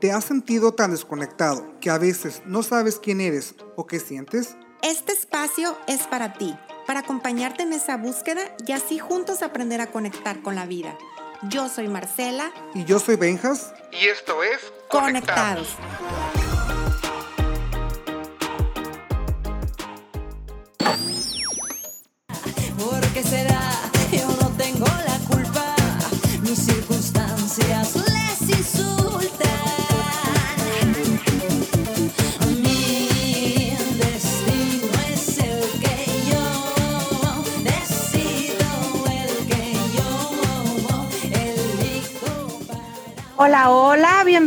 ¿Te 0.00 0.12
has 0.12 0.24
sentido 0.24 0.74
tan 0.74 0.92
desconectado 0.92 1.74
que 1.80 1.90
a 1.90 1.98
veces 1.98 2.42
no 2.46 2.62
sabes 2.62 3.00
quién 3.00 3.20
eres 3.20 3.56
o 3.74 3.88
qué 3.88 3.98
sientes? 3.98 4.56
Este 4.80 5.10
espacio 5.10 5.76
es 5.88 6.06
para 6.06 6.34
ti, 6.34 6.56
para 6.86 7.00
acompañarte 7.00 7.64
en 7.64 7.72
esa 7.72 7.96
búsqueda 7.96 8.42
y 8.64 8.70
así 8.70 9.00
juntos 9.00 9.42
aprender 9.42 9.80
a 9.80 9.90
conectar 9.90 10.40
con 10.40 10.54
la 10.54 10.66
vida. 10.66 10.96
Yo 11.48 11.68
soy 11.68 11.88
Marcela. 11.88 12.52
Y 12.74 12.84
yo 12.84 13.00
soy 13.00 13.16
Benjas. 13.16 13.74
Y 13.90 14.06
esto 14.06 14.44
es 14.44 14.72
Conectados. 14.88 15.68
¿Por 15.70 16.17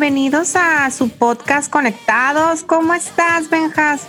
bienvenidos 0.02 0.56
a 0.56 0.90
su 0.90 1.12
podcast 1.12 1.72
Conectados. 1.72 2.64
¿Cómo 2.64 2.96
estás, 2.96 3.48
Benjas? 3.52 4.08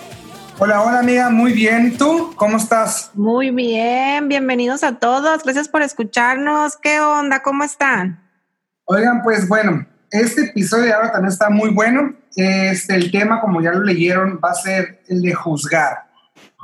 Hola, 0.59 0.81
hola 0.81 1.01
amiga, 1.01 1.29
muy 1.29 1.53
bien. 1.53 1.99
¿Tú 1.99 2.33
cómo 2.35 2.57
estás? 2.57 3.11
Muy 3.13 3.51
bien, 3.51 4.27
bienvenidos 4.27 4.85
a 4.85 4.99
todos. 4.99 5.43
Gracias 5.43 5.69
por 5.69 5.83
escucharnos. 5.83 6.79
¿Qué 6.79 6.99
onda? 6.99 7.43
¿Cómo 7.43 7.63
están? 7.63 8.27
Oigan, 8.87 9.23
pues 9.23 9.47
bueno, 9.47 9.87
este 10.11 10.47
episodio 10.47 10.85
de 10.85 10.93
ahora 10.95 11.13
también 11.13 11.31
está 11.31 11.51
muy 11.51 11.69
bueno. 11.69 12.15
Este, 12.37 12.95
el 12.95 13.11
tema, 13.11 13.43
como 13.43 13.61
ya 13.61 13.73
lo 13.73 13.83
leyeron, 13.83 14.41
va 14.43 14.53
a 14.53 14.55
ser 14.55 15.03
el 15.09 15.21
de 15.21 15.35
juzgar, 15.35 16.07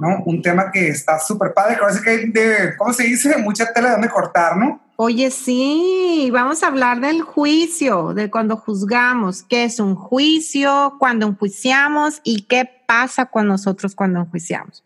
¿no? 0.01 0.23
Un 0.25 0.41
tema 0.41 0.73
que 0.73 0.89
está 0.89 1.19
súper 1.19 1.53
padre, 1.53 1.77
que 1.77 2.03
que 2.03 2.11
hay 2.11 2.31
de, 2.31 2.77
¿cómo 2.79 2.95
se 2.95 3.03
dice? 3.03 3.37
Mucha 3.37 3.71
tela 3.75 3.89
de 3.89 3.93
donde 3.93 4.09
cortar, 4.09 4.57
¿no? 4.57 4.88
Oye, 5.01 5.31
sí, 5.31 6.29
vamos 6.33 6.65
a 6.65 6.67
hablar 6.67 7.01
del 7.01 7.23
juicio, 7.23 8.15
de 8.15 8.33
cuando 8.33 8.57
juzgamos, 8.57 9.45
qué 9.45 9.63
es 9.63 9.79
un 9.79 9.95
juicio, 9.95 10.97
cuando 10.99 11.29
enjuiciamos 11.29 12.21
y 12.25 12.43
qué 12.43 12.69
pasa 12.85 13.27
con 13.27 13.47
nosotros 13.47 13.95
cuando 13.95 14.19
enjuiciamos. 14.19 14.85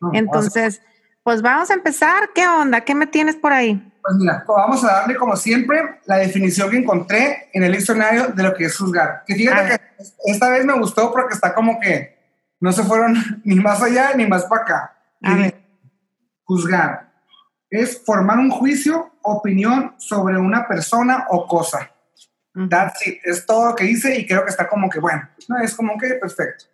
No, 0.00 0.10
Entonces, 0.14 0.82
pues 1.22 1.42
vamos 1.42 1.70
a 1.70 1.74
empezar. 1.74 2.30
¿Qué 2.34 2.44
onda? 2.44 2.80
¿Qué 2.80 2.96
me 2.96 3.06
tienes 3.06 3.36
por 3.36 3.52
ahí? 3.52 3.80
Pues 4.02 4.16
mira, 4.16 4.44
vamos 4.48 4.82
a 4.82 4.88
darle 4.88 5.14
como 5.14 5.36
siempre 5.36 6.00
la 6.06 6.16
definición 6.16 6.68
que 6.68 6.78
encontré 6.78 7.48
en 7.52 7.62
el 7.62 7.70
diccionario 7.70 8.32
de 8.34 8.42
lo 8.42 8.54
que 8.54 8.64
es 8.64 8.76
juzgar. 8.76 9.22
Que 9.28 9.36
fíjate 9.36 9.62
ver. 9.62 9.80
que 9.80 10.04
esta 10.32 10.50
vez 10.50 10.64
me 10.64 10.76
gustó 10.76 11.12
porque 11.12 11.34
está 11.34 11.54
como 11.54 11.78
que 11.78 12.18
no 12.58 12.72
se 12.72 12.82
fueron 12.82 13.14
ni 13.44 13.54
más 13.54 13.80
allá 13.80 14.10
ni 14.16 14.26
más 14.26 14.42
para 14.46 14.62
acá. 14.62 14.96
A 15.22 15.36
ver. 15.36 15.62
Juzgar 16.42 17.12
es 17.70 18.02
formar 18.04 18.38
un 18.38 18.50
juicio, 18.50 19.11
opinión 19.22 19.94
sobre 19.98 20.38
una 20.38 20.66
persona 20.66 21.26
o 21.30 21.46
cosa. 21.46 21.90
That's 22.68 23.06
it. 23.06 23.20
Es 23.24 23.46
todo 23.46 23.70
lo 23.70 23.74
que 23.74 23.84
dice 23.84 24.18
y 24.18 24.26
creo 24.26 24.44
que 24.44 24.50
está 24.50 24.68
como 24.68 24.90
que 24.90 25.00
bueno. 25.00 25.28
No, 25.48 25.58
es 25.58 25.74
como 25.74 25.96
que 25.98 26.14
perfecto. 26.14 26.66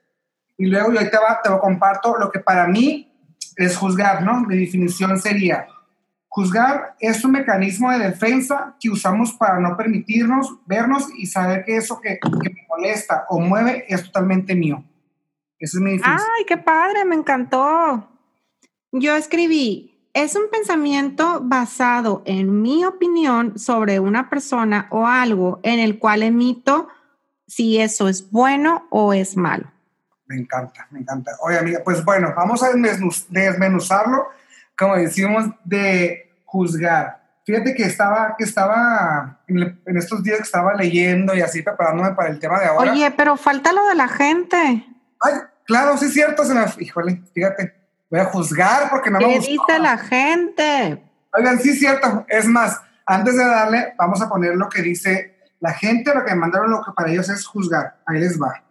Y 0.57 0.67
luego 0.67 0.93
yo 0.93 1.09
te, 1.09 1.17
va, 1.17 1.41
te 1.43 1.51
lo 1.51 1.61
comparto 1.61 2.17
lo 2.19 2.31
que 2.31 2.41
para 2.41 2.67
mí 2.67 3.13
es 3.57 3.77
juzgar, 3.77 4.23
¿no? 4.23 4.41
Mi 4.41 4.59
definición 4.59 5.19
sería, 5.21 5.69
juzgar 6.29 6.97
es 6.99 7.25
un 7.25 7.33
mecanismo 7.33 7.93
de 7.93 7.99
defensa 7.99 8.77
que 8.81 8.91
usamos 8.91 9.33
para 9.33 9.61
no 9.61 9.77
permitirnos 9.77 10.59
vernos 10.67 11.09
y 11.17 11.27
saber 11.27 11.65
que 11.65 11.77
eso 11.77 12.01
que, 12.01 12.19
que 12.19 12.51
me 12.51 12.67
molesta 12.69 13.25
o 13.29 13.39
mueve 13.41 13.85
es 13.89 14.05
totalmente 14.05 14.55
mío. 14.55 14.85
Esa 15.59 15.79
es 15.79 15.83
mi 15.83 15.93
definición. 15.93 16.29
Ay, 16.39 16.45
qué 16.45 16.57
padre, 16.57 17.05
me 17.05 17.15
encantó. 17.15 18.09
Yo 18.93 19.17
escribí, 19.17 19.98
es 20.23 20.35
un 20.37 20.51
pensamiento 20.51 21.41
basado 21.43 22.23
en 22.25 22.61
mi 22.63 22.85
opinión 22.85 23.59
sobre 23.59 24.01
una 24.01 24.29
persona 24.31 24.87
o 24.91 25.07
algo 25.07 25.61
en 25.63 25.79
el 25.79 25.99
cual 25.99 26.23
emito 26.23 26.89
si 27.47 27.81
eso 27.81 28.09
es 28.09 28.31
bueno 28.31 28.87
o 28.91 29.13
es 29.13 29.37
malo. 29.37 29.71
Me 30.27 30.37
encanta, 30.37 30.87
me 30.91 31.01
encanta. 31.01 31.33
Oye, 31.41 31.59
amiga, 31.59 31.81
pues 31.85 32.05
bueno, 32.05 32.35
vamos 32.37 32.63
a 32.63 32.71
desmenuz- 32.71 33.27
desmenuzarlo, 33.29 34.27
como 34.77 34.97
decimos, 34.97 35.47
de 35.65 36.43
juzgar. 36.45 37.19
Fíjate 37.47 37.75
que 37.75 37.85
estaba, 37.85 38.35
que 38.37 38.45
estaba 38.45 39.41
en 39.49 39.97
estos 39.97 40.23
días 40.23 40.37
que 40.37 40.43
estaba 40.43 40.75
leyendo 40.75 41.35
y 41.35 41.41
así 41.41 41.63
preparándome 41.63 42.11
para 42.11 42.29
el 42.29 42.39
tema 42.39 42.61
de 42.61 42.67
ahora. 42.67 42.93
Oye, 42.93 43.11
pero 43.13 43.37
falta 43.39 43.73
lo 43.73 43.87
de 43.89 43.95
la 43.95 44.09
gente. 44.09 44.85
Ay, 45.21 45.33
claro, 45.65 45.97
sí 45.97 46.05
es 46.05 46.13
cierto. 46.13 46.45
Se 46.45 46.53
me, 46.53 46.67
híjole, 46.79 47.23
fíjate, 47.33 47.75
voy 48.11 48.21
a 48.21 48.27
juzgar 48.27 48.91
porque 48.91 49.11
no 49.11 49.19
me 49.19 49.27
¿Qué 49.27 49.37
gustó. 49.37 49.51
dice 49.51 49.79
la 49.79 49.99
gente? 49.99 51.03
Oigan, 51.33 51.59
sí 51.59 51.71
es 51.71 51.79
cierto. 51.79 52.25
Es 52.29 52.47
más, 52.47 52.81
antes 53.07 53.37
de 53.37 53.45
darle, 53.45 53.95
vamos 53.97 54.21
a 54.23 54.29
poner 54.29 54.55
lo 54.55 54.69
que 54.69 54.83
dice 54.83 55.39
la 55.61 55.73
gente, 55.73 56.15
lo 56.15 56.25
que 56.25 56.31
me 56.31 56.41
mandaron, 56.41 56.71
lo 56.71 56.83
que 56.83 56.93
para 56.93 57.11
ellos 57.11 57.29
es 57.29 57.47
juzgar. 57.47 57.97
Ahí 58.07 58.21
les 58.21 58.41
va. 58.41 58.63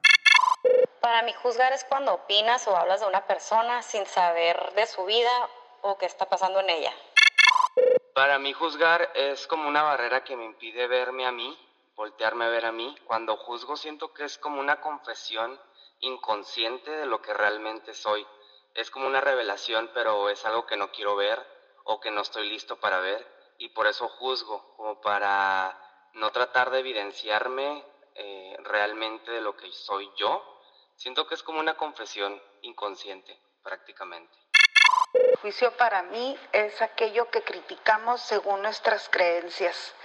Para 1.02 1.22
mí 1.24 1.34
juzgar 1.42 1.72
es 1.74 1.86
cuando 1.86 2.14
opinas 2.14 2.68
o 2.68 2.76
hablas 2.76 3.02
de 3.02 3.08
una 3.08 3.26
persona 3.26 3.82
sin 3.82 4.06
saber 4.06 4.58
de 4.76 4.86
su 4.88 5.06
vida 5.06 5.30
o 5.82 5.98
qué 5.98 6.06
está 6.06 6.26
pasando 6.28 6.60
en 6.60 6.70
ella. 6.70 6.92
Para 8.14 8.40
mí 8.40 8.52
juzgar 8.54 9.10
es 9.16 9.48
como 9.48 9.70
una 9.70 9.84
barrera 9.84 10.24
que 10.24 10.36
me 10.36 10.46
impide 10.46 10.88
verme 10.88 11.26
a 11.26 11.32
mí, 11.32 11.58
voltearme 11.96 12.46
a 12.46 12.50
ver 12.50 12.66
a 12.66 12.72
mí. 12.72 12.96
Cuando 13.06 13.38
juzgo 13.38 13.78
siento 13.78 14.14
que 14.14 14.26
es 14.26 14.38
como 14.38 14.60
una 14.60 14.82
confesión 14.82 15.58
inconsciente 16.00 16.92
de 16.92 17.06
lo 17.06 17.22
que 17.22 17.34
realmente 17.34 17.94
soy. 17.94 18.26
Es 18.78 18.92
como 18.92 19.08
una 19.08 19.22
revelación, 19.22 19.90
pero 19.92 20.30
es 20.30 20.46
algo 20.46 20.68
que 20.68 20.78
no 20.78 20.92
quiero 20.92 21.16
ver 21.16 21.44
o 21.84 22.00
que 22.00 22.12
no 22.12 22.22
estoy 22.22 22.48
listo 22.48 22.80
para 22.80 23.00
ver 23.00 23.26
y 23.58 23.70
por 23.70 23.88
eso 23.88 24.08
juzgo, 24.08 24.76
como 24.76 25.02
para 25.02 25.76
no 26.14 26.32
tratar 26.32 26.70
de 26.70 26.80
evidenciarme 26.80 27.84
eh, 28.14 28.56
realmente 28.60 29.32
de 29.32 29.42
lo 29.42 29.58
que 29.58 29.72
soy 29.72 30.08
yo. 30.16 30.62
Siento 30.96 31.26
que 31.26 31.34
es 31.34 31.42
como 31.42 31.60
una 31.60 31.76
confesión 31.76 32.40
inconsciente 32.62 33.42
prácticamente. 33.64 34.38
Juicio 35.42 35.76
para 35.76 36.04
mí 36.04 36.38
es 36.52 36.80
aquello 36.84 37.32
que 37.32 37.42
criticamos 37.42 38.22
según 38.22 38.62
nuestras 38.62 39.10
creencias 39.10 39.96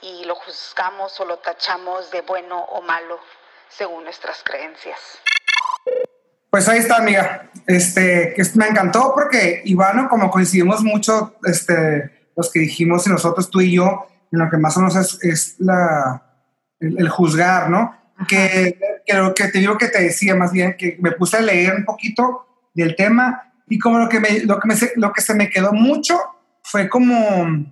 y 0.00 0.24
lo 0.24 0.34
juzgamos 0.34 1.20
o 1.20 1.26
lo 1.26 1.40
tachamos 1.40 2.10
de 2.10 2.22
bueno 2.22 2.58
o 2.70 2.80
malo 2.80 3.20
según 3.68 4.04
nuestras 4.04 4.42
creencias. 4.42 5.20
Pues 6.54 6.68
ahí 6.68 6.78
está, 6.78 6.98
amiga. 6.98 7.50
Este, 7.66 8.32
me 8.54 8.68
encantó 8.68 9.10
porque 9.12 9.62
Ivano, 9.64 10.08
como 10.08 10.30
coincidimos 10.30 10.84
mucho, 10.84 11.34
este, 11.42 12.28
los 12.36 12.52
que 12.52 12.60
dijimos 12.60 13.04
y 13.04 13.10
nosotros, 13.10 13.50
tú 13.50 13.60
y 13.60 13.72
yo, 13.72 14.06
en 14.30 14.38
lo 14.38 14.48
que 14.48 14.56
más 14.56 14.76
o 14.76 14.80
menos 14.80 14.94
es, 14.94 15.18
es 15.24 15.56
la, 15.58 16.22
el, 16.78 16.96
el 16.96 17.08
juzgar, 17.08 17.70
¿no? 17.70 17.96
Que, 18.28 18.78
que 19.04 19.14
lo 19.14 19.34
que 19.34 19.48
te 19.48 19.58
digo 19.58 19.76
que 19.76 19.88
te 19.88 20.00
decía 20.00 20.36
más 20.36 20.52
bien, 20.52 20.76
que 20.78 20.96
me 21.00 21.10
puse 21.10 21.38
a 21.38 21.40
leer 21.40 21.74
un 21.74 21.84
poquito 21.84 22.46
del 22.72 22.94
tema 22.94 23.52
y 23.66 23.80
como 23.80 23.98
lo 23.98 24.08
que, 24.08 24.20
me, 24.20 24.44
lo 24.44 24.60
que, 24.60 24.68
me, 24.68 24.76
lo 24.94 25.12
que 25.12 25.22
se 25.22 25.34
me 25.34 25.50
quedó 25.50 25.72
mucho 25.72 26.16
fue 26.62 26.88
como, 26.88 27.66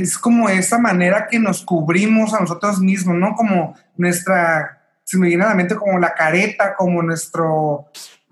es 0.00 0.18
como 0.18 0.48
esa 0.48 0.78
manera 0.78 1.28
que 1.30 1.38
nos 1.38 1.64
cubrimos 1.64 2.34
a 2.34 2.40
nosotros 2.40 2.80
mismos, 2.80 3.14
¿no? 3.14 3.36
Como 3.36 3.76
nuestra, 3.96 4.83
se 5.04 5.18
me 5.18 5.28
viene 5.28 5.44
a 5.44 5.48
la 5.48 5.54
mente 5.54 5.76
como 5.76 5.98
la 5.98 6.14
careta, 6.14 6.74
como 6.74 7.02
nuestro, 7.02 7.86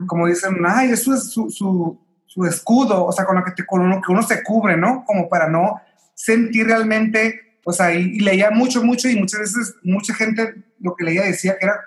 como 0.06 0.26
dicen, 0.26 0.56
ay, 0.66 0.90
eso 0.90 1.14
es 1.14 1.30
su, 1.30 1.50
su, 1.50 2.00
su 2.26 2.44
escudo, 2.46 3.04
o 3.04 3.12
sea, 3.12 3.24
con 3.24 3.36
lo 3.36 3.44
que, 3.44 3.52
te, 3.52 3.64
con 3.66 3.88
lo 3.88 4.00
que 4.00 4.10
uno 4.10 4.22
se 4.22 4.42
cubre, 4.42 4.76
¿no? 4.76 5.04
Como 5.06 5.28
para 5.28 5.48
no 5.48 5.80
sentir 6.14 6.66
realmente, 6.66 7.58
o 7.64 7.72
sea, 7.72 7.94
y, 7.94 8.16
y 8.16 8.20
leía 8.20 8.50
mucho, 8.50 8.82
mucho, 8.82 9.08
y 9.08 9.16
muchas 9.16 9.40
veces 9.40 9.74
mucha 9.82 10.14
gente 10.14 10.64
lo 10.80 10.96
que 10.96 11.04
leía 11.04 11.22
decía 11.22 11.58
que 11.58 11.66
era, 11.66 11.78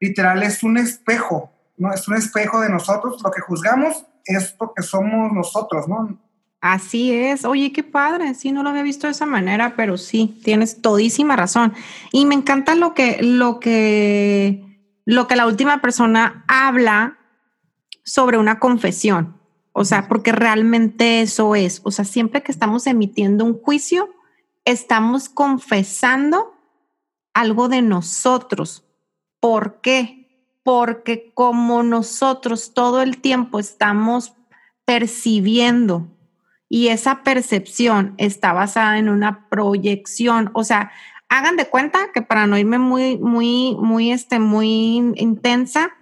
literal, 0.00 0.42
es 0.42 0.62
un 0.62 0.76
espejo, 0.78 1.52
¿no? 1.76 1.92
Es 1.92 2.06
un 2.08 2.16
espejo 2.16 2.60
de 2.60 2.68
nosotros, 2.68 3.22
lo 3.22 3.30
que 3.30 3.40
juzgamos 3.40 4.04
es 4.24 4.52
porque 4.52 4.82
somos 4.82 5.32
nosotros, 5.32 5.88
¿no? 5.88 6.18
Así 6.64 7.12
es. 7.12 7.44
Oye, 7.44 7.72
qué 7.72 7.82
padre. 7.82 8.32
Sí, 8.32 8.50
no 8.50 8.62
lo 8.62 8.70
había 8.70 8.82
visto 8.82 9.06
de 9.06 9.10
esa 9.10 9.26
manera, 9.26 9.76
pero 9.76 9.98
sí, 9.98 10.40
tienes 10.42 10.80
todísima 10.80 11.36
razón. 11.36 11.74
Y 12.10 12.24
me 12.24 12.34
encanta 12.34 12.74
lo 12.74 12.94
que, 12.94 13.18
lo 13.20 13.60
que, 13.60 14.80
lo 15.04 15.26
que 15.26 15.36
la 15.36 15.46
última 15.46 15.82
persona 15.82 16.42
habla 16.48 17.18
sobre 18.02 18.38
una 18.38 18.60
confesión. 18.60 19.38
O 19.72 19.84
sea, 19.84 20.08
porque 20.08 20.32
realmente 20.32 21.20
eso 21.20 21.54
es. 21.54 21.82
O 21.84 21.90
sea, 21.90 22.06
siempre 22.06 22.42
que 22.42 22.50
estamos 22.50 22.86
emitiendo 22.86 23.44
un 23.44 23.60
juicio, 23.60 24.08
estamos 24.64 25.28
confesando 25.28 26.54
algo 27.34 27.68
de 27.68 27.82
nosotros. 27.82 28.86
¿Por 29.38 29.82
qué? 29.82 30.48
Porque 30.62 31.30
como 31.34 31.82
nosotros 31.82 32.72
todo 32.72 33.02
el 33.02 33.18
tiempo 33.18 33.58
estamos 33.58 34.32
percibiendo 34.86 36.13
y 36.74 36.88
esa 36.88 37.22
percepción 37.22 38.16
está 38.18 38.52
basada 38.52 38.98
en 38.98 39.08
una 39.08 39.48
proyección, 39.48 40.50
o 40.54 40.64
sea, 40.64 40.90
hagan 41.28 41.56
de 41.56 41.68
cuenta 41.68 42.10
que 42.12 42.20
para 42.20 42.48
no 42.48 42.58
irme 42.58 42.80
muy, 42.80 43.16
muy, 43.16 43.76
muy, 43.78 44.10
este, 44.10 44.40
muy 44.40 44.96
intensa, 45.14 45.92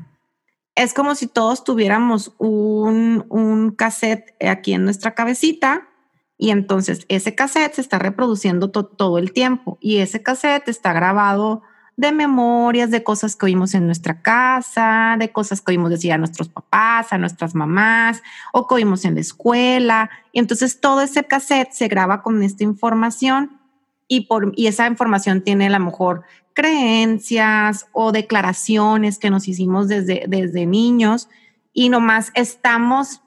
es 0.74 0.94
como 0.94 1.14
si 1.14 1.26
todos 1.26 1.62
tuviéramos 1.64 2.34
un, 2.38 3.26
un 3.28 3.72
cassette 3.72 4.34
aquí 4.40 4.72
en 4.72 4.84
nuestra 4.84 5.14
cabecita 5.14 5.90
y 6.38 6.52
entonces 6.52 7.04
ese 7.08 7.34
cassette 7.34 7.74
se 7.74 7.82
está 7.82 7.98
reproduciendo 7.98 8.70
todo 8.70 9.18
el 9.18 9.34
tiempo 9.34 9.76
y 9.78 9.98
ese 9.98 10.22
cassette 10.22 10.68
está 10.68 10.94
grabado 10.94 11.60
de 11.96 12.12
memorias, 12.12 12.90
de 12.90 13.02
cosas 13.02 13.36
que 13.36 13.46
oímos 13.46 13.74
en 13.74 13.86
nuestra 13.86 14.22
casa, 14.22 15.16
de 15.18 15.30
cosas 15.30 15.60
que 15.60 15.72
oímos 15.72 15.90
decir 15.90 16.12
a 16.12 16.18
nuestros 16.18 16.48
papás, 16.48 17.12
a 17.12 17.18
nuestras 17.18 17.54
mamás 17.54 18.22
o 18.52 18.66
que 18.66 18.76
oímos 18.76 19.04
en 19.04 19.14
la 19.14 19.20
escuela. 19.20 20.10
Y 20.32 20.38
entonces 20.38 20.80
todo 20.80 21.02
ese 21.02 21.24
cassette 21.24 21.72
se 21.72 21.88
graba 21.88 22.22
con 22.22 22.42
esta 22.42 22.64
información 22.64 23.60
y, 24.08 24.22
por, 24.22 24.52
y 24.56 24.66
esa 24.66 24.86
información 24.86 25.42
tiene 25.42 25.66
a 25.66 25.78
lo 25.78 25.84
mejor 25.84 26.22
creencias 26.54 27.86
o 27.92 28.12
declaraciones 28.12 29.18
que 29.18 29.30
nos 29.30 29.48
hicimos 29.48 29.88
desde, 29.88 30.24
desde 30.28 30.66
niños 30.66 31.28
y 31.72 31.88
nomás 31.88 32.30
estamos 32.34 33.22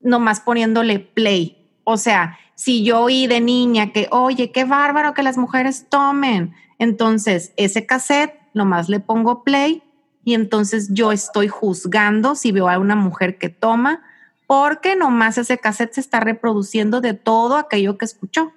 nomás 0.00 0.40
poniéndole 0.40 0.98
play. 0.98 1.56
O 1.84 1.96
sea, 1.96 2.38
si 2.54 2.84
yo 2.84 3.00
oí 3.00 3.26
de 3.26 3.40
niña 3.40 3.92
que, 3.92 4.08
oye, 4.10 4.50
qué 4.52 4.64
bárbaro 4.64 5.14
que 5.14 5.22
las 5.22 5.36
mujeres 5.36 5.86
tomen, 5.88 6.54
entonces 6.80 7.52
ese 7.56 7.84
cassette 7.84 8.34
nomás 8.54 8.88
le 8.88 9.00
pongo 9.00 9.44
play 9.44 9.82
y 10.24 10.34
entonces 10.34 10.88
yo 10.90 11.12
estoy 11.12 11.46
juzgando 11.48 12.34
si 12.34 12.52
veo 12.52 12.68
a 12.68 12.78
una 12.78 12.96
mujer 12.96 13.38
que 13.38 13.50
toma, 13.50 14.02
porque 14.46 14.96
nomás 14.96 15.38
ese 15.38 15.58
cassette 15.58 15.92
se 15.92 16.00
está 16.00 16.20
reproduciendo 16.20 17.00
de 17.00 17.14
todo 17.14 17.56
aquello 17.56 17.98
que 17.98 18.06
escuchó. 18.06 18.52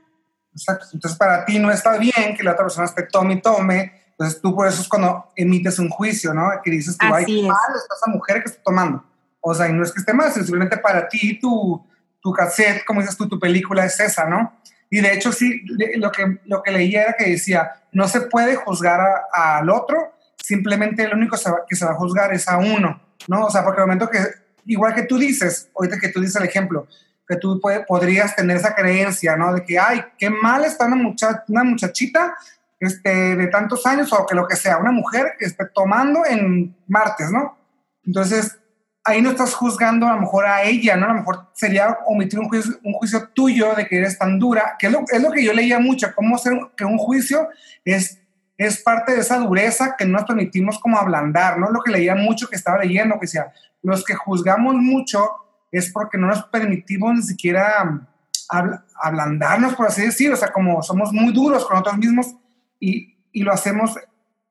Exacto. 0.54 0.88
Entonces, 0.94 1.18
para 1.18 1.46
ti 1.46 1.60
no 1.60 1.70
está 1.70 1.98
bien 1.98 2.36
que 2.38 2.44
la 2.44 2.54
otra 2.54 2.66
persona 2.66 2.86
esté 2.86 3.04
tome 3.04 3.34
y 3.36 3.42
tome. 3.42 3.92
Entonces, 4.12 4.42
tú 4.42 4.56
por 4.56 4.68
eso 4.68 4.82
es 4.82 4.88
cuando 4.88 5.32
emites 5.36 5.78
un 5.80 5.90
juicio, 5.90 6.34
¿no? 6.34 6.50
Que 6.64 6.72
dices 6.72 6.98
tú, 6.98 7.06
Así 7.06 7.26
ay, 7.28 7.40
es. 7.42 7.48
mal 7.48 7.76
está 7.76 7.96
esa 7.96 8.12
mujer 8.12 8.42
que 8.42 8.50
está 8.50 8.64
tomando. 8.64 9.04
O 9.42 9.54
sea, 9.54 9.68
y 9.68 9.74
no 9.74 9.84
es 9.84 9.92
que 9.92 10.00
esté 10.00 10.14
mal, 10.14 10.32
simplemente 10.32 10.78
para 10.78 11.10
ti 11.10 11.40
tu, 11.40 11.86
tu 12.22 12.32
cassette, 12.32 12.86
como 12.86 13.02
dices 13.02 13.18
tú, 13.18 13.28
tu 13.28 13.38
película 13.38 13.84
es 13.84 14.00
esa, 14.00 14.26
¿no? 14.26 14.54
Y 14.96 15.02
de 15.02 15.12
hecho, 15.12 15.32
sí, 15.32 15.64
lo 15.96 16.12
que, 16.12 16.38
lo 16.46 16.62
que 16.62 16.70
leía 16.72 17.02
era 17.02 17.14
que 17.14 17.32
decía, 17.32 17.72
no 17.94 18.08
se 18.08 18.22
puede 18.22 18.56
juzgar 18.56 19.02
a- 19.02 19.58
al 19.58 19.70
otro, 19.72 20.14
simplemente 20.38 21.02
el 21.04 21.14
único 21.16 21.36
que 21.68 21.76
se 21.76 21.86
va 21.86 21.92
a 21.94 21.96
juzgar 21.96 22.32
es 22.32 22.48
a 22.48 22.58
uno, 22.60 23.02
¿no? 23.28 23.46
O 23.46 23.50
sea, 23.50 23.64
porque 23.64 23.82
el 23.82 23.88
momento 23.88 24.08
que, 24.08 24.20
igual 24.66 24.94
que 24.94 25.02
tú 25.04 25.18
dices, 25.18 25.68
ahorita 25.76 25.98
que 26.00 26.10
tú 26.10 26.20
dices 26.22 26.36
el 26.36 26.48
ejemplo, 26.48 26.88
que 27.28 27.38
tú 27.38 27.60
puede- 27.60 27.80
podrías 27.86 28.36
tener 28.36 28.58
esa 28.58 28.76
creencia, 28.76 29.36
¿no? 29.36 29.52
De 29.56 29.64
que, 29.66 29.80
ay, 29.80 30.04
qué 30.20 30.30
mal 30.30 30.64
está 30.64 30.86
una, 30.86 30.96
mucha- 30.96 31.44
una 31.48 31.64
muchachita 31.64 32.36
este, 32.80 33.36
de 33.36 33.48
tantos 33.48 33.86
años 33.88 34.14
o 34.14 34.26
que 34.28 34.36
lo 34.36 34.46
que 34.48 34.58
sea, 34.58 34.78
una 34.78 34.92
mujer 34.92 35.34
que 35.40 35.46
esté 35.46 35.66
tomando 35.74 36.24
en 36.24 36.76
martes, 36.88 37.32
¿no? 37.32 37.58
Entonces, 38.06 38.60
ahí 39.04 39.22
no 39.22 39.32
estás 39.32 39.54
juzgando 39.54 40.08
a 40.08 40.14
lo 40.14 40.22
mejor 40.22 40.46
a 40.46 40.64
ella, 40.64 40.96
¿no? 40.96 41.06
A 41.06 41.10
lo 41.10 41.16
mejor 41.16 41.48
sería 41.54 41.98
omitir 42.06 42.40
un 42.40 42.48
juicio, 42.48 42.74
un 42.84 42.94
juicio 42.94 43.30
tuyo 43.34 43.76
de 43.76 43.86
que 43.86 43.98
eres 43.98 44.18
tan 44.18 44.40
dura, 44.40 44.76
que 44.80 44.88
es 44.88 44.94
lo, 45.22 45.32
que 45.32 45.44
yo 45.44 45.54
leía 45.54 45.80
mucho, 45.80 46.14
cómo 46.16 46.38
ser 46.38 46.54
que 46.78 46.86
un 46.86 46.98
juicio 46.98 47.50
es, 47.84 48.22
es 48.58 48.82
parte 48.82 49.14
de 49.14 49.22
esa 49.22 49.40
dureza 49.40 49.96
que 49.98 50.06
no 50.06 50.14
nos 50.14 50.26
permitimos 50.26 50.80
como 50.80 50.98
ablandar, 50.98 51.60
¿no? 51.60 51.70
Lo 51.70 51.82
que 51.82 51.92
leía 51.92 52.16
mucho 52.16 52.48
que 52.48 52.56
estaba 52.56 52.78
leyendo, 52.78 53.16
que 53.16 53.26
decía, 53.26 53.52
los 53.82 54.04
que 54.06 54.16
juzgamos 54.16 54.76
mucho 54.76 55.30
es 55.72 55.92
porque 55.92 56.18
no 56.18 56.28
nos 56.28 56.44
permitimos 56.46 57.14
ni 57.16 57.22
siquiera 57.24 58.08
ablandarnos, 59.02 59.74
por 59.76 59.88
así 59.88 60.04
decir, 60.04 60.32
o 60.32 60.36
sea, 60.36 60.52
como 60.52 60.82
somos 60.84 61.12
muy 61.12 61.34
duros 61.34 61.66
con 61.66 61.74
nosotros 61.76 61.98
mismos 61.98 62.36
y, 62.80 63.18
y 63.32 63.42
lo 63.42 63.52
hacemos, 63.52 63.98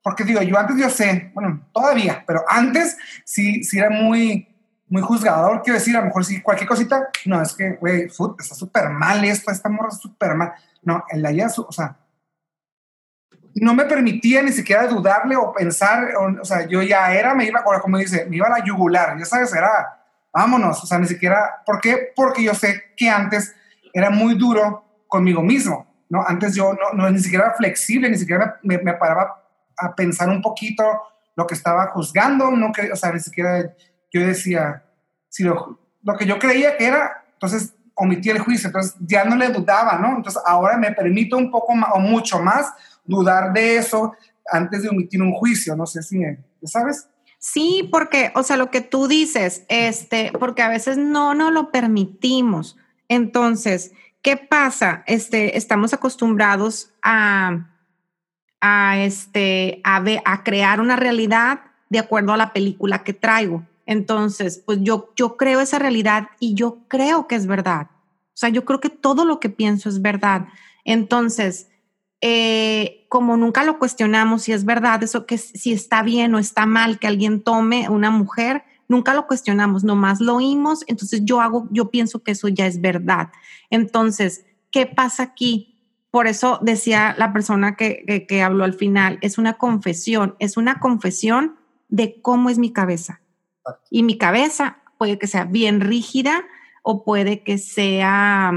porque 0.02 0.25
digo, 0.25 0.43
yo 0.43 0.58
antes 0.58 0.76
yo 0.76 0.90
sé, 0.90 1.31
bueno, 1.34 1.64
todavía, 1.72 2.25
pero 2.26 2.44
antes 2.49 2.96
sí, 3.25 3.62
sí 3.62 3.78
era 3.78 3.88
muy, 3.88 4.49
muy 4.88 5.00
juzgador, 5.00 5.62
quiero 5.62 5.78
decir, 5.78 5.96
a 5.96 6.00
lo 6.00 6.06
mejor 6.06 6.25
sí, 6.25 6.43
cualquier 6.43 6.69
cosita, 6.69 7.08
no, 7.25 7.40
es 7.40 7.54
que, 7.54 7.76
güey, 7.76 8.06
está 8.06 8.54
súper 8.54 8.90
mal 8.90 9.25
esto, 9.25 9.50
esta 9.50 9.69
morra 9.69 9.90
súper 9.90 10.34
mal. 10.34 10.52
No, 10.82 11.04
el 11.08 11.25
allá, 11.25 11.46
o 11.56 11.72
sea, 11.72 11.96
no 13.54 13.75
me 13.75 13.84
permitía 13.84 14.43
ni 14.43 14.50
siquiera 14.50 14.87
dudarle 14.88 15.37
o 15.37 15.52
pensar, 15.52 16.14
o, 16.16 16.40
o 16.40 16.44
sea, 16.44 16.66
yo 16.66 16.82
ya 16.82 17.14
era, 17.14 17.34
me 17.34 17.44
iba, 17.44 17.62
como 17.81 17.98
dice, 17.98 18.26
me 18.26 18.37
iba 18.37 18.48
a 18.48 18.58
la 18.58 18.64
yugular, 18.64 19.16
ya 19.19 19.25
sabes, 19.25 19.55
era, 19.55 20.05
vámonos, 20.32 20.82
o 20.82 20.87
sea, 20.87 20.98
ni 20.98 21.06
siquiera, 21.06 21.62
¿por 21.64 21.81
qué? 21.81 22.12
Porque 22.16 22.43
yo 22.43 22.55
sé 22.55 22.82
que 22.96 23.08
antes 23.08 23.55
era 23.93 24.10
muy 24.10 24.34
duro 24.34 24.84
conmigo 25.06 25.43
mismo, 25.43 25.87
¿no? 26.08 26.25
Antes 26.26 26.55
yo 26.56 26.72
no, 26.72 26.93
no 26.94 27.10
ni 27.10 27.20
siquiera 27.20 27.46
era 27.46 27.55
flexible, 27.55 28.10
ni 28.10 28.19
siquiera 28.19 28.58
me, 28.62 28.78
me, 28.78 28.84
me 28.84 28.94
paraba 28.94 29.42
a 29.78 29.94
pensar 29.94 30.28
un 30.28 30.42
poquito 30.42 30.84
lo 31.36 31.46
que 31.46 31.54
estaba 31.54 31.88
juzgando, 31.88 32.50
no 32.50 32.72
que, 32.72 32.92
o 32.92 32.96
sea, 32.96 33.12
ni 33.12 33.20
siquiera 33.20 33.74
yo 34.12 34.26
decía, 34.26 34.84
si 35.28 35.44
lo, 35.44 35.78
lo 36.02 36.16
que 36.16 36.26
yo 36.26 36.38
creía 36.38 36.76
que 36.76 36.86
era, 36.86 37.24
entonces 37.32 37.74
omití 37.94 38.30
el 38.30 38.40
juicio, 38.40 38.69
entonces 38.69 38.94
ya 39.00 39.24
no 39.24 39.36
le 39.36 39.48
dudaba, 39.48 39.98
¿no? 39.98 40.16
Entonces 40.16 40.42
ahora 40.44 40.76
me 40.76 40.92
permito 40.92 41.36
un 41.36 41.50
poco 41.50 41.74
más, 41.74 41.90
o 41.94 42.00
mucho 42.00 42.38
más 42.40 42.72
dudar 43.04 43.52
de 43.52 43.76
eso 43.76 44.14
antes 44.50 44.82
de 44.82 44.88
omitir 44.88 45.22
un 45.22 45.32
juicio, 45.32 45.76
no 45.76 45.86
sé 45.86 46.02
si, 46.02 46.20
¿sabes? 46.64 47.08
Sí, 47.38 47.88
porque, 47.90 48.30
o 48.34 48.42
sea, 48.42 48.56
lo 48.56 48.70
que 48.70 48.80
tú 48.80 49.08
dices, 49.08 49.64
este, 49.69 50.30
porque 50.38 50.62
a 50.62 50.69
veces 50.69 50.96
no 50.96 51.34
nos 51.34 51.52
lo 51.52 51.72
permitimos. 51.72 52.76
Entonces, 53.08 53.92
¿qué 54.22 54.36
pasa? 54.36 55.02
Este, 55.06 55.56
estamos 55.56 55.92
acostumbrados 55.92 56.94
a, 57.02 57.71
a, 58.62 58.99
este, 59.05 59.81
a, 59.85 60.00
ve- 60.00 60.23
a 60.25 60.43
crear 60.44 60.81
una 60.81 60.97
realidad 60.97 61.61
de 61.91 61.99
acuerdo 61.99 62.32
a 62.32 62.38
la 62.38 62.55
película 62.55 63.03
que 63.05 63.12
traigo. 63.12 63.64
Entonces, 63.85 64.62
pues 64.64 64.79
yo, 64.81 65.12
yo 65.17 65.37
creo 65.37 65.61
esa 65.61 65.79
realidad 65.79 66.29
y 66.41 66.55
yo 66.55 66.79
creo 66.88 67.26
que 67.26 67.35
es 67.35 67.47
verdad. 67.47 67.88
O 68.29 68.37
sea, 68.37 68.49
yo 68.49 68.64
creo 68.64 68.81
que 68.81 68.88
todo 68.88 69.25
lo 69.26 69.41
que 69.41 69.50
pienso 69.50 69.88
es 69.91 70.00
verdad. 70.00 70.47
Entonces, 70.85 71.69
eh, 72.20 73.05
como 73.09 73.37
nunca 73.37 73.64
lo 73.64 73.79
cuestionamos 73.79 74.43
si 74.43 74.53
es 74.53 74.65
verdad, 74.65 75.03
eso 75.03 75.26
que 75.26 75.37
si 75.38 75.73
está 75.73 76.03
bien 76.03 76.35
o 76.35 76.38
está 76.38 76.65
mal 76.65 76.99
que 77.00 77.08
alguien 77.08 77.43
tome 77.43 77.88
una 77.88 78.11
mujer, 78.11 78.62
nunca 78.88 79.12
lo 79.12 79.26
cuestionamos, 79.26 79.82
nomás 79.82 80.20
lo 80.20 80.37
oímos, 80.37 80.85
entonces 80.87 81.23
yo 81.25 81.41
hago, 81.41 81.67
yo 81.73 81.91
pienso 81.91 82.23
que 82.23 82.32
eso 82.32 82.47
ya 82.49 82.67
es 82.67 82.81
verdad. 82.81 83.31
Entonces, 83.70 84.44
¿qué 84.70 84.87
pasa 84.87 85.25
aquí? 85.25 85.71
Por 86.12 86.29
eso 86.29 86.61
decía 86.62 87.17
la 87.19 87.32
persona 87.32 87.75
que, 87.75 88.05
que, 88.06 88.26
que 88.26 88.43
habló 88.43 88.62
al 88.62 88.75
final, 88.75 89.19
es 89.22 89.39
una 89.39 89.55
confesión, 89.55 90.36
es 90.39 90.56
una 90.56 90.79
confesión 90.79 91.56
de 91.89 92.20
cómo 92.22 92.51
es 92.51 92.58
mi 92.58 92.72
cabeza. 92.72 93.20
Y 93.91 94.03
mi 94.05 94.19
cabeza 94.19 94.79
puede 94.98 95.19
que 95.19 95.27
sea 95.27 95.44
bien 95.46 95.81
rígida 95.81 96.44
o 96.82 97.03
puede 97.03 97.43
que 97.43 97.58
sea 97.58 98.53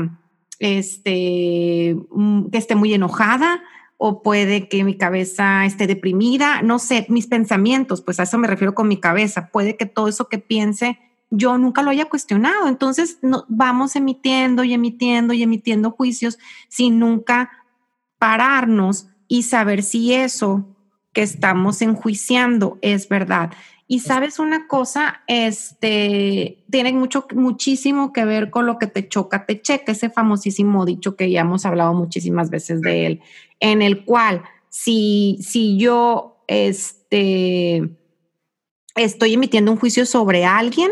este, 0.59 1.95
mm, 2.11 2.49
que 2.49 2.57
esté 2.57 2.75
muy 2.75 2.93
enojada 2.93 3.63
o 3.97 4.21
puede 4.21 4.67
que 4.67 4.83
mi 4.83 4.97
cabeza 4.97 5.65
esté 5.65 5.87
deprimida, 5.87 6.61
no 6.61 6.79
sé, 6.79 7.05
mis 7.09 7.27
pensamientos, 7.27 8.01
pues 8.01 8.19
a 8.19 8.23
eso 8.23 8.37
me 8.37 8.47
refiero 8.47 8.75
con 8.75 8.87
mi 8.87 8.99
cabeza, 8.99 9.49
puede 9.51 9.77
que 9.77 9.85
todo 9.85 10.09
eso 10.09 10.27
que 10.27 10.37
piense 10.37 10.99
yo 11.37 11.57
nunca 11.57 11.81
lo 11.81 11.89
haya 11.89 12.05
cuestionado, 12.05 12.67
entonces 12.67 13.19
no, 13.21 13.45
vamos 13.47 13.95
emitiendo 13.95 14.63
y 14.63 14.73
emitiendo 14.73 15.33
y 15.33 15.43
emitiendo 15.43 15.91
juicios 15.91 16.37
sin 16.69 16.99
nunca 16.99 17.51
pararnos 18.19 19.07
y 19.27 19.43
saber 19.43 19.83
si 19.83 20.13
eso 20.13 20.65
que 21.13 21.21
estamos 21.21 21.81
enjuiciando 21.81 22.77
es 22.81 23.07
verdad. 23.07 23.51
Y 23.87 23.99
sabes 23.99 24.39
una 24.39 24.67
cosa, 24.67 25.21
este 25.27 26.63
tiene 26.71 26.91
mucho, 26.93 27.27
muchísimo 27.35 28.13
que 28.13 28.25
ver 28.25 28.49
con 28.49 28.65
lo 28.65 28.79
que 28.79 28.87
te 28.87 29.07
choca, 29.07 29.45
te 29.45 29.61
checa, 29.61 29.91
ese 29.91 30.09
famosísimo 30.09 30.85
dicho 30.85 31.15
que 31.15 31.29
ya 31.29 31.41
hemos 31.41 31.65
hablado 31.65 31.93
muchísimas 31.93 32.49
veces 32.49 32.81
de 32.81 33.05
él, 33.05 33.21
en 33.59 33.81
el 33.81 34.03
cual 34.03 34.43
si, 34.69 35.37
si 35.41 35.77
yo 35.77 36.43
este, 36.47 37.89
estoy 38.95 39.33
emitiendo 39.35 39.71
un 39.71 39.77
juicio 39.77 40.05
sobre 40.05 40.45
alguien, 40.45 40.91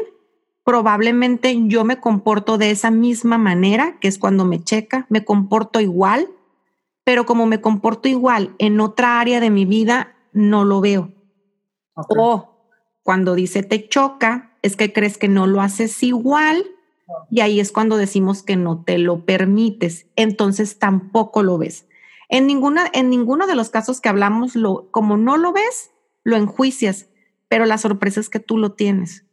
probablemente 0.64 1.56
yo 1.68 1.84
me 1.84 2.00
comporto 2.00 2.58
de 2.58 2.72
esa 2.72 2.92
misma 2.92 3.38
manera, 3.38 3.98
que 4.00 4.08
es 4.08 4.18
cuando 4.18 4.46
me 4.46 4.64
checa, 4.64 5.06
me 5.10 5.26
comporto 5.26 5.80
igual, 5.80 6.30
pero 7.04 7.26
como 7.26 7.46
me 7.46 7.62
comporto 7.62 8.08
igual 8.08 8.56
en 8.60 8.80
otra 8.80 9.20
área 9.20 9.40
de 9.40 9.50
mi 9.50 9.66
vida, 9.66 10.16
no 10.32 10.64
lo 10.64 10.82
veo. 10.82 11.12
Okay. 11.96 12.18
O 12.18 12.68
cuando 13.04 13.36
dice 13.36 13.64
te 13.64 13.88
choca, 13.88 14.58
es 14.62 14.76
que 14.76 14.94
crees 14.94 15.18
que 15.18 15.28
no 15.28 15.46
lo 15.46 15.62
haces 15.62 16.02
igual 16.04 16.66
y 17.30 17.42
ahí 17.42 17.60
es 17.60 17.72
cuando 17.72 17.98
decimos 17.98 18.44
que 18.44 18.56
no 18.56 18.84
te 18.84 18.98
lo 18.98 19.26
permites. 19.26 20.08
Entonces 20.16 20.80
tampoco 20.80 21.44
lo 21.44 21.58
ves. 21.58 21.86
En, 22.30 22.48
ninguna, 22.48 22.90
en 22.94 23.10
ninguno 23.10 23.46
de 23.46 23.56
los 23.56 23.70
casos 23.70 24.02
que 24.02 24.10
hablamos, 24.10 24.56
lo, 24.56 24.90
como 24.92 25.18
no 25.18 25.38
lo 25.38 25.52
ves, 25.52 25.92
lo 26.24 26.38
enjuicias, 26.38 27.08
pero 27.50 27.66
la 27.66 27.78
sorpresa 27.78 28.20
es 28.20 28.30
que 28.30 28.40
tú 28.40 28.58
lo 28.58 28.72
tienes. 28.72 29.26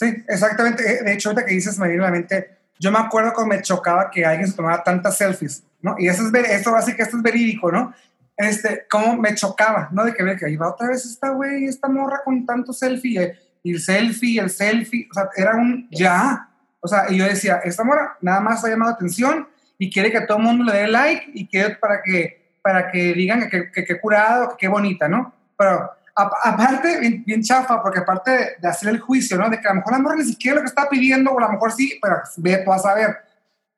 Sí, 0.00 0.24
exactamente. 0.26 1.04
De 1.04 1.12
hecho, 1.12 1.28
ahorita 1.28 1.46
que 1.46 1.52
dices, 1.52 1.78
me 1.78 1.86
viene 1.86 2.02
a 2.02 2.06
la 2.06 2.12
mente, 2.12 2.56
yo 2.78 2.90
me 2.90 2.98
acuerdo 2.98 3.34
cuando 3.34 3.54
me 3.54 3.60
chocaba 3.60 4.10
que 4.10 4.24
alguien 4.24 4.48
se 4.48 4.56
tomara 4.56 4.82
tantas 4.82 5.18
selfies, 5.18 5.62
¿no? 5.82 5.94
Y 5.98 6.08
eso 6.08 6.22
es, 6.26 6.50
eso 6.50 6.74
así 6.74 6.96
que 6.96 7.02
esto 7.02 7.18
es 7.18 7.22
verídico, 7.22 7.70
¿no? 7.70 7.94
este, 8.38 8.86
como 8.90 9.18
me 9.18 9.34
chocaba, 9.34 9.90
¿no? 9.92 10.02
De 10.02 10.14
que 10.14 10.22
ve 10.22 10.34
que 10.34 10.46
ahí 10.46 10.56
va 10.56 10.70
otra 10.70 10.88
vez 10.88 11.04
esta 11.04 11.28
güey, 11.28 11.66
esta 11.66 11.88
morra 11.88 12.22
con 12.24 12.46
tanto 12.46 12.72
selfie, 12.72 13.22
eh, 13.22 13.38
y 13.62 13.72
el 13.72 13.80
selfie, 13.82 14.40
el 14.40 14.48
selfie, 14.48 15.06
o 15.10 15.12
sea, 15.12 15.28
era 15.36 15.56
un 15.56 15.86
ya. 15.90 16.48
O 16.80 16.88
sea, 16.88 17.04
y 17.10 17.18
yo 17.18 17.26
decía, 17.26 17.60
esta 17.62 17.84
morra 17.84 18.16
nada 18.22 18.40
más 18.40 18.64
ha 18.64 18.70
llamado 18.70 18.92
atención 18.92 19.46
y 19.76 19.92
quiere 19.92 20.10
que 20.10 20.22
todo 20.22 20.38
el 20.38 20.44
mundo 20.44 20.64
le 20.64 20.78
dé 20.78 20.88
like 20.88 21.30
y 21.34 21.46
quiere 21.46 21.74
para 21.74 22.00
que, 22.02 22.54
para 22.62 22.90
que 22.90 23.12
digan 23.12 23.50
que 23.50 23.70
qué 23.70 24.00
curado, 24.00 24.48
que 24.50 24.56
qué 24.60 24.68
bonita, 24.68 25.06
¿no? 25.06 25.34
Pero 25.58 25.90
aparte, 26.20 27.00
bien, 27.00 27.24
bien, 27.24 27.42
chafa, 27.42 27.82
porque 27.82 28.00
aparte 28.00 28.56
de, 28.60 28.68
hacer 28.68 28.88
el 28.88 29.00
juicio, 29.00 29.36
¿no? 29.36 29.48
De 29.48 29.60
que 29.60 29.66
a 29.66 29.70
lo 29.70 29.76
mejor 29.76 29.92
la 29.92 29.98
morra 29.98 30.16
ni 30.16 30.24
siquiera 30.24 30.56
lo 30.56 30.62
que 30.62 30.68
está 30.68 30.88
pidiendo, 30.88 31.30
o 31.30 31.38
a 31.38 31.42
lo 31.42 31.52
mejor 31.52 31.72
sí, 31.72 31.98
pero 32.02 32.16
ve, 32.38 32.58
tú 32.58 32.70
vas 32.70 32.84
a 32.86 32.94
ver. 32.94 33.16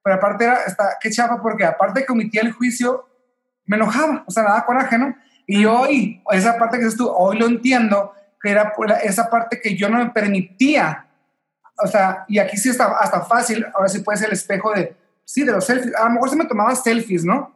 Pero 0.03 0.17
aparte 0.17 0.45
era, 0.45 0.59
está, 0.67 0.97
qué 1.01 1.11
chafa, 1.11 1.41
porque 1.41 1.65
aparte 1.65 2.01
de 2.01 2.07
que 2.07 2.13
omitía 2.13 2.43
el 2.43 2.53
juicio, 2.53 3.09
me 3.67 3.77
enojaba, 3.77 4.25
o 4.27 4.31
sea, 4.31 4.43
me 4.43 4.49
daba 4.49 4.67
coraje, 4.67 4.99
¿no? 4.99 5.15
Y 5.47 5.65
hoy, 5.65 6.23
esa 6.31 6.59
parte 6.59 6.79
que 6.79 6.85
dices 6.85 6.99
tú, 6.99 7.09
hoy 7.09 7.39
lo 7.39 7.47
entiendo, 7.47 8.13
que 8.41 8.51
era 8.51 8.73
esa 9.03 9.31
parte 9.31 9.61
que 9.61 9.77
yo 9.77 9.89
no 9.89 9.99
me 9.99 10.11
permitía, 10.11 11.07
o 11.79 11.87
sea, 11.87 12.25
y 12.29 12.39
aquí 12.39 12.57
sí 12.57 12.71
está 12.71 12.87
hasta 12.99 13.23
fácil, 13.23 13.67
ahora 13.75 13.89
sí 13.89 14.01
puede 14.01 14.19
ser 14.19 14.29
el 14.29 14.35
espejo 14.35 14.73
de, 14.73 14.97
sí, 15.25 15.45
de 15.45 15.53
los 15.53 15.65
selfies, 15.65 15.95
a 15.95 16.05
lo 16.05 16.11
mejor 16.11 16.31
se 16.31 16.37
me 16.37 16.45
tomaba 16.45 16.75
selfies, 16.75 17.25
¿no? 17.25 17.55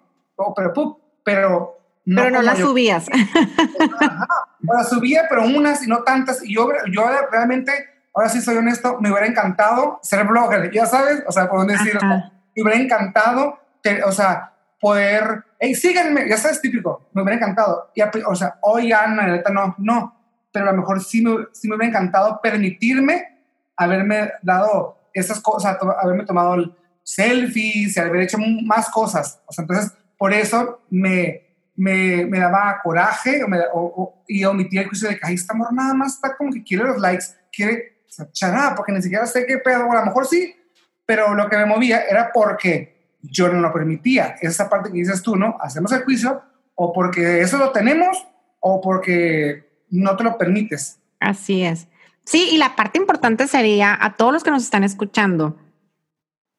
pero, 0.54 1.00
pero 1.24 1.75
no 2.06 2.22
pero 2.22 2.36
no 2.36 2.42
las 2.42 2.58
subías. 2.58 3.06
las 4.60 4.88
subía, 4.88 5.26
pero 5.28 5.44
unas 5.44 5.82
y 5.84 5.88
no 5.88 6.02
tantas. 6.04 6.42
Y 6.42 6.54
yo, 6.54 6.68
yo 6.90 7.02
realmente, 7.30 7.72
ahora 8.14 8.28
sí 8.28 8.40
soy 8.40 8.56
honesto, 8.56 8.98
me 9.00 9.10
hubiera 9.10 9.26
encantado 9.26 9.98
ser 10.02 10.24
blogger, 10.24 10.70
ya 10.70 10.86
sabes, 10.86 11.22
o 11.26 11.32
sea, 11.32 11.48
por 11.48 11.66
decir, 11.66 11.98
me 12.02 12.62
hubiera 12.62 12.80
encantado, 12.80 13.58
o 14.06 14.12
sea, 14.12 14.52
poder, 14.80 15.44
hey, 15.58 15.74
síganme, 15.74 16.28
ya 16.28 16.36
sabes, 16.36 16.60
típico, 16.60 17.08
me 17.12 17.22
hubiera 17.22 17.36
encantado. 17.36 17.90
Y, 17.94 18.02
o 18.02 18.34
sea, 18.34 18.56
hoy 18.62 18.92
Ana, 18.92 19.26
neta, 19.26 19.50
no, 19.50 19.74
no, 19.78 20.16
pero 20.52 20.68
a 20.68 20.72
lo 20.72 20.78
mejor 20.78 21.02
sí 21.02 21.22
me, 21.22 21.46
sí 21.52 21.68
me 21.68 21.76
hubiera 21.76 21.90
encantado 21.90 22.40
permitirme 22.40 23.36
haberme 23.76 24.32
dado 24.42 24.98
esas 25.12 25.40
cosas, 25.40 25.76
haberme 26.02 26.24
tomado 26.24 26.74
selfies, 27.02 27.96
haber 27.98 28.22
hecho 28.22 28.38
más 28.64 28.90
cosas. 28.90 29.40
O 29.46 29.52
sea, 29.52 29.62
entonces, 29.62 29.92
por 30.18 30.32
eso 30.32 30.82
me, 30.90 31.45
me, 31.76 32.26
me 32.26 32.38
daba 32.38 32.80
coraje 32.82 33.42
o 33.72 34.24
y 34.26 34.44
omitía 34.44 34.82
el 34.82 34.88
juicio 34.88 35.08
de 35.08 35.18
que 35.18 35.26
ahí 35.26 35.34
está 35.34 35.54
nada 35.54 35.94
más 35.94 36.14
está 36.14 36.36
como 36.36 36.52
que 36.52 36.64
quiere 36.64 36.84
los 36.84 36.98
likes, 36.98 37.26
quiere 37.52 37.96
charada, 38.32 38.74
porque 38.74 38.92
ni 38.92 39.02
siquiera 39.02 39.26
sé 39.26 39.46
qué 39.46 39.58
pedo, 39.58 39.90
a 39.90 40.00
lo 40.00 40.06
mejor 40.06 40.26
sí, 40.26 40.54
pero 41.04 41.34
lo 41.34 41.48
que 41.48 41.56
me 41.56 41.66
movía 41.66 42.02
era 42.02 42.30
porque 42.32 43.14
yo 43.20 43.48
no 43.48 43.60
lo 43.60 43.72
permitía. 43.72 44.36
Esa 44.40 44.68
parte 44.68 44.90
que 44.90 44.98
dices 44.98 45.22
tú, 45.22 45.36
¿no? 45.36 45.56
Hacemos 45.60 45.92
el 45.92 46.04
juicio 46.04 46.42
o 46.74 46.92
porque 46.92 47.40
eso 47.40 47.58
lo 47.58 47.72
tenemos 47.72 48.26
o 48.60 48.80
porque 48.80 49.84
no 49.90 50.16
te 50.16 50.24
lo 50.24 50.38
permites. 50.38 50.98
Así 51.20 51.62
es. 51.62 51.88
Sí, 52.24 52.48
y 52.52 52.58
la 52.58 52.74
parte 52.74 52.98
importante 52.98 53.46
sería 53.46 53.96
a 54.00 54.16
todos 54.16 54.32
los 54.32 54.42
que 54.42 54.50
nos 54.50 54.64
están 54.64 54.82
escuchando, 54.82 55.56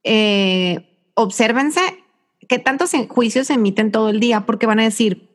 eh, 0.04 1.12
obsérvense 1.14 1.82
qué 2.48 2.60
tantos 2.60 2.92
juicios 3.10 3.48
se 3.48 3.54
emiten 3.54 3.92
todo 3.92 4.10
el 4.10 4.20
día, 4.20 4.46
porque 4.46 4.66
van 4.66 4.80
a 4.80 4.84
decir, 4.84 5.30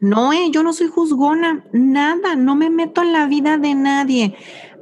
no, 0.00 0.32
eh, 0.32 0.50
yo 0.50 0.62
no 0.62 0.72
soy 0.72 0.88
juzgona, 0.88 1.64
nada, 1.72 2.36
no 2.36 2.54
me 2.54 2.70
meto 2.70 3.02
en 3.02 3.12
la 3.12 3.26
vida 3.26 3.56
de 3.56 3.74
nadie. 3.74 4.34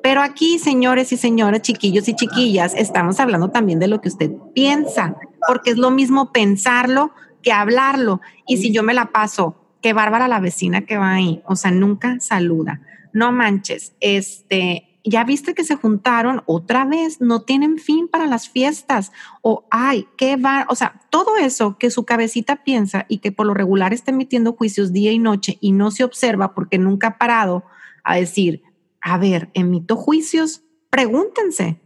Pero 0.02 0.20
aquí, 0.20 0.58
señores 0.58 1.12
y 1.12 1.16
señoras, 1.16 1.62
chiquillos 1.62 2.08
y 2.08 2.14
chiquillas, 2.14 2.74
estamos 2.74 3.20
hablando 3.20 3.50
también 3.50 3.78
de 3.78 3.88
lo 3.88 4.00
que 4.00 4.08
usted 4.08 4.30
piensa, 4.54 5.16
porque 5.46 5.70
es 5.70 5.78
lo 5.78 5.90
mismo 5.90 6.32
pensarlo 6.32 7.12
que 7.42 7.52
hablarlo. 7.52 8.20
Y 8.46 8.56
si 8.56 8.72
yo 8.72 8.82
me 8.82 8.94
la 8.94 9.12
paso, 9.12 9.56
qué 9.80 9.92
bárbara 9.92 10.28
la 10.28 10.40
vecina 10.40 10.84
que 10.84 10.98
va 10.98 11.12
ahí, 11.12 11.42
o 11.46 11.56
sea, 11.56 11.70
nunca 11.70 12.18
saluda. 12.20 12.80
No 13.12 13.32
manches, 13.32 13.94
este, 14.00 14.93
ya 15.04 15.22
viste 15.24 15.54
que 15.54 15.64
se 15.64 15.76
juntaron 15.76 16.42
otra 16.46 16.84
vez, 16.84 17.20
no 17.20 17.42
tienen 17.42 17.78
fin 17.78 18.08
para 18.08 18.26
las 18.26 18.48
fiestas, 18.48 19.12
o 19.42 19.66
ay, 19.70 20.08
qué 20.16 20.36
va, 20.36 20.66
o 20.70 20.74
sea, 20.74 21.00
todo 21.10 21.36
eso 21.36 21.76
que 21.78 21.90
su 21.90 22.04
cabecita 22.04 22.64
piensa 22.64 23.04
y 23.08 23.18
que 23.18 23.30
por 23.30 23.46
lo 23.46 23.54
regular 23.54 23.92
está 23.92 24.10
emitiendo 24.10 24.54
juicios 24.54 24.92
día 24.92 25.12
y 25.12 25.18
noche 25.18 25.58
y 25.60 25.72
no 25.72 25.90
se 25.90 26.04
observa 26.04 26.54
porque 26.54 26.78
nunca 26.78 27.08
ha 27.08 27.18
parado 27.18 27.64
a 28.02 28.16
decir, 28.16 28.62
a 29.00 29.18
ver, 29.18 29.50
emito 29.52 29.96
juicios, 29.96 30.62
pregúntense. 30.88 31.80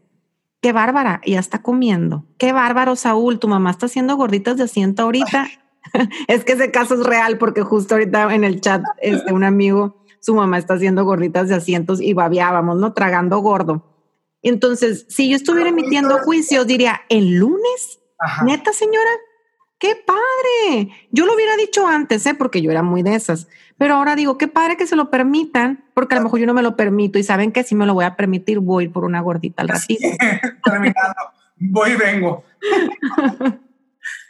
Qué 0.61 0.73
bárbara, 0.73 1.21
ya 1.25 1.39
está 1.39 1.63
comiendo. 1.63 2.25
Qué 2.37 2.53
bárbaro, 2.53 2.97
Saúl, 2.97 3.39
tu 3.39 3.49
mamá 3.49 3.71
está 3.71 3.87
haciendo 3.87 4.17
gorditas 4.17 4.57
de 4.57 4.65
asiento 4.65 5.03
ahorita. 5.03 5.49
es 6.29 6.45
que 6.45 6.53
ese 6.53 6.71
caso 6.71 6.95
es 6.95 7.05
real 7.05 7.39
porque 7.39 7.63
justo 7.63 7.95
ahorita 7.95 8.35
en 8.35 8.45
el 8.45 8.61
chat 8.61 8.83
este, 9.01 9.33
un 9.33 9.45
amigo 9.45 10.03
su 10.21 10.35
mamá 10.35 10.59
está 10.59 10.75
haciendo 10.75 11.05
gorditas 11.05 11.49
de 11.49 11.57
asientos 11.57 12.01
y 12.01 12.13
babiábamos, 12.13 12.79
¿no? 12.79 12.93
Tragando 12.93 13.39
gordo. 13.39 13.85
Entonces, 14.43 15.07
si 15.09 15.29
yo 15.29 15.37
estuviera 15.37 15.71
emitiendo 15.71 16.19
juicios, 16.19 16.67
diría, 16.67 17.03
¿el 17.09 17.37
lunes? 17.37 17.99
Neta, 18.45 18.73
señora, 18.73 19.11
qué 19.79 19.97
padre. 19.97 20.91
Yo 21.11 21.27
lo 21.27 21.35
hubiera 21.35 21.57
dicho 21.57 21.87
antes, 21.87 22.25
¿eh? 22.27 22.35
Porque 22.35 22.63
yo 22.63 22.71
era 22.71 22.83
muy 22.83 23.03
de 23.03 23.15
esas. 23.15 23.49
Pero 23.79 23.95
ahora 23.95 24.17
digo, 24.17 24.39
qué 24.39 24.49
padre 24.49 24.77
que 24.77 24.87
se 24.87 24.97
lo 24.97 25.11
permitan, 25.11 25.85
porque 25.95 26.15
a 26.15 26.19
lo 26.19 26.25
mejor 26.25 26.41
yo 26.41 26.47
no 26.47 26.55
me 26.55 26.63
lo 26.63 26.77
permito 26.77 27.19
y 27.19 27.23
saben 27.23 27.53
que 27.53 27.63
si 27.65 27.75
me 27.75 27.87
lo 27.87 27.95
voy 27.95 28.05
a 28.05 28.17
permitir, 28.17 28.59
voy 28.59 28.89
por 28.89 29.05
una 29.05 29.21
gordita 29.21 29.63
al 29.63 29.69
ratito. 29.69 30.09
Terminando, 30.65 31.21
voy 31.57 31.91
y 31.93 31.97
vengo. 31.97 32.45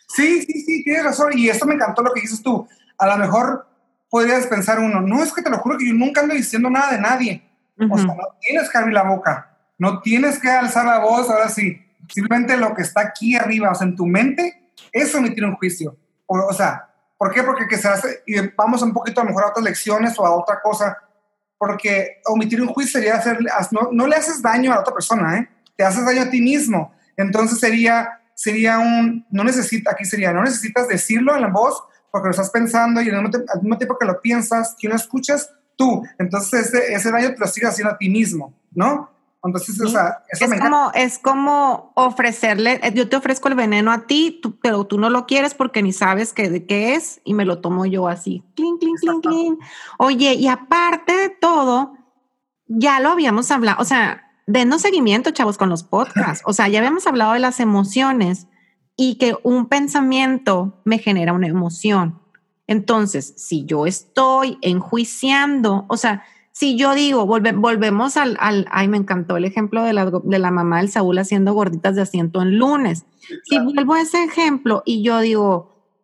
sí, 0.08 0.42
sí, 0.42 0.60
sí, 0.60 0.84
tienes 0.84 1.04
razón. 1.04 1.32
Y 1.34 1.48
esto 1.48 1.66
me 1.66 1.74
encantó 1.74 2.02
lo 2.02 2.12
que 2.12 2.20
dices 2.20 2.42
tú. 2.42 2.66
A 2.98 3.06
lo 3.06 3.16
mejor 3.16 3.67
podrías 4.10 4.46
pensar 4.46 4.78
uno, 4.78 5.00
no, 5.00 5.22
es 5.22 5.32
que 5.32 5.42
te 5.42 5.50
lo 5.50 5.58
juro 5.58 5.78
que 5.78 5.88
yo 5.88 5.94
nunca 5.94 6.20
ando 6.20 6.34
diciendo 6.34 6.70
nada 6.70 6.92
de 6.92 7.00
nadie. 7.00 7.42
O 7.90 7.96
sea, 7.96 8.06
no 8.06 8.36
tienes 8.40 8.68
que 8.68 8.78
abrir 8.78 8.94
la 8.94 9.04
boca, 9.04 9.56
no 9.78 10.00
tienes 10.00 10.38
que 10.40 10.50
alzar 10.50 10.84
la 10.84 10.98
voz, 10.98 11.30
ahora 11.30 11.48
sí. 11.48 11.80
Simplemente 12.08 12.56
lo 12.56 12.74
que 12.74 12.82
está 12.82 13.02
aquí 13.02 13.36
arriba, 13.36 13.70
o 13.70 13.74
sea, 13.74 13.86
en 13.86 13.94
tu 13.94 14.06
mente, 14.06 14.72
eso 14.92 15.18
emitir 15.18 15.44
un 15.44 15.54
juicio. 15.54 15.96
O, 16.26 16.38
o 16.38 16.52
sea, 16.52 16.88
¿por 17.16 17.32
qué? 17.32 17.42
Porque 17.42 17.68
que 17.68 17.76
se 17.76 17.88
hace, 17.88 18.22
y 18.26 18.34
vamos 18.56 18.82
un 18.82 18.92
poquito 18.92 19.20
a 19.20 19.24
lo 19.24 19.30
mejor 19.30 19.44
a 19.44 19.48
otras 19.48 19.64
lecciones 19.64 20.18
o 20.18 20.26
a 20.26 20.34
otra 20.34 20.60
cosa, 20.60 20.98
porque 21.58 22.20
omitir 22.26 22.62
un 22.62 22.68
juicio 22.68 23.00
sería 23.00 23.16
hacerle, 23.16 23.50
no, 23.72 23.90
no 23.92 24.06
le 24.06 24.16
haces 24.16 24.40
daño 24.40 24.72
a 24.72 24.76
la 24.76 24.80
otra 24.80 24.94
persona, 24.94 25.38
¿eh? 25.38 25.48
te 25.76 25.84
haces 25.84 26.04
daño 26.04 26.22
a 26.22 26.30
ti 26.30 26.40
mismo. 26.40 26.94
Entonces 27.16 27.58
sería, 27.58 28.20
sería 28.34 28.78
un, 28.78 29.26
no 29.30 29.44
necesita, 29.44 29.90
aquí 29.90 30.04
sería, 30.04 30.32
no 30.32 30.42
necesitas 30.42 30.86
decirlo 30.86 31.34
en 31.34 31.42
la 31.42 31.48
voz, 31.48 31.82
porque 32.10 32.26
lo 32.26 32.30
estás 32.30 32.50
pensando 32.50 33.00
y 33.00 33.10
al 33.10 33.22
mismo, 33.22 33.78
tiempo 33.78 33.98
que 33.98 34.06
lo 34.06 34.20
piensas, 34.20 34.76
¿quién 34.78 34.90
lo 34.90 34.96
escuchas? 34.96 35.52
Tú. 35.76 36.02
Entonces 36.18 36.66
ese, 36.66 36.92
ese 36.92 37.10
daño 37.10 37.34
te 37.34 37.38
lo 37.38 37.46
sigues 37.46 37.70
haciendo 37.70 37.94
a 37.94 37.98
ti 37.98 38.08
mismo, 38.08 38.54
¿no? 38.72 39.10
Entonces, 39.44 39.80
o 39.80 39.88
sea, 39.88 40.24
eso 40.28 40.46
es, 40.46 40.60
como, 40.60 40.90
es 40.94 41.18
como 41.18 41.92
ofrecerle, 41.94 42.80
eh, 42.82 42.92
yo 42.92 43.08
te 43.08 43.16
ofrezco 43.16 43.48
el 43.48 43.54
veneno 43.54 43.92
a 43.92 44.06
ti, 44.06 44.40
pero 44.62 44.84
tú 44.84 44.98
no 44.98 45.10
lo 45.10 45.26
quieres 45.26 45.54
porque 45.54 45.82
ni 45.82 45.92
sabes 45.92 46.32
qué, 46.32 46.50
de 46.50 46.66
qué 46.66 46.94
es 46.94 47.20
y 47.24 47.34
me 47.34 47.44
lo 47.44 47.60
tomo 47.60 47.86
yo 47.86 48.08
así. 48.08 48.42
Clink, 48.56 48.80
clink, 48.80 48.98
clink, 48.98 49.22
clink. 49.22 49.60
Oye, 49.98 50.34
y 50.34 50.48
aparte 50.48 51.12
de 51.12 51.28
todo, 51.30 51.94
ya 52.66 52.98
lo 52.98 53.10
habíamos 53.10 53.50
hablado, 53.52 53.80
o 53.80 53.84
sea, 53.84 54.28
denos 54.48 54.82
seguimiento, 54.82 55.30
chavos, 55.30 55.56
con 55.56 55.68
los 55.68 55.84
podcasts. 55.84 56.42
O 56.44 56.52
sea, 56.52 56.68
ya 56.68 56.78
habíamos 56.80 57.06
hablado 57.06 57.34
de 57.34 57.38
las 57.38 57.60
emociones 57.60 58.48
y 59.00 59.14
que 59.14 59.36
un 59.44 59.66
pensamiento 59.66 60.74
me 60.84 60.98
genera 60.98 61.32
una 61.32 61.46
emoción. 61.46 62.18
Entonces, 62.66 63.32
si 63.36 63.64
yo 63.64 63.86
estoy 63.86 64.58
enjuiciando, 64.60 65.86
o 65.88 65.96
sea, 65.96 66.24
si 66.50 66.76
yo 66.76 66.94
digo, 66.94 67.24
volvemos 67.24 68.16
al, 68.16 68.36
al, 68.40 68.66
ay, 68.72 68.88
me 68.88 68.96
encantó 68.96 69.36
el 69.36 69.44
ejemplo 69.44 69.84
de 69.84 69.92
la, 69.92 70.10
de 70.10 70.38
la 70.40 70.50
mamá 70.50 70.78
del 70.78 70.90
Saúl 70.90 71.16
haciendo 71.18 71.54
gorditas 71.54 71.94
de 71.94 72.02
asiento 72.02 72.42
en 72.42 72.58
lunes. 72.58 73.06
Si 73.44 73.60
vuelvo 73.60 73.94
a 73.94 74.00
ese 74.00 74.24
ejemplo 74.24 74.82
y 74.84 75.04
yo 75.04 75.20
digo, 75.20 75.94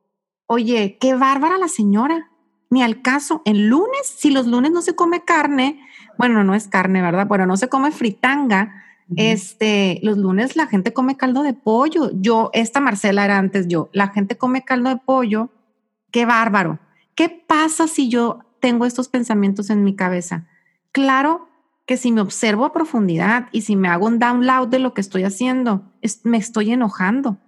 oye, 0.47 0.97
qué 1.01 1.17
bárbara 1.17 1.59
la 1.59 1.67
señora, 1.67 2.31
ni 2.71 2.85
al 2.85 3.03
caso, 3.03 3.43
en 3.45 3.69
lunes, 3.69 4.07
si 4.07 4.31
los 4.31 4.47
lunes 4.47 4.71
no 4.71 4.83
se 4.83 4.95
come 4.95 5.25
carne, 5.25 5.81
bueno, 6.17 6.45
no 6.45 6.55
es 6.55 6.69
carne, 6.69 7.03
¿verdad? 7.03 7.27
Bueno, 7.27 7.45
no 7.45 7.57
se 7.57 7.69
come 7.69 7.91
fritanga, 7.91 8.84
este, 9.16 10.00
los 10.02 10.18
lunes 10.18 10.56
la 10.56 10.66
gente 10.66 10.92
come 10.92 11.16
caldo 11.16 11.42
de 11.42 11.54
pollo. 11.54 12.11
Yo, 12.14 12.50
esta 12.52 12.80
Marcela 12.80 13.25
era 13.25 13.38
antes 13.38 13.68
yo, 13.68 13.90
la 13.92 14.08
gente 14.08 14.37
come 14.37 14.64
caldo 14.64 14.90
de 14.90 14.96
pollo. 14.96 15.50
Qué 16.11 16.26
bárbaro. 16.26 16.78
¿Qué 17.14 17.28
pasa 17.28 17.87
si 17.87 18.08
yo 18.08 18.40
tengo 18.61 18.87
estos 18.87 19.08
pensamientos 19.08 19.70
en 19.70 19.84
mi 19.84 19.94
cabeza? 19.94 20.46
Claro 20.92 21.49
que 21.87 21.96
si 21.96 22.12
me 22.12 22.20
observo 22.20 22.64
a 22.64 22.73
profundidad 22.73 23.49
y 23.52 23.62
si 23.62 23.76
me 23.76 23.88
hago 23.88 24.06
un 24.06 24.18
download 24.18 24.68
de 24.68 24.78
lo 24.78 24.94
que 24.94 25.00
estoy 25.00 25.25
haciendo, 25.25 25.82
me 26.23 26.38
estoy 26.38 26.73
enojando. 26.73 27.38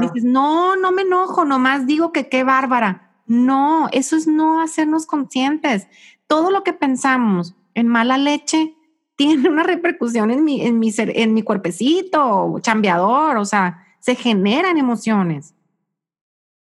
Dices, 0.00 0.24
no, 0.24 0.76
no 0.76 0.92
me 0.92 1.02
enojo, 1.02 1.44
nomás 1.44 1.86
digo 1.86 2.12
que 2.12 2.28
qué 2.28 2.44
bárbara. 2.44 3.12
No, 3.26 3.88
eso 3.92 4.16
es 4.16 4.26
no 4.26 4.60
hacernos 4.60 5.06
conscientes. 5.06 5.86
Todo 6.26 6.50
lo 6.50 6.62
que 6.62 6.72
pensamos 6.72 7.54
en 7.74 7.88
mala 7.88 8.18
leche 8.18 8.74
tiene 9.18 9.48
una 9.48 9.64
repercusión 9.64 10.30
en 10.30 10.44
mi, 10.44 10.64
en 10.64 10.78
mi, 10.78 10.94
en 10.96 11.34
mi 11.34 11.42
cuerpecito, 11.42 12.56
chambeador, 12.60 13.36
o 13.36 13.44
sea, 13.44 13.84
se 13.98 14.14
generan 14.14 14.78
emociones. 14.78 15.54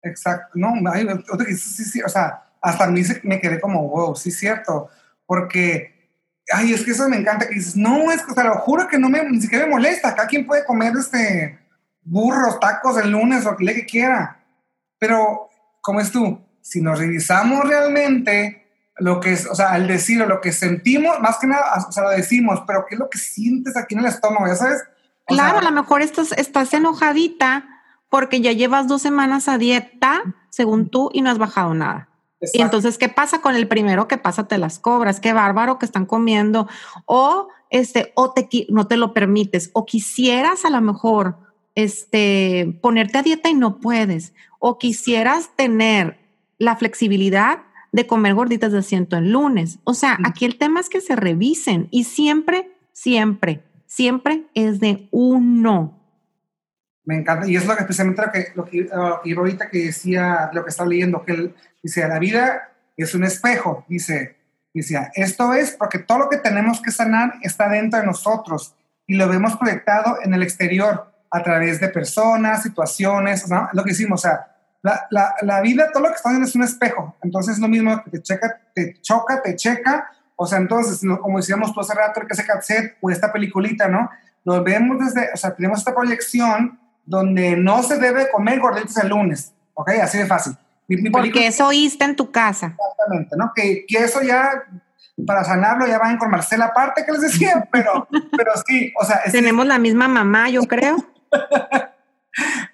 Exacto, 0.03 0.51
no, 0.53 0.71
sí, 1.47 1.83
sí, 1.83 2.01
o 2.03 2.07
sea, 2.07 2.43
hasta 2.61 2.83
a 2.83 2.87
mí 2.87 3.01
me 3.23 3.41
quedé 3.41 3.59
como, 3.59 3.89
wow, 3.89 4.15
sí 4.15 4.29
es 4.29 4.37
cierto, 4.37 4.89
porque, 5.25 6.11
ay, 6.51 6.71
es 6.71 6.85
que 6.85 6.91
eso 6.91 7.09
me 7.09 7.17
encanta, 7.17 7.47
que 7.47 7.55
dices, 7.55 7.75
no, 7.75 8.11
es 8.11 8.21
que, 8.21 8.31
o 8.31 8.35
sea, 8.35 8.43
lo 8.43 8.59
juro 8.59 8.87
que 8.87 8.99
no 8.99 9.09
me, 9.09 9.27
ni 9.27 9.41
siquiera 9.41 9.65
me 9.65 9.71
molesta, 9.71 10.09
acá 10.09 10.27
quien 10.27 10.45
puede 10.45 10.65
comer 10.65 10.93
este 10.95 11.57
burros, 12.03 12.59
tacos 12.59 12.99
el 12.99 13.09
lunes 13.09 13.43
o 13.47 13.53
lo 13.53 13.57
que 13.57 13.87
quiera, 13.87 14.45
pero, 14.99 15.49
¿cómo 15.81 15.99
es 15.99 16.11
tú? 16.11 16.39
Si 16.61 16.79
nos 16.79 16.99
revisamos 16.99 17.67
realmente 17.67 18.64
lo 18.97 19.19
que 19.19 19.33
es, 19.33 19.45
o 19.47 19.55
sea, 19.55 19.71
al 19.71 19.87
decirlo, 19.87 20.25
lo 20.25 20.41
que 20.41 20.51
sentimos, 20.51 21.19
más 21.19 21.37
que 21.37 21.47
nada, 21.47 21.85
o 21.87 21.91
sea, 21.91 22.03
lo 22.03 22.09
decimos, 22.11 22.61
pero 22.65 22.85
¿qué 22.87 22.95
es 22.95 22.99
lo 22.99 23.09
que 23.09 23.17
sientes 23.17 23.75
aquí 23.75 23.95
en 23.95 24.01
el 24.01 24.05
estómago? 24.07 24.47
¿Ya 24.47 24.55
sabes? 24.55 24.81
O 25.25 25.33
Claro, 25.33 25.59
sea, 25.59 25.67
a 25.67 25.71
lo 25.71 25.81
mejor 25.81 26.01
estás, 26.01 26.31
estás 26.33 26.73
enojadita 26.73 27.65
porque 28.09 28.41
ya 28.41 28.51
llevas 28.51 28.87
dos 28.87 29.01
semanas 29.01 29.49
a 29.49 29.57
dieta, 29.57 30.21
según 30.49 30.89
tú, 30.89 31.09
y 31.11 31.21
no 31.21 31.29
has 31.29 31.37
bajado 31.37 31.73
nada. 31.73 32.09
Y 32.53 32.61
entonces, 32.61 32.97
¿qué 32.97 33.09
pasa 33.09 33.41
con 33.41 33.55
el 33.55 33.67
primero 33.67 34.07
que 34.07 34.17
pasa? 34.17 34.47
Te 34.47 34.57
las 34.57 34.77
cobras, 34.77 35.19
qué 35.19 35.33
bárbaro 35.33 35.79
que 35.79 35.85
están 35.85 36.05
comiendo. 36.05 36.67
O 37.05 37.49
este, 37.69 38.13
o 38.15 38.31
te, 38.31 38.47
no 38.69 38.87
te 38.87 38.97
lo 38.97 39.13
permites, 39.13 39.69
o 39.73 39.85
quisieras 39.85 40.65
a 40.65 40.69
lo 40.69 40.81
mejor 40.81 41.37
este, 41.75 42.77
ponerte 42.81 43.17
a 43.17 43.23
dieta 43.23 43.49
y 43.49 43.53
no 43.53 43.79
puedes, 43.79 44.33
o 44.59 44.77
quisieras 44.77 45.49
tener 45.55 46.19
la 46.57 46.75
flexibilidad 46.77 47.63
de 47.95 48.07
comer 48.07 48.33
gorditas 48.33 48.73
de 48.73 48.79
asiento 48.79 49.15
el 49.15 49.31
lunes. 49.31 49.79
O 49.85 49.93
sea, 49.93 50.17
aquí 50.25 50.43
el 50.43 50.57
tema 50.57 50.81
es 50.81 50.89
que 50.89 50.99
se 50.99 51.15
revisen 51.15 51.87
y 51.91 52.03
siempre, 52.03 52.69
siempre, 52.91 53.63
siempre 53.85 54.43
es 54.53 54.81
de 54.81 55.07
uno. 55.11 55.97
Me 57.05 57.15
encanta, 57.15 57.47
y 57.47 57.55
es 57.55 57.65
lo 57.65 57.73
que 57.73 57.83
especialmente 57.83 58.21
lo 58.21 58.31
que, 58.31 58.47
lo 58.53 58.65
que, 58.65 58.89
lo 58.91 59.21
que 59.21 59.33
ahorita 59.33 59.69
que 59.69 59.85
decía, 59.85 60.49
lo 60.51 60.65
que 60.65 60.71
está 60.71 60.85
leyendo, 60.85 61.23
que 61.23 61.31
él 61.31 61.55
dice, 61.81 62.05
la 62.05 62.19
vida 62.19 62.69
es 62.97 63.15
un 63.15 63.23
espejo, 63.23 63.85
dice, 63.87 64.35
dice, 64.73 64.99
esto 65.13 65.53
es 65.53 65.71
porque 65.71 65.99
todo 65.99 66.17
lo 66.17 66.29
que 66.29 66.37
tenemos 66.37 66.81
que 66.81 66.91
sanar 66.91 67.35
está 67.43 67.69
dentro 67.69 68.01
de 68.01 68.05
nosotros 68.05 68.75
y 69.07 69.15
lo 69.15 69.29
vemos 69.29 69.55
proyectado 69.55 70.17
en 70.21 70.33
el 70.33 70.43
exterior 70.43 71.13
a 71.31 71.43
través 71.43 71.79
de 71.79 71.87
personas, 71.87 72.63
situaciones, 72.63 73.47
¿no? 73.49 73.69
Lo 73.71 73.85
que 73.85 73.91
hicimos, 73.91 74.19
o 74.19 74.27
sea, 74.27 74.54
la, 74.85 75.07
la, 75.09 75.35
la 75.41 75.61
vida, 75.61 75.89
todo 75.91 76.03
lo 76.03 76.09
que 76.09 76.15
está 76.15 76.29
dentro 76.29 76.47
es 76.47 76.55
un 76.55 76.61
espejo, 76.61 77.15
entonces 77.23 77.55
es 77.55 77.59
lo 77.59 77.67
mismo 77.67 78.03
que 78.03 78.11
te 78.11 78.21
checa, 78.21 78.61
te 78.75 79.01
choca, 79.01 79.41
te 79.41 79.55
checa, 79.55 80.11
o 80.35 80.45
sea, 80.45 80.59
entonces, 80.59 81.01
como 81.21 81.39
decíamos 81.39 81.73
tú 81.73 81.79
hace 81.79 81.95
rato, 81.95 82.21
que 82.21 82.33
ese 82.33 82.45
cassette 82.45 82.95
o 83.01 83.09
esta 83.09 83.33
peliculita, 83.33 83.87
¿no? 83.87 84.11
Lo 84.43 84.63
vemos 84.63 84.99
desde, 84.99 85.33
o 85.33 85.37
sea, 85.37 85.55
tenemos 85.55 85.79
esta 85.79 85.95
proyección 85.95 86.79
donde 87.03 87.57
no 87.57 87.81
se 87.81 87.97
debe 87.97 88.29
comer 88.29 88.59
gorditas 88.59 88.97
el 88.97 89.09
lunes, 89.09 89.53
¿ok? 89.73 89.89
Así 90.03 90.19
de 90.19 90.27
fácil. 90.27 90.55
Mi, 90.87 90.97
mi 90.97 91.09
Porque 91.09 91.47
eso 91.47 91.65
oíste 91.65 92.05
en 92.05 92.15
tu 92.15 92.29
casa. 92.29 92.75
exactamente, 92.77 93.35
¿no? 93.37 93.53
Que, 93.55 93.85
que 93.87 94.03
eso 94.03 94.21
ya, 94.21 94.65
para 95.25 95.43
sanarlo, 95.43 95.87
ya 95.87 95.97
van 95.97 96.17
con 96.17 96.29
Marcela 96.29 96.65
aparte 96.65 97.03
que 97.03 97.11
les 97.11 97.21
decía, 97.21 97.67
pero, 97.71 98.07
pero 98.37 98.51
sí, 98.67 98.93
o 99.01 99.03
sea, 99.03 99.15
es, 99.25 99.31
Tenemos 99.31 99.65
la 99.65 99.79
misma 99.79 100.07
mamá, 100.07 100.47
yo 100.49 100.61
creo. 100.61 100.97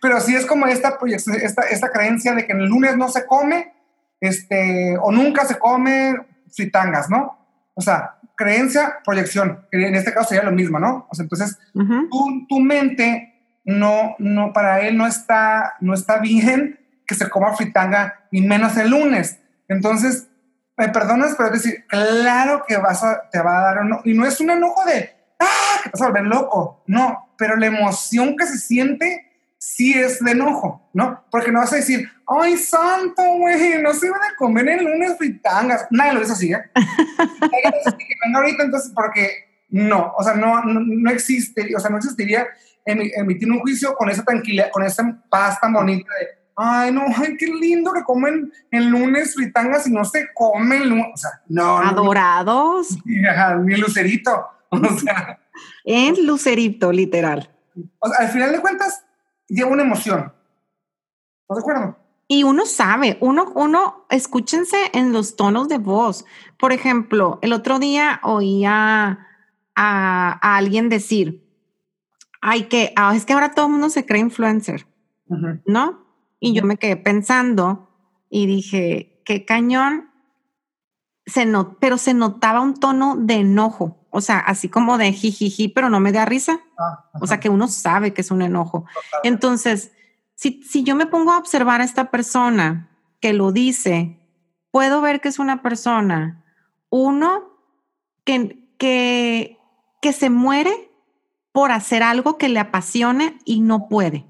pero 0.02 0.20
sí 0.20 0.36
es 0.36 0.46
como 0.46 0.68
esta 0.68 0.98
esta, 1.06 1.64
esta 1.64 1.92
creencia 1.92 2.34
de 2.34 2.46
que 2.46 2.54
el 2.54 2.66
lunes 2.66 2.98
no 2.98 3.10
se 3.10 3.26
come, 3.26 3.74
este, 4.20 4.98
o 5.02 5.12
nunca 5.12 5.46
se 5.46 5.58
come 5.58 6.16
fritangas, 6.52 7.10
¿no? 7.10 7.38
O 7.74 7.82
sea, 7.82 8.20
creencia, 8.36 9.00
proyección, 9.04 9.66
que 9.72 9.88
en 9.88 9.96
este 9.96 10.14
caso 10.14 10.30
sería 10.30 10.44
lo 10.44 10.52
mismo, 10.52 10.80
¿no? 10.80 11.08
O 11.10 11.16
sea, 11.16 11.24
entonces, 11.24 11.58
Ujú. 11.74 12.10
tu, 12.10 12.48
tu 12.48 12.60
mente 12.60 13.60
no, 13.66 14.16
no, 14.20 14.54
para 14.54 14.82
él 14.82 14.98
no 14.98 15.08
está, 15.08 15.76
no 15.80 15.94
está 15.94 16.18
bien 16.18 16.80
que 17.06 17.16
se 17.16 17.30
coma 17.30 17.56
fritanga, 17.56 18.22
y 18.32 18.42
menos 18.42 18.78
el 18.78 18.92
lunes. 18.92 19.40
Entonces, 19.68 20.28
me 20.78 20.90
perdonas, 20.90 21.36
pero 21.36 21.54
es 21.54 21.64
decir, 21.64 21.86
claro 21.88 22.64
que 22.68 22.78
vas 22.78 23.04
a, 23.04 23.30
te 23.30 23.42
va 23.42 23.60
a 23.60 23.64
dar 23.64 23.80
un, 23.80 24.00
y 24.06 24.14
no 24.14 24.26
es 24.26 24.40
un 24.40 24.50
enojo 24.50 24.86
de, 24.86 25.12
ah, 25.40 25.82
que 25.84 25.90
vas 25.90 26.02
a 26.02 26.08
volver 26.08 26.24
loco, 26.24 26.84
no, 26.88 27.34
pero 27.38 27.58
la 27.58 27.66
emoción 27.66 28.36
que 28.38 28.46
se 28.46 28.58
siente 28.58 29.31
sí 29.64 29.94
es 29.94 30.20
de 30.22 30.32
enojo, 30.32 30.90
¿no? 30.94 31.24
Porque 31.30 31.52
no 31.52 31.60
vas 31.60 31.72
a 31.72 31.76
decir, 31.76 32.10
ay, 32.28 32.58
santo, 32.58 33.22
güey, 33.38 33.80
no 33.80 33.94
se 33.94 34.08
iban 34.08 34.22
a 34.24 34.36
comer 34.36 34.68
el 34.70 34.84
lunes 34.86 35.16
fritangas. 35.20 35.86
Nadie 35.92 36.14
lo 36.14 36.20
dice 36.22 36.32
así, 36.32 36.52
¿eh? 36.52 36.58
Nadie 36.76 37.64
lo 37.66 37.78
dice 37.78 37.90
así, 37.90 37.98
que 37.98 38.16
venga 38.26 38.40
ahorita, 38.40 38.64
entonces, 38.64 38.92
porque 38.96 39.30
no, 39.70 40.14
o 40.18 40.24
sea, 40.24 40.34
no, 40.34 40.64
no, 40.64 40.80
no 40.84 41.12
existe, 41.12 41.76
o 41.76 41.80
sea, 41.80 41.92
no 41.92 41.98
existiría 41.98 42.48
emi- 42.88 43.12
emitir 43.16 43.52
un 43.52 43.60
juicio 43.60 43.94
con 43.94 44.10
esa 44.10 44.24
tranquilidad, 44.24 44.72
con 44.72 44.82
esa 44.84 45.22
paz 45.30 45.60
tan 45.62 45.74
bonita 45.74 46.10
de, 46.20 46.28
ay, 46.58 46.92
no, 46.92 47.04
ay, 47.16 47.38
qué 47.38 47.46
lindo 47.46 47.94
que 47.94 48.02
comen 48.04 48.52
el 48.72 48.88
lunes 48.88 49.36
fritangas 49.36 49.86
y 49.86 49.92
no 49.92 50.04
se 50.06 50.28
comen 50.34 50.82
el 50.82 50.90
lunes, 50.90 51.08
o 51.14 51.18
sea, 51.18 51.30
no, 51.48 51.78
Adorados 51.78 52.98
ni 53.06 53.76
lucerito, 53.78 54.48
o 54.70 54.98
sea, 54.98 55.40
en 55.86 56.26
Lucerito, 56.26 56.92
literal. 56.92 57.52
o 58.00 58.10
sea, 58.10 58.26
al 58.26 58.30
final 58.32 58.52
de 58.54 58.60
cuentas, 58.60 59.04
lleva 59.56 59.72
una 59.72 59.84
emoción, 59.84 60.34
¿estás 61.42 61.58
de 61.58 61.60
acuerdo? 61.62 61.98
Y 62.28 62.44
uno 62.44 62.66
sabe, 62.66 63.18
uno, 63.20 63.52
uno, 63.56 64.06
escúchense 64.10 64.78
en 64.94 65.12
los 65.12 65.36
tonos 65.36 65.68
de 65.68 65.78
voz. 65.78 66.24
Por 66.58 66.72
ejemplo, 66.72 67.40
el 67.42 67.52
otro 67.52 67.78
día 67.78 68.22
oía 68.24 69.28
a, 69.76 70.40
a 70.42 70.58
alguien 70.58 70.88
decir, 70.88 71.46
ay, 72.40 72.64
que 72.64 72.94
ah, 72.96 73.14
es 73.14 73.26
que 73.26 73.34
ahora 73.34 73.52
todo 73.52 73.66
el 73.66 73.74
mundo 73.74 73.90
se 73.90 74.06
cree 74.06 74.22
influencer. 74.22 74.88
¿no? 75.66 76.06
Y 76.40 76.54
yo 76.54 76.64
me 76.64 76.78
quedé 76.78 76.98
pensando 76.98 77.90
y 78.30 78.46
dije, 78.46 79.22
qué 79.26 79.46
cañón, 79.46 80.10
se 81.26 81.46
not, 81.46 81.78
pero 81.80 81.98
se 81.98 82.14
notaba 82.14 82.62
un 82.62 82.74
tono 82.76 83.16
de 83.18 83.36
enojo, 83.36 84.01
o 84.12 84.22
sea, 84.22 84.40
así 84.40 84.70
como 84.70 84.98
de 84.98 85.14
jijiji, 85.14 85.70
pero 85.70 85.90
no 85.90 86.00
me 86.00 86.12
da 86.12 86.26
risa. 86.26 86.60
Ah, 86.78 87.10
O 87.20 87.26
sea, 87.26 87.40
que 87.40 87.50
uno 87.50 87.68
sabe 87.68 88.14
que 88.14 88.22
es 88.22 88.30
un 88.30 88.42
enojo. 88.42 88.86
Entonces, 89.24 89.92
si, 90.36 90.62
si 90.64 90.84
yo 90.84 90.96
me 90.96 91.06
pongo 91.06 91.32
a 91.32 91.38
observar 91.38 91.82
a 91.82 91.86
esta 91.86 92.12
persona 92.12 92.90
que 93.22 93.34
lo 93.34 93.52
dice, 93.52 94.20
puedo 94.70 95.02
ver 95.02 95.22
que 95.22 95.30
es 95.30 95.40
una 95.40 95.62
persona, 95.62 96.44
uno, 96.90 97.58
que, 98.26 98.68
que, 98.78 99.58
que 100.02 100.14
se 100.14 100.30
muere 100.30 100.92
por 101.52 101.72
hacer 101.72 102.04
algo 102.04 102.38
que 102.38 102.50
le 102.50 102.60
apasione 102.60 103.40
y 103.46 103.62
no 103.62 103.88
puede. 103.88 104.26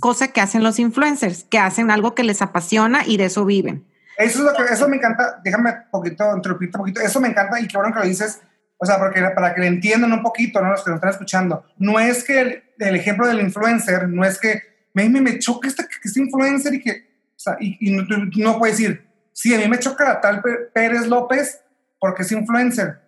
Cosa 0.00 0.28
que 0.28 0.40
hacen 0.40 0.64
los 0.64 0.78
influencers, 0.78 1.44
que 1.44 1.58
hacen 1.58 1.90
algo 1.90 2.14
que 2.14 2.24
les 2.24 2.42
apasiona 2.42 3.06
y 3.06 3.16
de 3.16 3.26
eso 3.26 3.44
viven. 3.44 3.86
Eso 4.16 4.38
es 4.38 4.44
lo 4.44 4.52
que, 4.54 4.72
eso 4.72 4.88
me 4.88 4.96
encanta, 4.96 5.40
déjame 5.42 5.72
poquito, 5.90 6.24
un 6.34 6.42
poquito, 6.70 7.00
eso 7.00 7.20
me 7.20 7.28
encanta 7.28 7.60
y 7.60 7.66
qué 7.66 7.76
bueno 7.76 7.92
que 7.92 8.00
lo 8.00 8.06
dices, 8.06 8.40
o 8.84 8.86
sea, 8.86 8.98
porque 8.98 9.20
para 9.34 9.54
que 9.54 9.62
le 9.62 9.66
entiendan 9.66 10.12
un 10.12 10.22
poquito, 10.22 10.60
¿no? 10.60 10.70
Los 10.70 10.84
que 10.84 10.90
nos 10.90 10.98
están 10.98 11.10
escuchando, 11.10 11.64
no 11.78 11.98
es 11.98 12.22
que 12.22 12.40
el, 12.40 12.62
el 12.78 12.96
ejemplo 12.96 13.26
del 13.26 13.40
influencer, 13.40 14.08
no 14.08 14.24
es 14.24 14.38
que 14.38 14.60
me, 14.92 15.08
me, 15.08 15.20
me 15.20 15.38
choca 15.38 15.66
este, 15.66 15.84
que 15.84 15.90
este 16.08 16.20
influencer 16.20 16.74
y 16.74 16.80
que, 16.82 16.90
o 17.36 17.38
sea, 17.38 17.56
y, 17.58 17.76
y 17.80 17.90
no, 17.96 18.04
no 18.36 18.58
puedes 18.58 18.76
decir, 18.78 19.06
sí, 19.32 19.54
a 19.54 19.58
mí 19.58 19.66
me 19.68 19.78
choca 19.78 20.04
la 20.04 20.20
tal 20.20 20.40
Pé- 20.42 20.68
Pérez 20.72 21.06
López 21.06 21.60
porque 21.98 22.22
es 22.22 22.30
influencer, 22.32 23.00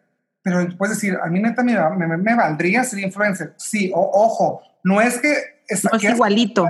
pero 0.42 0.66
puedes 0.78 0.96
decir, 0.96 1.16
a 1.22 1.26
mí 1.28 1.40
neta 1.40 1.62
me, 1.62 1.76
me, 2.06 2.16
me- 2.16 2.34
valdría 2.34 2.82
ser 2.84 2.98
influencer, 3.00 3.52
sí, 3.58 3.90
o, 3.94 4.00
ojo, 4.14 4.62
no 4.82 5.00
es 5.00 5.18
que... 5.18 5.28
No 5.84 5.90
es 5.96 6.00
que 6.02 6.08
igualito. 6.14 6.68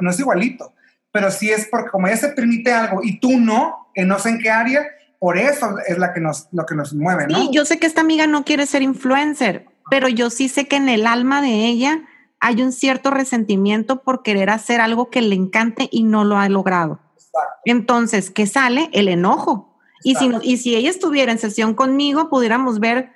no 0.00 0.10
es 0.10 0.20
igualito, 0.20 0.74
pero 1.12 1.30
sí 1.30 1.50
es 1.50 1.66
porque 1.68 1.90
como 1.90 2.06
ella 2.08 2.16
se 2.16 2.28
permite 2.28 2.72
algo 2.72 3.00
y 3.02 3.18
tú 3.20 3.38
no, 3.38 3.88
que 3.94 4.04
no 4.04 4.18
sé 4.18 4.28
en 4.30 4.38
qué 4.38 4.50
área, 4.50 4.84
por 5.18 5.38
eso 5.38 5.76
es 5.86 5.98
la 5.98 6.12
que 6.12 6.20
nos, 6.20 6.48
lo 6.52 6.66
que 6.66 6.74
nos 6.74 6.92
mueve, 6.94 7.26
¿no? 7.28 7.38
Sí, 7.38 7.48
yo 7.52 7.64
sé 7.64 7.78
que 7.78 7.86
esta 7.86 8.00
amiga 8.00 8.26
no 8.26 8.44
quiere 8.44 8.66
ser 8.66 8.82
influencer, 8.82 9.66
pero 9.90 10.08
yo 10.08 10.30
sí 10.30 10.48
sé 10.48 10.68
que 10.68 10.76
en 10.76 10.88
el 10.88 11.06
alma 11.06 11.40
de 11.42 11.66
ella 11.66 12.02
hay 12.40 12.60
un 12.62 12.72
cierto 12.72 13.10
resentimiento 13.10 14.02
por 14.02 14.22
querer 14.22 14.50
hacer 14.50 14.80
algo 14.80 15.10
que 15.10 15.22
le 15.22 15.34
encante 15.34 15.88
y 15.90 16.02
no 16.04 16.24
lo 16.24 16.36
ha 16.38 16.48
logrado. 16.48 17.00
Exacto. 17.14 17.38
Entonces, 17.64 18.30
¿qué 18.30 18.46
sale? 18.46 18.90
El 18.92 19.08
enojo. 19.08 19.78
Y 20.04 20.14
si, 20.16 20.30
y 20.42 20.58
si 20.58 20.76
ella 20.76 20.90
estuviera 20.90 21.32
en 21.32 21.38
sesión 21.38 21.74
conmigo, 21.74 22.28
pudiéramos 22.28 22.78
ver, 22.78 23.12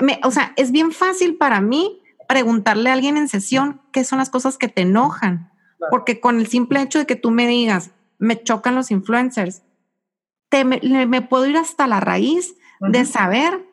me- 0.00 0.18
o 0.24 0.30
sea, 0.30 0.52
es 0.56 0.72
bien 0.72 0.90
fácil 0.92 1.36
para 1.36 1.60
mí 1.60 2.00
preguntarle 2.28 2.90
a 2.90 2.94
alguien 2.94 3.16
en 3.16 3.28
sesión 3.28 3.82
qué 3.92 4.02
son 4.02 4.18
las 4.18 4.30
cosas 4.30 4.56
que 4.58 4.68
te 4.68 4.82
enojan. 4.82 5.52
Claro. 5.78 5.90
Porque 5.90 6.18
con 6.20 6.40
el 6.40 6.46
simple 6.48 6.80
hecho 6.80 6.98
de 6.98 7.06
que 7.06 7.16
tú 7.16 7.30
me 7.30 7.46
digas, 7.46 7.90
me 8.18 8.42
chocan 8.42 8.74
los 8.74 8.90
influencers, 8.90 9.62
te, 10.48 10.64
me, 10.64 11.22
puedo 11.22 11.46
ir 11.46 11.56
hasta 11.56 11.86
la 11.86 12.00
raíz 12.00 12.54
de 12.80 13.04
saber 13.04 13.64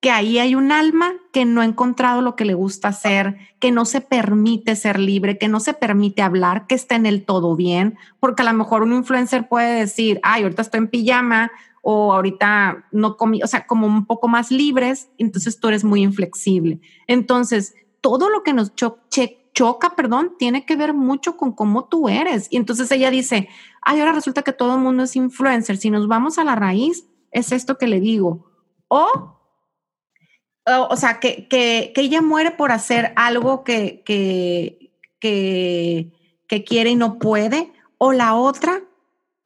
que 0.00 0.10
ahí 0.10 0.38
hay 0.38 0.56
un 0.56 0.72
alma 0.72 1.12
que 1.32 1.44
no 1.44 1.60
ha 1.60 1.64
encontrado 1.64 2.22
lo 2.22 2.34
que 2.34 2.44
le 2.44 2.54
gusta 2.54 2.88
hacer, 2.88 3.36
que 3.60 3.70
no 3.70 3.84
se 3.84 4.00
permite 4.00 4.74
ser 4.74 4.98
libre, 4.98 5.38
que 5.38 5.46
no 5.46 5.60
se 5.60 5.74
permite 5.74 6.22
hablar, 6.22 6.66
que 6.66 6.74
está 6.74 6.96
en 6.96 7.06
el 7.06 7.24
todo 7.24 7.54
bien, 7.54 7.96
porque 8.18 8.42
a 8.42 8.46
lo 8.46 8.52
mejor 8.52 8.82
un 8.82 8.92
influencer 8.92 9.48
puede 9.48 9.78
decir, 9.78 10.18
ay, 10.24 10.42
ahorita 10.42 10.62
estoy 10.62 10.78
en 10.78 10.88
pijama 10.88 11.52
o 11.82 12.12
ahorita 12.14 12.84
no 12.90 13.16
comí, 13.16 13.42
o 13.44 13.46
sea, 13.46 13.64
como 13.66 13.86
un 13.86 14.04
poco 14.06 14.26
más 14.26 14.50
libres, 14.50 15.08
entonces 15.18 15.60
tú 15.60 15.68
eres 15.68 15.84
muy 15.84 16.02
inflexible. 16.02 16.80
Entonces, 17.06 17.74
todo 18.00 18.28
lo 18.28 18.42
que 18.42 18.52
nos 18.52 18.74
cho- 18.74 18.98
che- 19.08 19.41
choca, 19.52 19.94
perdón, 19.94 20.34
tiene 20.38 20.64
que 20.64 20.76
ver 20.76 20.94
mucho 20.94 21.36
con 21.36 21.52
cómo 21.52 21.84
tú 21.84 22.08
eres. 22.08 22.48
Y 22.50 22.56
entonces 22.56 22.90
ella 22.90 23.10
dice, 23.10 23.48
ay, 23.82 24.00
ahora 24.00 24.12
resulta 24.12 24.42
que 24.42 24.52
todo 24.52 24.76
el 24.76 24.80
mundo 24.80 25.02
es 25.04 25.16
influencer. 25.16 25.76
Si 25.76 25.90
nos 25.90 26.08
vamos 26.08 26.38
a 26.38 26.44
la 26.44 26.54
raíz, 26.54 27.06
es 27.30 27.52
esto 27.52 27.78
que 27.78 27.86
le 27.86 28.00
digo. 28.00 28.50
O, 28.88 29.38
o, 30.66 30.88
o 30.90 30.96
sea, 30.96 31.20
que, 31.20 31.48
que, 31.48 31.92
que, 31.94 32.00
ella 32.02 32.22
muere 32.22 32.52
por 32.52 32.72
hacer 32.72 33.12
algo 33.16 33.64
que, 33.64 34.02
que, 34.04 34.94
que, 35.18 36.12
que 36.48 36.64
quiere 36.64 36.90
y 36.90 36.96
no 36.96 37.18
puede. 37.18 37.72
O 37.98 38.12
la 38.12 38.34
otra 38.34 38.82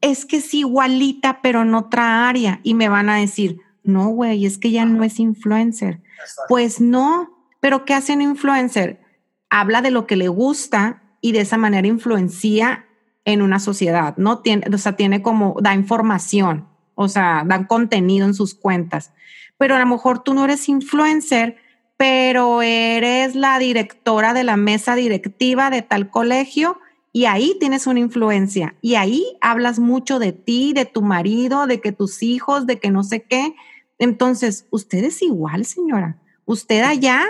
es 0.00 0.24
que 0.24 0.38
es 0.38 0.54
igualita, 0.54 1.40
pero 1.42 1.62
en 1.62 1.74
otra 1.74 2.28
área. 2.28 2.60
Y 2.62 2.74
me 2.74 2.88
van 2.88 3.08
a 3.08 3.16
decir, 3.16 3.60
no, 3.82 4.08
güey, 4.08 4.46
es 4.46 4.58
que 4.58 4.70
ya 4.70 4.84
no 4.84 5.04
es 5.04 5.18
influencer. 5.18 6.02
Pues 6.48 6.80
no, 6.80 7.30
pero 7.60 7.84
¿qué 7.84 7.94
hace 7.94 8.12
un 8.12 8.22
influencer? 8.22 9.05
Habla 9.50 9.82
de 9.82 9.90
lo 9.90 10.06
que 10.06 10.16
le 10.16 10.28
gusta 10.28 11.02
y 11.20 11.32
de 11.32 11.40
esa 11.40 11.56
manera 11.56 11.86
influencia 11.86 12.86
en 13.24 13.42
una 13.42 13.58
sociedad, 13.58 14.16
¿no? 14.16 14.38
Tiene, 14.38 14.66
o 14.72 14.78
sea, 14.78 14.94
tiene 14.94 15.20
como, 15.20 15.56
da 15.60 15.74
información, 15.74 16.68
o 16.94 17.08
sea, 17.08 17.42
dan 17.46 17.64
contenido 17.64 18.26
en 18.26 18.34
sus 18.34 18.54
cuentas. 18.54 19.12
Pero 19.58 19.74
a 19.74 19.78
lo 19.78 19.86
mejor 19.86 20.22
tú 20.22 20.34
no 20.34 20.44
eres 20.44 20.68
influencer, 20.68 21.56
pero 21.96 22.62
eres 22.62 23.34
la 23.34 23.58
directora 23.58 24.34
de 24.34 24.44
la 24.44 24.56
mesa 24.56 24.94
directiva 24.94 25.70
de 25.70 25.82
tal 25.82 26.10
colegio 26.10 26.78
y 27.12 27.24
ahí 27.24 27.56
tienes 27.58 27.86
una 27.86 28.00
influencia 28.00 28.74
y 28.82 28.96
ahí 28.96 29.24
hablas 29.40 29.78
mucho 29.78 30.18
de 30.18 30.32
ti, 30.32 30.74
de 30.74 30.84
tu 30.84 31.00
marido, 31.02 31.66
de 31.66 31.80
que 31.80 31.90
tus 31.90 32.22
hijos, 32.22 32.66
de 32.66 32.78
que 32.78 32.90
no 32.90 33.02
sé 33.02 33.22
qué. 33.22 33.54
Entonces, 33.98 34.66
usted 34.70 35.02
es 35.02 35.22
igual, 35.22 35.64
señora. 35.64 36.18
Usted 36.44 36.82
allá 36.82 37.24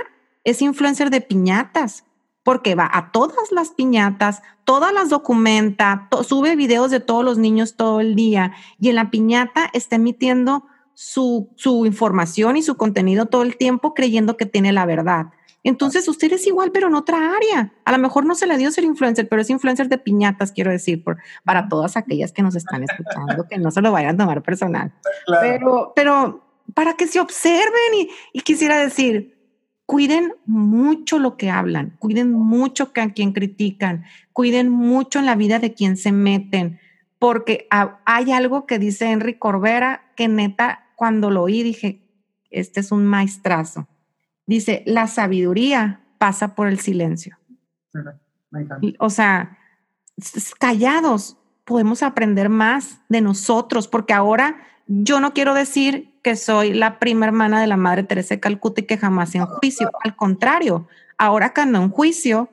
es 0.46 0.62
influencer 0.62 1.10
de 1.10 1.20
piñatas, 1.20 2.04
porque 2.44 2.76
va 2.76 2.88
a 2.90 3.10
todas 3.10 3.50
las 3.50 3.70
piñatas, 3.70 4.42
todas 4.64 4.92
las 4.92 5.10
documenta, 5.10 6.08
sube 6.24 6.54
videos 6.54 6.92
de 6.92 7.00
todos 7.00 7.24
los 7.24 7.36
niños 7.36 7.74
todo 7.74 8.00
el 8.00 8.14
día 8.14 8.52
y 8.78 8.88
en 8.88 8.94
la 8.94 9.10
piñata 9.10 9.68
está 9.72 9.96
emitiendo 9.96 10.64
su, 10.94 11.50
su 11.56 11.84
información 11.84 12.56
y 12.56 12.62
su 12.62 12.76
contenido 12.76 13.26
todo 13.26 13.42
el 13.42 13.56
tiempo 13.56 13.92
creyendo 13.92 14.36
que 14.36 14.46
tiene 14.46 14.72
la 14.72 14.86
verdad. 14.86 15.26
Entonces 15.64 16.06
usted 16.06 16.32
es 16.32 16.46
igual, 16.46 16.70
pero 16.70 16.86
en 16.86 16.94
otra 16.94 17.34
área. 17.34 17.72
A 17.84 17.90
lo 17.90 17.98
mejor 17.98 18.24
no 18.24 18.36
se 18.36 18.46
le 18.46 18.56
dio 18.56 18.70
ser 18.70 18.84
influencer, 18.84 19.28
pero 19.28 19.42
es 19.42 19.50
influencer 19.50 19.88
de 19.88 19.98
piñatas, 19.98 20.52
quiero 20.52 20.70
decir, 20.70 21.02
por, 21.02 21.18
para 21.44 21.68
todas 21.68 21.96
aquellas 21.96 22.30
que 22.30 22.42
nos 22.42 22.54
están 22.54 22.84
escuchando, 22.84 23.48
que 23.48 23.58
no 23.58 23.72
se 23.72 23.82
lo 23.82 23.90
vayan 23.90 24.14
a 24.14 24.18
tomar 24.18 24.42
personal. 24.44 24.92
Claro. 25.26 25.42
Pero, 25.42 25.92
pero 25.96 26.46
para 26.72 26.94
que 26.94 27.08
se 27.08 27.18
observen 27.18 27.94
y, 27.96 28.10
y, 28.32 28.42
quisiera 28.42 28.78
decir, 28.78 29.35
cuiden 29.86 30.34
mucho 30.44 31.18
lo 31.18 31.36
que 31.36 31.48
hablan, 31.48 31.96
cuiden 31.98 32.32
mucho 32.32 32.90
a 32.96 33.08
quien 33.10 33.32
critican, 33.32 34.04
cuiden 34.32 34.68
mucho 34.68 35.20
en 35.20 35.26
la 35.26 35.36
vida 35.36 35.60
de 35.60 35.72
quien 35.72 35.96
se 35.96 36.12
meten, 36.12 36.80
porque 37.18 37.68
hay 37.70 38.32
algo 38.32 38.66
que 38.66 38.78
dice 38.78 39.10
Henry 39.10 39.38
Corbera 39.38 40.02
que 40.16 40.28
neta, 40.28 40.86
cuando 40.96 41.30
lo 41.30 41.44
oí 41.44 41.62
dije, 41.62 42.02
este 42.50 42.80
es 42.80 42.92
un 42.92 43.06
maestrazo. 43.06 43.86
Dice, 44.46 44.82
la 44.86 45.06
sabiduría 45.06 46.00
pasa 46.18 46.54
por 46.54 46.68
el 46.68 46.78
silencio. 46.78 47.38
O 48.98 49.10
sea, 49.10 49.58
callados 50.58 51.36
podemos 51.64 52.02
aprender 52.02 52.48
más 52.48 53.00
de 53.08 53.20
nosotros, 53.20 53.88
porque 53.88 54.12
ahora 54.12 54.56
yo 54.86 55.20
no 55.20 55.32
quiero 55.32 55.54
decir 55.54 56.14
que 56.22 56.36
soy 56.36 56.72
la 56.72 56.98
prima 56.98 57.26
hermana 57.26 57.60
de 57.60 57.66
la 57.66 57.76
Madre 57.76 58.04
Teresa 58.04 58.34
de 58.34 58.40
Calcuta 58.40 58.80
y 58.80 58.84
que 58.84 58.98
jamás 58.98 59.34
en 59.34 59.46
juicio. 59.46 59.90
Al 60.02 60.16
contrario, 60.16 60.88
ahora 61.18 61.52
cuando 61.54 61.80
en 61.80 61.90
juicio, 61.90 62.48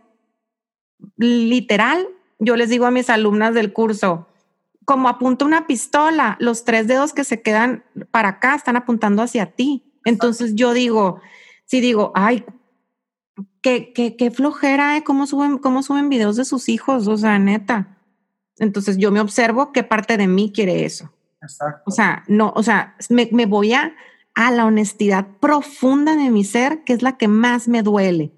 literal, 1.17 2.07
yo 2.39 2.55
les 2.55 2.69
digo 2.69 2.85
a 2.85 2.91
mis 2.91 3.09
alumnas 3.09 3.53
del 3.53 3.71
curso, 3.73 4.27
como 4.85 5.07
apunta 5.07 5.45
una 5.45 5.67
pistola, 5.67 6.35
los 6.39 6.65
tres 6.65 6.87
dedos 6.87 7.13
que 7.13 7.23
se 7.23 7.41
quedan 7.41 7.83
para 8.11 8.29
acá 8.29 8.55
están 8.55 8.75
apuntando 8.75 9.21
hacia 9.21 9.47
ti. 9.47 9.93
Entonces 10.03 10.55
yo 10.55 10.73
digo, 10.73 11.21
si 11.65 11.79
digo, 11.79 12.11
ay, 12.15 12.43
qué, 13.61 13.93
qué, 13.93 14.15
qué 14.17 14.31
flojera, 14.31 14.97
¿eh? 14.97 15.03
¿Cómo 15.03 15.25
suben, 15.25 15.57
¿Cómo 15.57 15.83
suben 15.83 16.09
videos 16.09 16.35
de 16.35 16.45
sus 16.45 16.67
hijos? 16.67 17.07
O 17.07 17.15
sea, 17.15 17.39
neta. 17.39 17.97
Entonces 18.57 18.97
yo 18.97 19.11
me 19.11 19.21
observo 19.21 19.71
qué 19.71 19.83
parte 19.83 20.17
de 20.17 20.27
mí 20.27 20.51
quiere 20.53 20.83
eso. 20.83 21.12
Exacto. 21.43 21.83
O 21.85 21.91
sea, 21.91 22.23
no, 22.27 22.53
o 22.55 22.63
sea, 22.63 22.95
me, 23.09 23.29
me 23.31 23.45
voy 23.45 23.73
a, 23.73 23.93
a, 24.33 24.51
la 24.51 24.65
honestidad 24.65 25.27
profunda 25.39 26.15
de 26.15 26.31
mi 26.31 26.43
ser, 26.43 26.83
que 26.83 26.93
es 26.93 27.01
la 27.01 27.17
que 27.17 27.27
más 27.27 27.67
me 27.67 27.83
duele. 27.83 28.31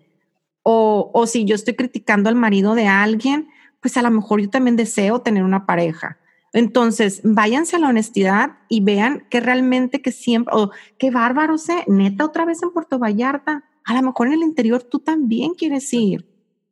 O, 0.63 1.11
o 1.13 1.27
si 1.27 1.45
yo 1.45 1.55
estoy 1.55 1.75
criticando 1.75 2.27
al 2.27 2.35
marido 2.35 2.75
de 2.75 2.87
alguien, 2.87 3.49
pues 3.79 3.97
a 3.97 4.01
lo 4.01 4.09
mejor 4.11 4.41
yo 4.41 4.49
también 4.49 4.75
deseo 4.75 5.21
tener 5.21 5.43
una 5.43 5.65
pareja. 5.65 6.17
Entonces, 6.53 7.21
váyanse 7.23 7.75
a 7.75 7.79
la 7.79 7.89
honestidad 7.89 8.57
y 8.69 8.81
vean 8.81 9.27
que 9.29 9.41
realmente 9.41 10.01
que 10.01 10.11
siempre, 10.11 10.55
o 10.55 10.71
qué 10.97 11.11
bárbaro, 11.11 11.57
sé, 11.57 11.83
neta 11.87 12.25
otra 12.25 12.45
vez 12.45 12.63
en 12.63 12.71
Puerto 12.71 12.97
Vallarta, 12.97 13.65
a 13.83 13.93
lo 13.93 14.01
mejor 14.01 14.27
en 14.27 14.33
el 14.33 14.43
interior 14.43 14.81
tú 14.81 14.99
también 14.99 15.53
quieres 15.53 15.91
ir. 15.93 16.25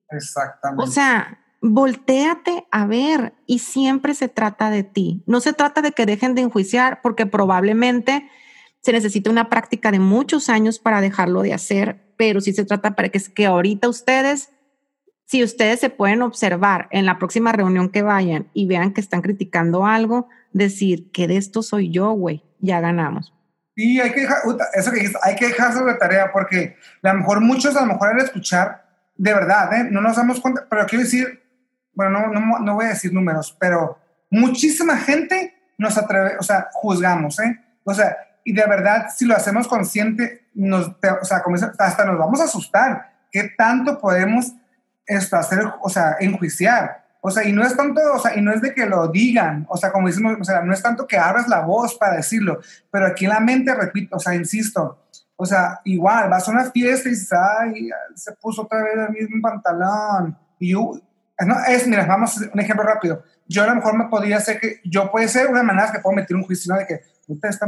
Exactamente. 0.10 0.84
O 0.84 0.88
sea, 0.88 1.43
volteate 1.64 2.66
a 2.72 2.86
ver 2.86 3.34
y 3.48 3.60
siempre 3.60 4.14
se 4.14 4.28
trata 4.28 4.70
de 4.70 4.84
ti. 4.84 5.24
No 5.26 5.40
se 5.40 5.54
trata 5.54 5.82
de 5.82 5.94
que 5.94 6.06
dejen 6.06 6.36
de 6.36 6.42
enjuiciar 6.42 7.02
porque 7.02 7.26
probablemente 7.26 8.30
se 8.82 8.92
necesita 8.92 9.30
una 9.30 9.50
práctica 9.50 9.90
de 9.90 10.00
muchos 10.00 10.50
años 10.50 10.78
para 10.78 11.00
dejarlo 11.00 11.42
de 11.42 11.54
hacer, 11.54 12.04
pero 12.18 12.42
sí 12.42 12.52
se 12.52 12.66
trata 12.66 12.96
para 12.98 13.08
que, 13.08 13.22
que 13.34 13.46
ahorita 13.46 13.88
ustedes, 13.88 14.50
si 15.26 15.42
ustedes 15.42 15.80
se 15.80 15.90
pueden 15.90 16.22
observar 16.22 16.90
en 16.92 17.06
la 17.06 17.18
próxima 17.18 17.54
reunión 17.54 17.88
que 17.88 18.02
vayan 18.02 18.50
y 18.54 18.68
vean 18.68 18.92
que 18.92 19.00
están 19.00 19.22
criticando 19.22 19.86
algo, 19.86 20.28
decir 20.52 21.12
que 21.12 21.28
de 21.30 21.38
esto 21.38 21.64
soy 21.64 21.90
yo, 21.92 22.12
güey, 22.12 22.44
ya 22.60 22.82
ganamos. 22.82 23.34
Sí, 23.78 24.02
hay 24.02 24.12
que 24.12 24.22
dejar, 24.22 24.40
eso 24.74 24.92
que 24.92 24.98
dijiste, 24.98 25.20
hay 25.24 25.38
que 25.38 25.48
dejar 25.48 25.72
sobre 25.72 25.94
tarea 25.94 26.30
porque 26.34 26.76
a 27.02 27.14
lo 27.14 27.20
mejor 27.20 27.40
muchos, 27.40 27.74
a 27.78 27.86
lo 27.86 27.94
mejor 27.94 28.10
al 28.10 28.20
escuchar, 28.20 28.84
de 29.16 29.34
verdad, 29.34 29.74
¿eh? 29.80 29.88
no 29.90 30.02
nos 30.02 30.18
damos 30.18 30.42
cuenta, 30.42 30.68
pero 30.70 30.86
quiero 30.88 31.06
decir, 31.06 31.43
bueno, 31.94 32.28
no, 32.28 32.28
no, 32.28 32.60
no, 32.60 32.76
voy 32.76 32.86
a 32.86 32.90
decir 32.90 33.14
números, 33.14 33.56
pero 33.60 33.98
muchísima 34.30 34.98
gente 34.98 35.56
nos 35.78 35.98
atreve, 35.98 36.38
o 36.40 36.44
sea, 36.44 36.68
juzgamos, 36.74 37.40
¿eh? 37.40 37.60
O 37.84 37.94
sea, 37.94 38.16
y 38.44 38.54
de 38.54 38.66
verdad, 38.66 39.08
si 39.16 39.26
lo 39.26 39.36
hacemos 39.36 39.68
consciente, 39.68 40.48
nos, 40.54 40.88
o 40.88 41.26
sea, 41.26 41.44
hasta 41.80 42.06
nos 42.06 42.18
vamos 42.18 42.42
a 42.42 42.46
asustar. 42.46 43.14
¿Qué 43.32 43.52
tanto 43.58 44.00
podemos 44.00 44.54
esto, 45.06 45.38
hacer, 45.38 45.66
o 45.82 45.90
sea, 45.90 46.18
enjuiciar? 46.20 47.04
O 47.22 47.32
sea, 47.32 47.48
y 47.48 47.54
no 47.54 47.64
es 47.64 47.76
tanto, 47.76 48.02
o 48.14 48.20
sea, 48.20 48.38
y 48.38 48.42
no 48.42 48.52
es 48.52 48.62
de 48.62 48.74
que 48.74 48.86
lo 48.86 49.08
digan, 49.08 49.66
o 49.70 49.78
sea, 49.78 49.94
como 49.94 50.08
decimos, 50.08 50.36
o 50.42 50.44
sea, 50.44 50.62
no 50.62 50.74
es 50.74 50.84
tanto 50.84 51.08
que 51.08 51.18
abras 51.18 51.48
la 51.48 51.62
voz 51.62 51.96
para 51.96 52.18
decirlo, 52.18 52.60
pero 52.92 53.08
aquí 53.08 53.24
en 53.24 53.32
la 53.32 53.40
mente, 53.40 53.74
repito, 53.74 54.18
o 54.18 54.20
sea, 54.20 54.36
insisto, 54.36 55.06
o 55.38 55.46
sea, 55.46 55.80
igual, 55.86 56.30
vas 56.30 56.48
a 56.48 56.52
una 56.52 56.70
fiesta 56.70 57.08
y 57.08 57.14
dices, 57.14 57.32
ay, 57.32 57.90
se 58.14 58.34
puso 58.34 58.64
otra 58.64 58.84
vez 58.84 58.96
el 59.08 59.10
mismo 59.10 59.42
pantalón, 59.42 60.38
y 60.60 60.74
yo, 60.74 61.00
no, 61.40 61.56
es, 61.68 61.88
mira, 61.88 62.06
vamos 62.06 62.42
a 62.42 62.50
un 62.54 62.60
ejemplo 62.60 62.86
rápido. 62.86 63.24
Yo 63.48 63.64
a 63.64 63.68
lo 63.68 63.76
mejor 63.76 63.98
me 63.98 64.06
podría 64.06 64.38
hacer 64.38 64.60
que, 64.60 64.80
yo 64.86 65.12
puede 65.12 65.28
ser 65.28 65.48
una 65.48 65.64
manera 65.64 65.92
que 65.92 66.00
puedo 66.00 66.16
meter 66.16 66.36
un 66.36 66.44
juicio 66.44 66.74
de 66.76 66.86
que, 66.86 67.02
usted 67.28 67.50
está 67.50 67.68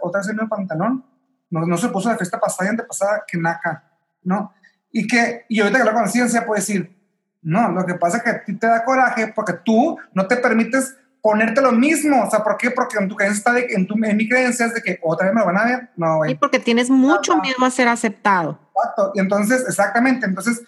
otra 0.00 0.20
vez 0.20 0.28
en 0.30 0.40
el 0.40 0.48
pantalón, 0.48 1.04
no, 1.50 1.66
no 1.66 1.76
se 1.76 1.88
puso 1.88 2.08
la 2.08 2.16
fiesta 2.16 2.40
pasada 2.40 2.68
y 2.68 2.70
antepasada, 2.70 3.24
que 3.26 3.38
naca, 3.38 3.84
¿no? 4.22 4.52
Y 4.90 5.06
que, 5.06 5.44
y 5.48 5.60
ahorita 5.60 5.78
que 5.78 5.84
la 5.84 5.92
conciencia 5.92 6.46
puede 6.46 6.60
decir, 6.60 6.94
no, 7.42 7.70
lo 7.70 7.84
que 7.84 7.94
pasa 7.94 8.18
es 8.18 8.22
que 8.22 8.30
a 8.30 8.44
ti 8.44 8.54
te 8.56 8.66
da 8.66 8.84
coraje 8.84 9.32
porque 9.34 9.52
tú 9.64 9.98
no 10.14 10.26
te 10.26 10.36
permites 10.36 10.96
ponerte 11.24 11.62
lo 11.62 11.72
mismo. 11.72 12.22
O 12.22 12.30
sea, 12.30 12.44
¿por 12.44 12.58
qué? 12.58 12.70
Porque 12.70 12.98
en 12.98 13.08
tu 13.08 13.16
creencia 13.16 13.38
está 13.38 13.52
de, 13.52 13.66
en, 13.70 13.86
tu, 13.86 13.94
en 14.02 14.16
mi 14.16 14.28
creencia 14.28 14.66
es 14.66 14.74
de 14.74 14.82
que 14.82 14.98
otra 15.02 15.26
vez 15.26 15.34
me 15.34 15.40
lo 15.40 15.46
van 15.46 15.58
a 15.58 15.64
ver. 15.64 15.90
No, 15.96 16.16
güey. 16.18 16.32
Y 16.32 16.34
porque 16.34 16.58
tienes 16.58 16.90
mucho 16.90 17.38
miedo 17.38 17.64
a 17.64 17.70
ser 17.70 17.88
aceptado. 17.88 18.58
Exacto. 18.76 19.12
Y 19.14 19.20
entonces, 19.20 19.64
exactamente. 19.66 20.26
Entonces, 20.26 20.62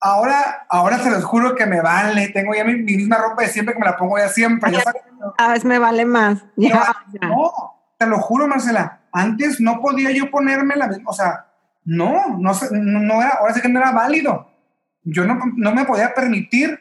ahora, 0.00 0.66
ahora 0.68 0.98
se 0.98 1.10
los 1.10 1.24
juro 1.24 1.54
que 1.54 1.66
me 1.66 1.80
vale. 1.80 2.28
Tengo 2.28 2.54
ya 2.54 2.64
mi, 2.64 2.74
mi 2.76 2.96
misma 2.96 3.18
ropa 3.18 3.42
de 3.42 3.48
siempre 3.48 3.74
que 3.74 3.80
me 3.80 3.86
la 3.86 3.96
pongo 3.96 4.18
ya 4.18 4.28
siempre. 4.28 4.72
Ya 4.72 4.82
a 5.38 5.48
veces 5.48 5.64
me 5.64 5.78
vale 5.78 6.04
más. 6.04 6.44
Ya, 6.56 6.74
no, 6.74 7.20
ya. 7.20 7.28
no, 7.28 7.52
te 7.98 8.06
lo 8.06 8.18
juro, 8.18 8.48
Marcela. 8.48 9.00
Antes 9.12 9.60
no 9.60 9.80
podía 9.80 10.10
yo 10.10 10.30
ponerme 10.30 10.76
la 10.76 10.88
misma. 10.88 11.10
O 11.10 11.14
sea, 11.14 11.46
no, 11.84 12.38
no, 12.38 12.52
no 12.70 13.20
era, 13.20 13.30
ahora 13.40 13.54
sí 13.54 13.60
que 13.60 13.68
no 13.68 13.80
era 13.80 13.92
válido. 13.92 14.50
Yo 15.02 15.24
no, 15.24 15.38
no 15.56 15.74
me 15.74 15.84
podía 15.84 16.14
permitir 16.14 16.78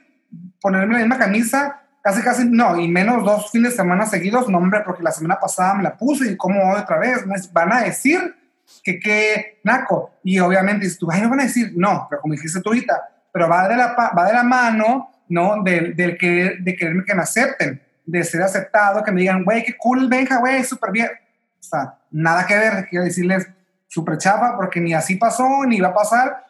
ponerme 0.62 0.94
la 0.94 1.00
misma 1.00 1.18
camisa 1.18 1.82
casi, 2.02 2.22
casi, 2.22 2.46
no, 2.50 2.78
y 2.80 2.88
menos 2.88 3.24
dos 3.24 3.52
fines 3.52 3.72
de 3.72 3.78
semana 3.78 4.06
seguidos, 4.06 4.50
no, 4.50 4.58
hombre, 4.58 4.82
porque 4.86 5.04
la 5.04 5.12
semana 5.12 5.40
pasada 5.40 5.74
me 5.76 5.84
la 5.84 5.98
puse 5.98 6.32
y 6.32 6.38
como 6.38 6.74
otra 6.74 6.98
vez, 6.98 7.26
me 7.26 7.36
van 7.52 7.74
a 7.74 7.82
decir 7.82 8.36
que 8.84 9.00
qué 9.00 9.60
naco. 9.64 10.12
Y 10.24 10.40
obviamente 10.40 10.86
dices 10.86 11.00
tú, 11.00 11.08
ay, 11.12 11.22
no 11.22 11.30
van 11.30 11.42
a 11.42 11.44
decir, 11.44 11.72
no, 11.76 12.08
pero 12.10 12.22
como 12.22 12.34
dijiste 12.34 12.62
tú 12.62 12.70
ahorita, 12.70 12.94
pero 13.32 13.48
va 13.48 13.68
de 13.68 13.76
la, 13.76 13.94
va 13.94 14.26
de 14.26 14.34
la 14.34 14.44
mano, 14.44 15.12
¿no? 15.30 15.64
Del, 15.64 15.96
del 15.96 16.18
que, 16.18 16.58
de 16.60 16.76
quererme 16.76 17.04
que 17.06 17.16
me 17.16 17.22
acepten, 17.22 17.82
de 18.06 18.24
ser 18.24 18.42
aceptado, 18.42 19.04
que 19.04 19.12
me 19.12 19.22
digan, 19.22 19.44
güey, 19.44 19.64
qué 19.64 19.76
cool, 19.78 20.08
venga, 20.08 20.38
güey, 20.40 20.64
súper 20.64 20.92
bien. 20.92 21.10
O 21.60 21.64
sea, 21.64 21.98
nada 22.12 22.46
que 22.46 22.58
ver, 22.58 22.88
quiero 22.90 23.06
decirles 23.06 23.48
súper 23.88 24.18
chapa, 24.18 24.56
porque 24.56 24.80
ni 24.80 24.94
así 24.94 25.16
pasó, 25.16 25.66
ni 25.66 25.80
va 25.80 25.90
a 25.90 25.94
pasar, 25.94 26.46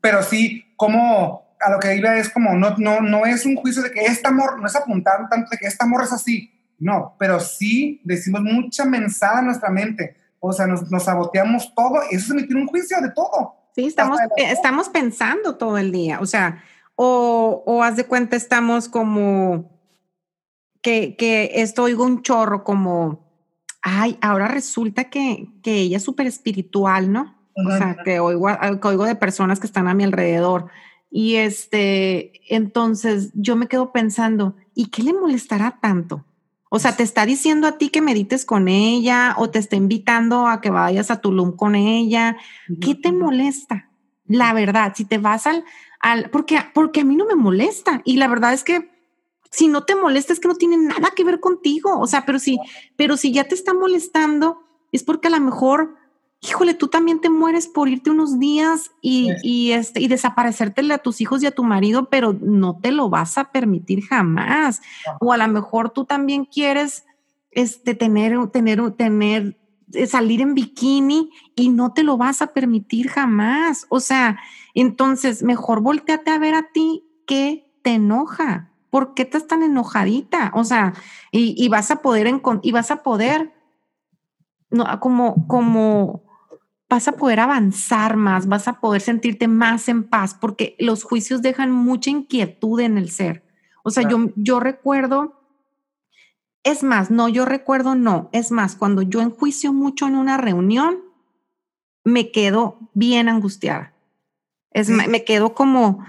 pero 0.00 0.22
sí, 0.22 0.72
como 0.76 1.48
a 1.60 1.70
lo 1.70 1.78
que 1.78 1.94
iba 1.96 2.16
es 2.16 2.30
como, 2.30 2.54
no, 2.54 2.76
no, 2.78 3.00
no 3.00 3.26
es 3.26 3.44
un 3.44 3.56
juicio 3.56 3.82
de 3.82 3.90
que 3.90 4.04
esta 4.04 4.28
amor, 4.28 4.60
no 4.60 4.66
es 4.66 4.76
apuntar 4.76 5.28
tanto 5.28 5.50
de 5.50 5.58
que 5.58 5.66
esta 5.66 5.84
amor 5.84 6.04
es 6.04 6.12
así, 6.12 6.52
no, 6.78 7.16
pero 7.18 7.40
sí 7.40 8.00
decimos 8.04 8.42
mucha 8.42 8.84
mensada 8.84 9.40
en 9.40 9.46
nuestra 9.46 9.70
mente, 9.70 10.16
o 10.40 10.52
sea, 10.52 10.66
nos, 10.66 10.90
nos 10.90 11.04
saboteamos 11.04 11.74
todo, 11.74 12.00
y 12.10 12.16
eso 12.16 12.26
es 12.26 12.30
emitir 12.30 12.56
un 12.56 12.66
juicio 12.66 13.00
de 13.00 13.10
todo. 13.10 13.54
Sí, 13.74 13.86
estamos, 13.86 14.18
estamos 14.36 14.88
pensando 14.88 15.56
todo 15.56 15.78
el 15.78 15.92
día, 15.92 16.20
o 16.20 16.26
sea, 16.26 16.62
o, 16.96 17.62
o 17.64 17.82
haz 17.82 17.96
de 17.96 18.04
cuenta, 18.04 18.36
estamos 18.36 18.88
como 18.88 19.70
que, 20.82 21.16
que 21.16 21.52
esto 21.54 21.84
oigo 21.84 22.04
un 22.04 22.22
chorro 22.22 22.64
como, 22.64 23.28
ay, 23.82 24.18
ahora 24.20 24.48
resulta 24.48 25.04
que, 25.04 25.48
que 25.62 25.74
ella 25.74 25.98
es 25.98 26.02
súper 26.02 26.26
espiritual, 26.26 27.12
¿no? 27.12 27.36
O 27.54 27.76
sea, 27.76 27.96
que 28.04 28.20
oigo, 28.20 28.46
que 28.80 28.88
oigo 28.88 29.04
de 29.04 29.16
personas 29.16 29.58
que 29.58 29.66
están 29.66 29.88
a 29.88 29.94
mi 29.94 30.04
alrededor. 30.04 30.66
Y 31.10 31.36
este, 31.36 32.32
entonces 32.54 33.30
yo 33.34 33.56
me 33.56 33.66
quedo 33.66 33.90
pensando, 33.90 34.54
¿y 34.74 34.90
qué 34.90 35.02
le 35.02 35.12
molestará 35.12 35.78
tanto? 35.80 36.24
O 36.70 36.78
sea, 36.78 36.96
te 36.96 37.02
está 37.02 37.24
diciendo 37.24 37.66
a 37.66 37.78
ti 37.78 37.88
que 37.88 38.02
medites 38.02 38.44
con 38.44 38.68
ella 38.68 39.34
o 39.38 39.50
te 39.50 39.58
está 39.58 39.76
invitando 39.76 40.46
a 40.46 40.60
que 40.60 40.70
vayas 40.70 41.10
a 41.10 41.20
Tulum 41.20 41.56
con 41.56 41.74
ella. 41.74 42.36
¿Qué 42.80 42.94
te 42.94 43.12
molesta? 43.12 43.90
La 44.26 44.52
verdad, 44.52 44.92
si 44.94 45.04
te 45.04 45.18
vas 45.18 45.46
al, 45.46 45.64
al, 46.00 46.30
porque, 46.30 46.58
porque 46.74 47.00
a 47.00 47.04
mí 47.04 47.16
no 47.16 47.24
me 47.24 47.34
molesta. 47.34 48.02
Y 48.04 48.16
la 48.16 48.28
verdad 48.28 48.52
es 48.52 48.64
que 48.64 48.90
si 49.50 49.68
no 49.68 49.84
te 49.84 49.96
molesta 49.96 50.32
es 50.32 50.40
que 50.40 50.48
no 50.48 50.56
tiene 50.56 50.76
nada 50.76 51.12
que 51.16 51.24
ver 51.24 51.40
contigo. 51.40 51.98
O 51.98 52.06
sea, 52.06 52.26
pero 52.26 52.38
si, 52.38 52.58
pero 52.96 53.16
si 53.16 53.32
ya 53.32 53.44
te 53.44 53.54
está 53.54 53.72
molestando, 53.72 54.62
es 54.92 55.02
porque 55.02 55.28
a 55.28 55.30
lo 55.30 55.40
mejor, 55.40 55.96
híjole, 56.40 56.74
tú 56.74 56.88
también 56.88 57.20
te 57.20 57.30
mueres 57.30 57.66
por 57.66 57.88
irte 57.88 58.10
unos 58.10 58.38
días 58.38 58.92
y, 59.02 59.30
Sí. 59.30 59.34
y, 59.42 59.72
este, 59.72 60.00
y 60.00 60.08
desaparecértele 60.08 60.94
a 60.94 60.98
tus 60.98 61.20
hijos 61.20 61.42
y 61.42 61.46
a 61.46 61.50
tu 61.50 61.64
marido, 61.64 62.08
pero 62.10 62.32
no 62.32 62.78
te 62.78 62.92
lo 62.92 63.08
vas 63.08 63.38
a 63.38 63.50
permitir 63.50 64.04
jamás. 64.06 64.80
O 65.20 65.32
a 65.32 65.36
lo 65.36 65.48
mejor 65.48 65.90
tú 65.90 66.04
también 66.04 66.44
quieres 66.44 67.04
este, 67.50 67.94
tener, 67.94 68.46
tener, 68.50 68.92
tener, 68.92 69.58
eh, 69.92 70.06
salir 70.06 70.40
en 70.40 70.54
bikini 70.54 71.30
y 71.56 71.70
no 71.70 71.92
te 71.92 72.04
lo 72.04 72.16
vas 72.16 72.40
a 72.40 72.48
permitir 72.48 73.08
jamás. 73.08 73.86
O 73.88 73.98
sea, 73.98 74.38
entonces 74.74 75.42
mejor 75.42 75.80
volteate 75.80 76.30
a 76.30 76.38
ver 76.38 76.54
a 76.54 76.70
ti 76.72 77.04
qué 77.26 77.72
te 77.82 77.94
enoja. 77.94 78.70
¿Por 78.90 79.14
qué 79.14 79.22
estás 79.22 79.46
tan 79.48 79.62
enojadita? 79.62 80.52
O 80.54 80.62
sea, 80.64 80.94
y, 81.32 81.54
y 81.62 81.68
vas 81.68 81.90
a 81.90 81.96
poder 81.96 82.30
y 82.62 82.72
vas 82.72 82.90
a 82.90 83.02
poder 83.02 83.52
no, 84.70 84.84
como, 85.00 85.46
como 85.46 86.27
vas 86.88 87.08
a 87.08 87.12
poder 87.12 87.40
avanzar 87.40 88.16
más, 88.16 88.46
vas 88.46 88.66
a 88.66 88.80
poder 88.80 89.00
sentirte 89.00 89.46
más 89.46 89.88
en 89.88 90.04
paz, 90.04 90.34
porque 90.34 90.74
los 90.78 91.04
juicios 91.04 91.42
dejan 91.42 91.70
mucha 91.70 92.10
inquietud 92.10 92.80
en 92.80 92.96
el 92.96 93.10
ser. 93.10 93.44
O 93.82 93.90
sea, 93.90 94.08
yo, 94.08 94.30
yo 94.36 94.60
recuerdo, 94.60 95.40
es 96.64 96.82
más, 96.82 97.10
no, 97.10 97.28
yo 97.28 97.44
recuerdo, 97.44 97.94
no, 97.94 98.30
es 98.32 98.50
más, 98.50 98.74
cuando 98.74 99.02
yo 99.02 99.20
enjuicio 99.20 99.72
mucho 99.72 100.06
en 100.06 100.14
una 100.14 100.36
reunión, 100.36 100.98
me 102.04 102.30
quedo 102.30 102.78
bien 102.94 103.28
angustiada. 103.28 103.94
Es, 104.70 104.88
me 104.88 105.24
quedo 105.24 105.54
como, 105.54 106.04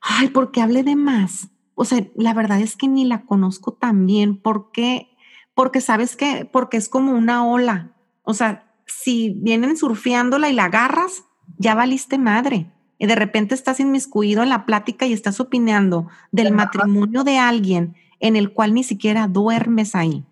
ay, 0.00 0.28
¿por 0.28 0.52
qué 0.52 0.60
hablé 0.60 0.82
de 0.82 0.96
más? 0.96 1.48
O 1.74 1.84
sea, 1.84 2.06
la 2.14 2.34
verdad 2.34 2.60
es 2.60 2.76
que 2.76 2.88
ni 2.88 3.04
la 3.04 3.24
conozco 3.24 3.72
tan 3.72 4.06
bien. 4.06 4.36
¿Por 4.36 4.70
qué? 4.70 5.16
Porque 5.54 5.80
sabes 5.80 6.14
que, 6.14 6.44
porque 6.44 6.76
es 6.76 6.88
como 6.88 7.12
una 7.12 7.46
ola. 7.46 7.96
O 8.22 8.34
sea, 8.34 8.69
si 8.90 9.30
vienen 9.36 9.76
surfeándola 9.76 10.50
y 10.50 10.52
la 10.52 10.64
agarras, 10.64 11.24
ya 11.58 11.74
valiste 11.74 12.18
madre. 12.18 12.70
Y 12.98 13.06
de 13.06 13.14
repente 13.14 13.54
estás 13.54 13.80
inmiscuido 13.80 14.42
en 14.42 14.50
la 14.50 14.66
plática 14.66 15.06
y 15.06 15.12
estás 15.12 15.40
opinando 15.40 16.08
del 16.32 16.52
matrimonio 16.52 17.24
de 17.24 17.38
alguien 17.38 17.94
en 18.18 18.36
el 18.36 18.52
cual 18.52 18.74
ni 18.74 18.84
siquiera 18.84 19.26
duermes 19.26 19.94
ahí. 19.94 20.24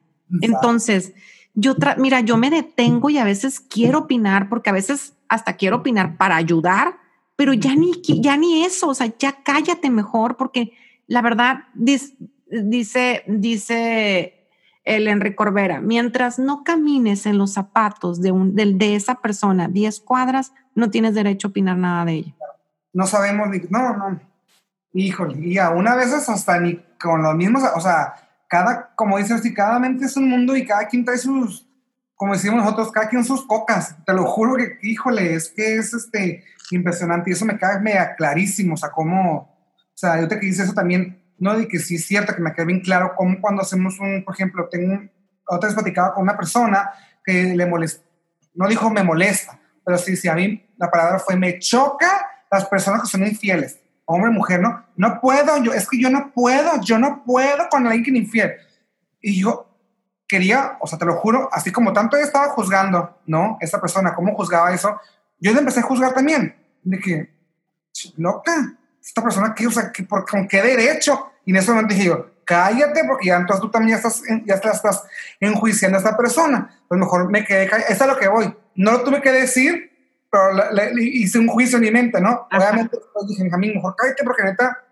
Entonces, 0.42 1.14
yo, 1.55 1.77
tra- 1.77 1.97
mira, 1.97 2.21
yo 2.21 2.37
me 2.37 2.51
detengo 2.51 3.09
y 3.09 3.16
a 3.16 3.25
veces 3.25 3.61
quiero 3.61 4.01
opinar, 4.01 4.51
porque 4.51 4.68
a 4.68 4.75
veces 4.75 5.14
hasta 5.29 5.55
quiero 5.57 5.77
opinar 5.77 6.18
para 6.18 6.37
ayudar, 6.37 6.99
pero 7.37 7.55
ya 7.55 7.75
ni, 7.75 7.92
ya 8.03 8.37
ni 8.37 8.64
eso, 8.64 8.88
o 8.88 8.94
sea, 8.94 9.14
ya 9.18 9.42
cállate 9.42 9.88
mejor, 9.88 10.37
porque 10.37 10.73
la 11.07 11.23
verdad, 11.23 11.64
dice, 11.75 13.23
dice 13.27 14.38
el 14.96 15.07
Enrique 15.07 15.37
Corbera, 15.37 15.81
mientras 15.81 16.38
no 16.38 16.64
camines 16.64 17.27
en 17.27 17.37
los 17.38 17.53
zapatos 17.53 18.20
de, 18.20 18.33
un, 18.33 18.55
del- 18.55 18.79
de 18.79 18.94
esa 18.96 19.16
persona 19.16 19.68
10 19.68 20.01
cuadras, 20.01 20.53
no 20.74 20.90
tienes 20.90 21.14
derecho 21.14 21.48
a 21.48 21.51
opinar 21.51 21.77
nada 21.77 22.05
de 22.07 22.12
ella. 22.14 22.35
no 22.92 23.07
sabemos 23.07 23.48
ni, 23.51 23.59
no, 23.70 23.96
no, 23.96 24.20
híjole, 24.94 25.38
y 25.46 25.59
aún 25.59 25.87
a 25.87 25.94
veces 25.94 26.29
hasta 26.29 26.59
ni 26.59 26.81
con 27.01 27.22
los 27.22 27.35
mismos, 27.37 27.62
o 27.77 27.81
sea, 27.81 28.14
cada, 28.48 28.94
como 28.96 29.18
dices, 29.18 29.42
si 29.42 29.53
cada 29.53 29.79
mente 29.79 30.07
es 30.07 30.16
un 30.16 30.29
mundo 30.29 30.57
y 30.57 30.66
cada 30.66 30.88
quien 30.88 31.05
trae 31.05 31.18
sus, 31.18 31.68
como 32.16 32.33
decimos 32.33 32.64
nosotros, 32.64 32.90
cada 32.90 33.09
quien 33.09 33.24
sus 33.24 33.46
cocas, 33.46 33.94
te 34.07 34.12
lo 34.14 34.24
juro 34.24 34.57
que, 34.57 34.79
híjole, 34.83 35.35
es 35.35 35.51
que 35.51 35.77
es 35.77 35.92
este, 35.92 36.42
impresionante 36.70 37.31
y 37.31 37.35
eso 37.35 37.44
me 37.44 37.59
cae 37.59 37.79
clarísimo, 38.16 38.74
o 38.74 38.77
sea, 38.77 38.90
cómo, 38.90 39.40
o 39.40 39.94
sea, 39.94 40.14
ahorita 40.14 40.40
que 40.40 40.46
dice 40.46 40.62
eso 40.62 40.72
también, 40.72 41.17
no, 41.38 41.57
de 41.57 41.68
que 41.68 41.79
sí 41.79 41.96
es 41.96 42.07
cierto, 42.07 42.35
que 42.35 42.42
me 42.42 42.53
queda 42.53 42.66
bien 42.66 42.81
claro 42.81 43.12
cómo 43.16 43.40
cuando 43.40 43.62
hacemos 43.62 43.98
un, 44.01 44.24
por 44.24 44.35
ejemplo, 44.35 44.68
tengo 44.68 45.01
otra 45.46 45.68
vez 45.68 45.74
platicaba 45.74 46.14
con 46.14 46.24
una 46.24 46.37
persona 46.37 46.90
que 47.24 47.55
le 47.55 47.66
molesta, 47.66 48.05
no 48.55 48.68
dijo 48.68 48.90
me 48.90 49.03
molesta, 49.03 49.59
pero 49.85 49.98
sí, 49.98 50.16
sí, 50.16 50.29
a 50.29 50.35
mí 50.35 50.68
la 50.77 50.90
palabra 50.90 51.18
fue 51.18 51.37
me 51.37 51.59
choca 51.59 52.27
las 52.51 52.66
personas 52.66 53.03
que 53.03 53.09
son 53.09 53.27
infieles, 53.27 53.79
hombre, 54.05 54.31
mujer, 54.31 54.61
no, 54.61 54.85
no 54.96 55.20
puedo, 55.20 55.62
yo, 55.62 55.72
es 55.72 55.88
que 55.88 56.01
yo 56.01 56.11
no 56.11 56.33
puedo, 56.33 56.81
yo 56.81 56.98
no 56.98 57.22
puedo 57.24 57.68
con 57.70 57.87
alguien 57.87 58.05
que 58.05 58.11
es 58.11 58.16
infiel. 58.16 58.53
Y 59.20 59.42
yo 59.42 59.68
quería, 60.27 60.77
o 60.81 60.87
sea, 60.87 60.98
te 60.98 61.05
lo 61.05 61.14
juro, 61.16 61.48
así 61.53 61.72
como 61.72 61.92
tanto 61.92 62.16
yo 62.16 62.24
estaba 62.24 62.48
juzgando, 62.48 63.18
¿no? 63.27 63.59
Esa 63.61 63.81
persona, 63.81 64.14
cómo 64.14 64.35
juzgaba 64.35 64.72
eso, 64.72 65.01
yo 65.40 65.53
empecé 65.53 65.81
a 65.81 65.85
juzgar 65.85 66.14
también, 66.14 66.55
de 66.83 66.98
que, 66.98 67.31
"Ch, 67.92 68.14
loca, 68.16 68.78
esta 69.09 69.23
persona, 69.23 69.55
¿qué, 69.55 69.66
o 69.66 69.71
sea, 69.71 69.90
¿qué, 69.92 70.03
por, 70.05 70.27
¿con 70.27 70.47
qué 70.47 70.62
derecho? 70.62 71.33
Y 71.44 71.51
en 71.51 71.57
ese 71.57 71.71
momento 71.71 71.94
dije 71.94 72.07
yo, 72.09 72.31
cállate, 72.44 73.05
porque 73.05 73.29
ya 73.29 73.37
entonces 73.37 73.61
tú 73.62 73.71
también 73.71 73.97
ya 73.99 74.09
estás, 74.09 74.23
ya 74.44 74.55
estás, 74.55 75.05
enjuiciando 75.40 75.97
a 75.97 76.01
esta 76.01 76.16
persona. 76.16 76.79
Pues 76.88 76.99
mejor 77.01 77.31
me 77.31 77.44
quedé 77.44 77.66
callado. 77.66 77.90
Eso 77.90 77.94
es 77.94 78.03
a 78.03 78.07
lo 78.07 78.18
que 78.18 78.29
voy. 78.29 78.55
No 78.75 78.92
lo 78.92 79.03
tuve 79.03 79.21
que 79.21 79.33
decir, 79.33 79.90
pero 80.31 80.53
la- 80.53 80.71
le 80.71 81.03
hice 81.03 81.38
un 81.38 81.49
juicio 81.49 81.77
en 81.79 81.85
mi 81.85 81.90
mente, 81.90 82.21
¿no? 82.21 82.47
Ajá. 82.51 82.71
Obviamente 82.71 82.97
después 82.97 83.27
dije, 83.27 83.42
Benjamín, 83.42 83.75
mejor 83.75 83.94
cállate, 83.97 84.25
porque 84.25 84.44
neta, 84.44 84.85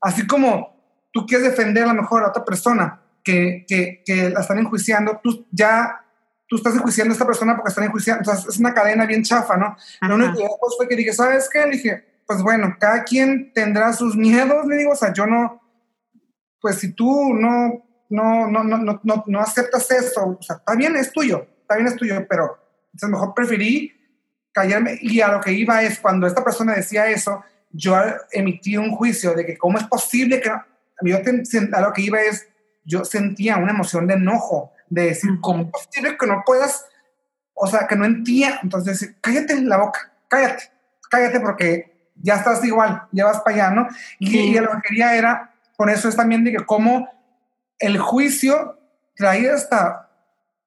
así 0.00 0.26
como 0.26 0.76
tú 1.12 1.26
quieres 1.26 1.48
defender 1.48 1.84
a 1.84 1.92
lo 1.92 2.02
mejor 2.02 2.24
a 2.24 2.28
otra 2.28 2.44
persona 2.44 3.00
que, 3.22 3.64
que, 3.68 4.02
que 4.04 4.30
la 4.30 4.40
están 4.40 4.58
enjuiciando, 4.58 5.20
tú 5.22 5.46
ya, 5.52 6.04
tú 6.48 6.56
estás 6.56 6.74
enjuiciando 6.74 7.12
a 7.12 7.14
esta 7.14 7.26
persona 7.26 7.54
porque 7.56 7.68
están 7.70 7.84
enjuiciando, 7.84 8.20
entonces 8.22 8.54
es 8.54 8.58
una 8.60 8.74
cadena 8.74 9.06
bien 9.06 9.22
chafa, 9.22 9.56
¿no? 9.56 9.76
Lo 10.00 10.14
único 10.16 10.32
que 10.38 10.46
fue 10.76 10.88
que 10.88 10.96
dije, 10.96 11.12
¿sabes 11.12 11.48
qué? 11.52 11.60
Le 11.60 11.70
dije, 11.72 12.11
pues 12.32 12.42
bueno, 12.42 12.76
cada 12.80 13.04
quien 13.04 13.52
tendrá 13.52 13.92
sus 13.92 14.16
miedos, 14.16 14.66
le 14.66 14.76
digo, 14.76 14.92
o 14.92 14.96
sea, 14.96 15.12
yo 15.12 15.26
no, 15.26 15.60
pues 16.62 16.78
si 16.78 16.94
tú 16.94 17.34
no, 17.34 17.84
no, 18.08 18.48
no, 18.48 18.64
no, 18.64 19.00
no, 19.02 19.24
no, 19.26 19.40
aceptas 19.40 19.90
esto, 19.90 20.38
o 20.40 20.42
sea, 20.42 20.56
está 20.56 20.74
bien, 20.74 20.96
es 20.96 21.12
tuyo, 21.12 21.46
está 21.60 21.76
bien, 21.76 21.88
es 21.88 21.96
tuyo, 21.96 22.26
pero 22.26 22.58
entonces 22.86 23.10
mejor 23.10 23.34
preferí 23.34 23.92
callarme 24.50 24.98
y 25.02 25.20
a 25.20 25.28
lo 25.28 25.40
que 25.42 25.52
iba 25.52 25.82
es 25.82 26.00
cuando 26.00 26.26
esta 26.26 26.42
persona 26.42 26.74
decía 26.74 27.06
eso, 27.08 27.44
yo 27.70 27.96
emití 28.30 28.78
un 28.78 28.92
juicio 28.92 29.34
de 29.34 29.44
que 29.44 29.58
cómo 29.58 29.76
es 29.76 29.84
posible 29.84 30.40
que 30.40 30.48
no, 30.48 30.64
yo 31.02 31.16
a 31.16 31.80
lo 31.82 31.92
que 31.92 32.02
iba 32.02 32.22
es, 32.22 32.48
yo 32.82 33.04
sentía 33.04 33.58
una 33.58 33.72
emoción 33.72 34.06
de 34.06 34.14
enojo, 34.14 34.72
de 34.88 35.02
decir. 35.08 35.32
¿cómo 35.42 35.64
es 35.64 35.70
posible 35.70 36.16
que 36.16 36.26
no 36.26 36.42
puedas, 36.46 36.86
o 37.52 37.66
sea, 37.66 37.86
que 37.86 37.96
no 37.96 38.06
entienda? 38.06 38.58
Entonces, 38.62 39.16
cállate 39.20 39.52
en 39.52 39.68
la 39.68 39.76
boca, 39.76 40.14
cállate, 40.28 40.70
cállate 41.10 41.40
porque 41.40 41.91
ya 42.22 42.36
estás 42.36 42.64
igual, 42.64 43.02
ya 43.12 43.26
vas 43.26 43.40
para 43.40 43.56
allá, 43.56 43.70
¿no? 43.74 43.88
Y, 44.18 44.28
Sí. 44.30 44.38
y 44.38 44.58
lo 44.58 44.70
que 44.70 44.88
quería 44.88 45.14
era, 45.16 45.52
por 45.76 45.90
eso 45.90 46.08
es 46.08 46.16
también 46.16 46.44
de 46.44 46.52
que 46.52 46.64
cómo 46.64 47.08
el 47.78 47.98
juicio 47.98 48.78
trae 49.16 49.50
hasta 49.50 50.08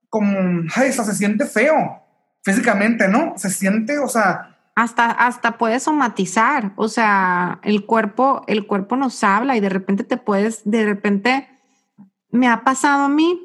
como, 0.09 0.37
ay, 0.75 0.89
hasta 0.89 1.03
se 1.03 1.15
siente 1.15 1.45
feo 1.45 2.01
físicamente, 2.43 3.07
¿no? 3.07 3.33
Se 3.37 3.49
siente, 3.49 3.97
o 3.99 4.07
sea, 4.07 4.51
Hasta, 4.75 5.09
hasta 5.11 5.57
puedes 5.57 5.83
somatizar, 5.83 6.71
o 6.75 6.87
sea, 6.89 7.59
el 7.63 7.85
cuerpo, 7.85 8.43
el 8.47 8.67
cuerpo 8.67 8.97
nos 8.97 9.23
habla 9.23 9.55
y 9.55 9.61
de 9.61 9.69
repente 9.69 10.03
te 10.03 10.17
puedes, 10.17 10.61
de 10.69 10.83
repente 10.85 11.47
me 12.29 12.49
ha 12.49 12.63
pasado 12.63 13.05
a 13.05 13.09
mí 13.09 13.41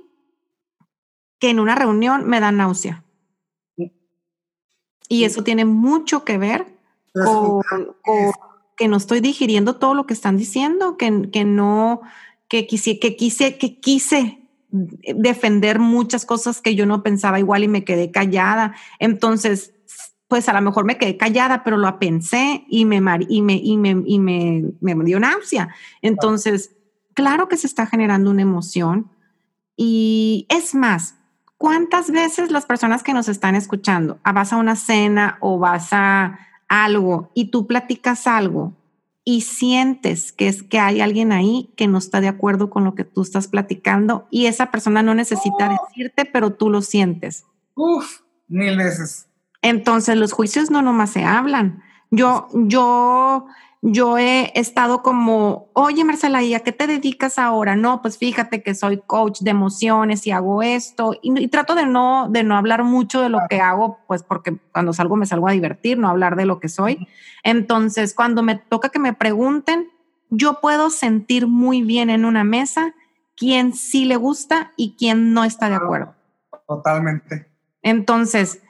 que 1.39 1.51
en 1.51 1.61
una 1.61 1.75
reunión 1.77 2.29
me 2.29 2.41
da 2.41 2.51
náusea. 2.53 3.05
Y 5.09 5.25
eso 5.25 5.43
tiene 5.43 5.65
mucho 5.65 6.25
que 6.25 6.39
ver 6.39 6.67
con, 7.13 7.63
con 8.03 8.33
que 8.81 8.89
no 8.89 8.97
estoy 8.97 9.21
digiriendo 9.21 9.77
todo 9.77 9.93
lo 9.93 10.07
que 10.07 10.15
están 10.15 10.39
diciendo, 10.39 10.97
que, 10.97 11.29
que 11.31 11.45
no, 11.45 12.01
que 12.49 12.67
quise, 12.67 12.99
que 12.99 13.15
quise, 13.15 13.59
que 13.59 13.79
quise 13.79 14.49
defender 14.71 15.79
muchas 15.79 16.25
cosas 16.25 16.63
que 16.63 16.75
yo 16.75 16.87
no 16.87 17.03
pensaba 17.03 17.39
igual 17.39 17.63
y 17.63 17.69
me 17.69 17.85
quedé 17.85 18.11
callada. 18.11 18.75
Entonces, 18.99 19.75
pues 20.29 20.49
a 20.49 20.55
lo 20.55 20.63
mejor 20.63 20.87
me 20.87 20.97
quedé 20.97 21.19
callada, 21.19 21.63
pero 21.63 21.77
lo 21.77 21.99
pensé 21.99 22.65
y 22.69 22.87
me, 22.87 22.97
y 23.29 23.43
me, 23.43 23.55
y 23.55 23.77
me, 23.77 24.03
y 24.07 24.19
me, 24.19 24.73
me 24.81 25.05
dio 25.05 25.21
náusea. 25.21 25.75
Entonces, 26.01 26.75
claro 27.13 27.49
que 27.49 27.59
se 27.59 27.67
está 27.67 27.85
generando 27.85 28.31
una 28.31 28.43
emoción. 28.43 29.11
Y 29.77 30.47
es 30.49 30.75
más, 30.75 31.17
¿cuántas 31.59 32.11
veces 32.11 32.51
las 32.51 32.65
personas 32.65 33.03
que 33.03 33.13
nos 33.13 33.29
están 33.29 33.57
escuchando, 33.57 34.21
ah, 34.25 34.33
vas 34.33 34.55
a 34.55 34.57
una 34.57 34.77
cena 34.77 35.37
o 35.41 35.59
vas 35.59 35.89
a 35.93 36.39
algo 36.71 37.31
y 37.35 37.51
tú 37.51 37.67
platicas 37.67 38.27
algo 38.27 38.73
y 39.25 39.43
sientes 39.43 40.33
que 40.33 40.49
es 40.49 40.63
que 40.63 40.79
hay 40.79 41.01
alguien 41.01 41.33
ahí 41.33 41.71
que 41.77 41.89
no 41.89 41.99
está 41.99 42.23
de 42.23 42.29
acuerdo 42.29 42.71
con 42.71 42.85
lo 42.85 42.95
que 42.95 43.05
tú 43.05 43.21
estás 43.21 43.49
platicando 43.49 44.27
y 44.31 44.47
esa 44.47 44.71
persona 44.71 45.03
no 45.03 45.15
necesita 45.15 45.69
oh. 45.69 45.87
decirte, 45.89 46.25
pero 46.25 46.55
tú 46.55 46.71
lo 46.71 46.81
sientes? 46.81 47.45
Uf, 47.75 48.21
mil 48.49 48.77
veces. 48.79 49.27
Entonces 49.63 50.17
los 50.17 50.33
juicios 50.33 50.71
no 50.71 50.81
nomás 50.81 51.11
se 51.11 51.25
hablan. 51.25 51.83
Yo, 52.11 52.49
yo, 52.55 53.47
yo 53.83 54.19
he 54.19 54.53
estado 54.59 55.03
como, 55.03 55.71
oye 55.73 56.05
Marcela, 56.05 56.43
¿y 56.43 56.53
a 56.53 56.61
qué 56.61 56.73
te 56.73 56.87
dedicas 56.87 57.39
ahora? 57.39 57.77
No, 57.77 58.03
pues 58.03 58.19
fíjate 58.19 58.63
que 58.63 58.75
soy 58.75 58.99
coach 58.99 59.41
de 59.41 59.53
emociones 59.53 60.27
y 60.27 60.33
hago 60.33 60.63
esto. 60.63 61.15
Y, 61.23 61.49
trato 61.49 61.75
de 61.75 61.87
no, 61.87 62.29
de 62.29 62.45
no 62.45 62.57
hablar 62.57 62.85
mucho 62.85 63.23
de 63.23 63.31
lo 63.31 63.41
que 63.49 63.61
hago, 63.61 63.99
pues 64.07 64.23
porque 64.23 64.59
cuando 64.73 64.93
salgo 64.93 65.17
me 65.17 65.25
salgo 65.25 65.49
a 65.49 65.53
divertir, 65.53 65.99
no 65.99 66.09
hablar 66.09 66.37
de 66.37 66.45
lo 66.45 66.61
que 66.61 66.69
soy. 66.69 67.09
Entonces, 67.43 68.13
cuando 68.13 68.43
me 68.43 68.57
toca 68.57 68.91
que 68.91 68.99
me 68.99 69.15
pregunten, 69.15 69.89
yo 70.29 70.61
puedo 70.61 70.91
sentir 70.91 71.47
muy 71.47 71.81
bien 71.83 72.11
en 72.11 72.27
una 72.27 72.45
mesa 72.45 72.95
quién 73.35 73.73
sí 73.73 74.05
le 74.05 74.17
gusta 74.17 74.73
y 74.77 74.95
quién 74.99 75.33
no 75.33 75.43
está 75.45 75.71
de 75.71 75.77
acuerdo. 75.77 76.15
Totalmente. 76.69 77.51
Entonces, 77.83 78.63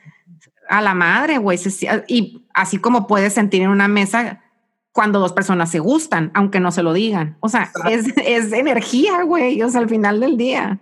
a 0.68 0.80
la 0.80 0.94
madre, 0.94 1.38
güey. 1.38 1.58
Y 2.06 2.46
así 2.54 2.78
como 2.78 3.08
puedes 3.08 3.32
sentir 3.32 3.62
en 3.62 3.70
una 3.70 3.88
mesa 3.88 4.44
cuando 4.92 5.20
dos 5.20 5.32
personas 5.32 5.70
se 5.70 5.78
gustan, 5.78 6.30
aunque 6.34 6.60
no 6.60 6.72
se 6.72 6.82
lo 6.82 6.92
digan. 6.92 7.36
O 7.40 7.48
sea, 7.48 7.70
es, 7.88 8.06
es, 8.16 8.52
energía, 8.52 9.22
güey. 9.22 9.62
O 9.62 9.68
sea, 9.68 9.80
al 9.80 9.88
final 9.88 10.20
del 10.20 10.36
día. 10.36 10.80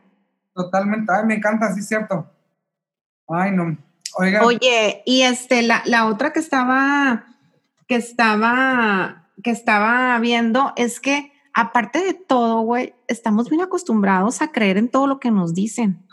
Totalmente. 0.54 1.12
Ay, 1.12 1.26
me 1.26 1.34
encanta, 1.34 1.72
sí, 1.74 1.82
cierto. 1.82 2.30
Ay, 3.28 3.52
no. 3.52 3.76
Oiga. 4.16 4.44
Oye, 4.44 5.02
y 5.04 5.22
este, 5.22 5.62
la, 5.62 5.82
la 5.84 6.06
otra 6.06 6.32
que 6.32 6.40
estaba, 6.40 7.26
que 7.86 7.96
estaba, 7.96 9.28
que 9.42 9.50
estaba 9.50 10.18
viendo 10.18 10.72
es 10.76 10.98
que 11.00 11.32
aparte 11.52 12.02
de 12.02 12.14
todo, 12.14 12.60
güey, 12.62 12.94
estamos 13.06 13.50
bien 13.50 13.60
acostumbrados 13.60 14.40
a 14.40 14.50
creer 14.50 14.78
en 14.78 14.88
todo 14.88 15.06
lo 15.06 15.20
que 15.20 15.30
nos 15.30 15.54
dicen 15.54 16.08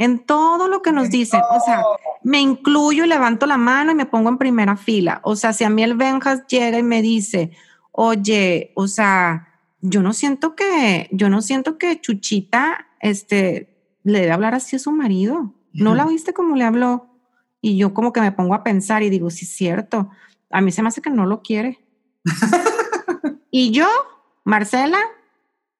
en 0.00 0.18
todo 0.18 0.66
lo 0.66 0.80
que 0.80 0.92
nos 0.92 1.10
dicen. 1.10 1.42
O 1.50 1.60
sea, 1.60 1.82
me 2.22 2.40
incluyo 2.40 3.04
y 3.04 3.06
levanto 3.06 3.44
la 3.44 3.58
mano 3.58 3.92
y 3.92 3.94
me 3.94 4.06
pongo 4.06 4.30
en 4.30 4.38
primera 4.38 4.78
fila. 4.78 5.20
O 5.24 5.36
sea, 5.36 5.52
si 5.52 5.62
a 5.62 5.68
mí 5.68 5.82
el 5.82 5.94
Benjas 5.94 6.46
llega 6.46 6.78
y 6.78 6.82
me 6.82 7.02
dice, 7.02 7.50
oye, 7.92 8.72
o 8.76 8.88
sea, 8.88 9.60
yo 9.82 10.00
no 10.00 10.14
siento 10.14 10.56
que, 10.56 11.10
yo 11.12 11.28
no 11.28 11.42
siento 11.42 11.76
que 11.76 12.00
Chuchita, 12.00 12.86
este, 13.00 13.76
le 14.02 14.20
debe 14.20 14.32
hablar 14.32 14.54
así 14.54 14.76
a 14.76 14.78
su 14.78 14.90
marido. 14.90 15.52
¿No 15.74 15.94
la 15.94 16.06
viste 16.06 16.32
como 16.32 16.56
le 16.56 16.64
habló? 16.64 17.10
Y 17.60 17.76
yo 17.76 17.92
como 17.92 18.14
que 18.14 18.22
me 18.22 18.32
pongo 18.32 18.54
a 18.54 18.64
pensar 18.64 19.02
y 19.02 19.10
digo, 19.10 19.28
sí 19.28 19.44
es 19.44 19.50
cierto. 19.50 20.08
A 20.48 20.62
mí 20.62 20.72
se 20.72 20.80
me 20.80 20.88
hace 20.88 21.02
que 21.02 21.10
no 21.10 21.26
lo 21.26 21.42
quiere. 21.42 21.78
y 23.50 23.70
yo, 23.70 23.86
Marcela, 24.44 25.00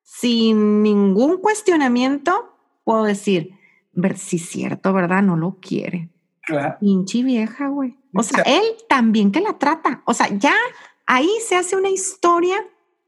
sin 0.03 0.83
ningún 0.83 1.39
cuestionamiento, 1.39 2.55
puedo 2.85 3.05
decir, 3.05 3.59
ver 3.93 4.19
si 4.19 4.37
es 4.37 4.49
cierto, 4.49 4.93
¿verdad? 4.93 5.23
No 5.23 5.37
lo 5.37 5.59
quiere. 5.61 6.09
Claro. 6.43 6.77
Pinche 6.81 7.23
vieja, 7.23 7.69
güey. 7.69 7.97
O 8.15 8.23
sea, 8.23 8.43
él 8.43 8.63
también 8.89 9.31
que 9.31 9.41
la 9.41 9.59
trata. 9.59 10.03
O 10.05 10.15
sea, 10.15 10.29
ya 10.37 10.55
ahí 11.07 11.31
se 11.47 11.57
hace 11.57 11.77
una 11.77 11.91
historia 11.91 12.57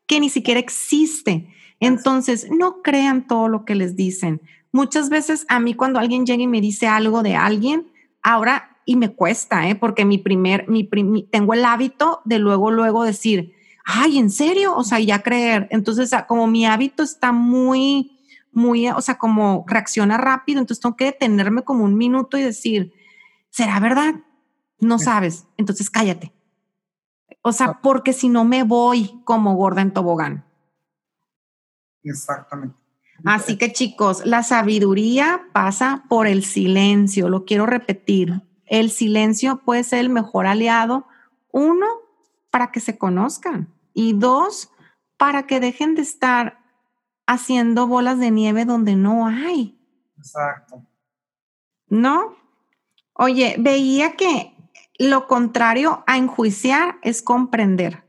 que 0.06 0.20
ni 0.20 0.28
siquiera 0.28 0.60
existe. 0.60 1.48
Entonces, 1.80 2.48
no 2.50 2.82
crean 2.82 3.26
todo 3.26 3.48
lo 3.48 3.64
que 3.64 3.74
les 3.74 3.96
dicen. 3.96 4.40
Muchas 4.70 5.10
veces 5.10 5.44
a 5.48 5.60
mí 5.60 5.74
cuando 5.74 5.98
alguien 5.98 6.24
llega 6.24 6.42
y 6.42 6.46
me 6.46 6.60
dice 6.60 6.86
algo 6.86 7.22
de 7.22 7.34
alguien, 7.34 7.88
ahora, 8.22 8.78
y 8.84 8.96
me 8.96 9.14
cuesta, 9.14 9.68
¿eh? 9.68 9.74
porque 9.74 10.04
mi 10.04 10.18
primer, 10.18 10.68
mi, 10.68 10.88
tengo 11.30 11.54
el 11.54 11.64
hábito 11.64 12.20
de 12.24 12.38
luego, 12.38 12.70
luego 12.70 13.04
decir, 13.04 13.52
ay, 13.84 14.18
¿en 14.18 14.30
serio? 14.30 14.76
O 14.76 14.84
sea, 14.84 14.98
ya 15.00 15.22
creer. 15.22 15.68
Entonces, 15.70 16.10
como 16.26 16.46
mi 16.46 16.66
hábito 16.66 17.02
está 17.02 17.32
muy 17.32 18.18
muy, 18.52 18.88
o 18.88 19.00
sea, 19.00 19.18
como 19.18 19.64
reacciona 19.66 20.18
rápido, 20.18 20.60
entonces 20.60 20.80
tengo 20.82 20.96
que 20.96 21.06
detenerme 21.06 21.62
como 21.62 21.84
un 21.84 21.96
minuto 21.96 22.38
y 22.38 22.42
decir, 22.42 22.92
¿será 23.50 23.80
verdad? 23.80 24.14
No 24.78 24.98
sabes, 24.98 25.46
entonces 25.56 25.90
cállate. 25.90 26.32
O 27.42 27.52
sea, 27.52 27.80
porque 27.80 28.12
si 28.12 28.28
no 28.28 28.44
me 28.44 28.62
voy 28.62 29.20
como 29.24 29.54
gorda 29.56 29.82
en 29.82 29.92
tobogán. 29.92 30.44
Exactamente. 32.04 32.76
Así 33.24 33.56
que 33.56 33.72
chicos, 33.72 34.26
la 34.26 34.42
sabiduría 34.42 35.46
pasa 35.52 36.04
por 36.08 36.26
el 36.26 36.44
silencio, 36.44 37.28
lo 37.28 37.44
quiero 37.44 37.66
repetir. 37.66 38.42
El 38.66 38.90
silencio 38.90 39.62
puede 39.64 39.84
ser 39.84 40.00
el 40.00 40.08
mejor 40.08 40.46
aliado, 40.46 41.06
uno, 41.52 41.86
para 42.50 42.72
que 42.72 42.80
se 42.80 42.98
conozcan 42.98 43.72
y 43.94 44.14
dos, 44.14 44.70
para 45.16 45.46
que 45.46 45.60
dejen 45.60 45.94
de 45.94 46.02
estar 46.02 46.61
haciendo 47.26 47.86
bolas 47.86 48.18
de 48.18 48.30
nieve 48.30 48.64
donde 48.64 48.96
no 48.96 49.26
hay. 49.26 49.78
Exacto. 50.16 50.84
¿No? 51.88 52.36
Oye, 53.14 53.56
veía 53.58 54.12
que 54.16 54.54
lo 54.98 55.26
contrario 55.26 56.04
a 56.06 56.16
enjuiciar 56.16 56.96
es 57.02 57.22
comprender. 57.22 58.04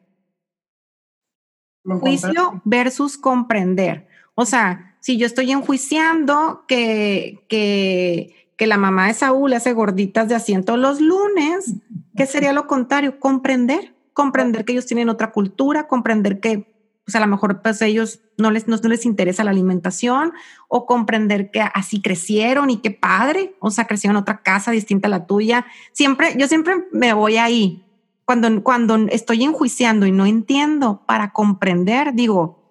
Juicio 1.84 2.62
versus 2.64 3.18
comprender. 3.18 4.08
O 4.36 4.46
sea, 4.46 4.96
si 5.00 5.18
yo 5.18 5.26
estoy 5.26 5.52
enjuiciando 5.52 6.64
que, 6.68 7.44
que, 7.50 8.52
que 8.56 8.68
la 8.68 8.78
mamá 8.78 9.08
de 9.08 9.14
Saúl 9.14 9.54
hace 9.54 9.74
gorditas 9.74 10.30
de 10.30 10.36
asiento 10.36 10.78
los 10.78 11.02
lunes, 11.02 11.74
¿qué 12.16 12.26
sería 12.26 12.54
lo 12.54 12.68
contrario? 12.68 13.20
Comprender. 13.20 13.94
Comprender 14.14 14.64
que 14.64 14.74
ellos 14.74 14.86
tienen 14.86 15.10
otra 15.10 15.32
cultura, 15.32 15.88
comprender 15.88 16.40
que 16.40 16.73
pues 17.06 17.16
a 17.16 17.20
lo 17.20 17.28
mejor 17.28 17.62
pues 17.62 17.82
ellos 17.82 18.22
no 18.38 18.50
les, 18.50 18.68
no, 18.68 18.78
les 18.78 19.06
interesa 19.06 19.44
la 19.44 19.52
alimentación 19.52 20.34
o 20.68 20.86
comprender 20.86 21.52
que 21.52 21.62
así 21.62 22.02
crecieron 22.02 22.70
y 22.70 22.78
qué 22.78 22.92
padre, 22.92 23.56
o 23.60 23.72
sea, 23.72 23.88
crecieron 23.88 24.16
en 24.16 24.22
otra 24.22 24.42
casa 24.42 24.72
distinta 24.72 25.08
a 25.08 25.12
la 25.12 25.26
tuya. 25.26 25.66
Siempre, 25.92 26.36
yo 26.38 26.48
siempre 26.48 26.86
me 26.92 27.14
voy 27.14 27.38
ahí. 27.38 27.86
Cuando, 28.26 28.64
cuando 28.64 28.96
estoy 29.10 29.44
enjuiciando 29.44 30.06
y 30.06 30.14
no 30.14 30.26
entiendo 30.26 31.04
para 31.06 31.34
comprender, 31.34 32.14
digo, 32.14 32.64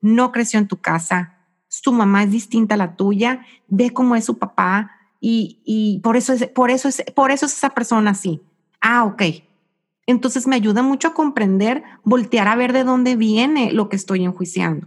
no 0.00 0.30
creció 0.30 0.60
en 0.60 0.68
tu 0.68 0.80
casa, 0.80 1.38
su 1.66 1.92
mamá 1.92 2.22
es 2.22 2.30
distinta 2.30 2.76
a 2.76 2.78
la 2.78 2.94
tuya, 2.94 3.44
ve 3.66 3.90
cómo 3.90 4.14
es 4.14 4.24
su 4.24 4.38
papá 4.38 4.92
y, 5.20 5.60
y 5.64 5.98
por, 6.00 6.16
eso 6.16 6.32
es, 6.32 6.46
por, 6.46 6.70
eso 6.70 6.88
es, 6.88 7.02
por 7.14 7.32
eso 7.32 7.46
es 7.46 7.54
esa 7.54 7.70
persona 7.70 8.12
así. 8.12 8.40
Ah, 8.80 9.04
ok, 9.04 9.22
entonces 10.10 10.46
me 10.46 10.56
ayuda 10.56 10.82
mucho 10.82 11.08
a 11.08 11.14
comprender, 11.14 11.82
voltear 12.04 12.48
a 12.48 12.56
ver 12.56 12.72
de 12.72 12.84
dónde 12.84 13.16
viene 13.16 13.72
lo 13.72 13.88
que 13.88 13.96
estoy 13.96 14.24
enjuiciando. 14.24 14.86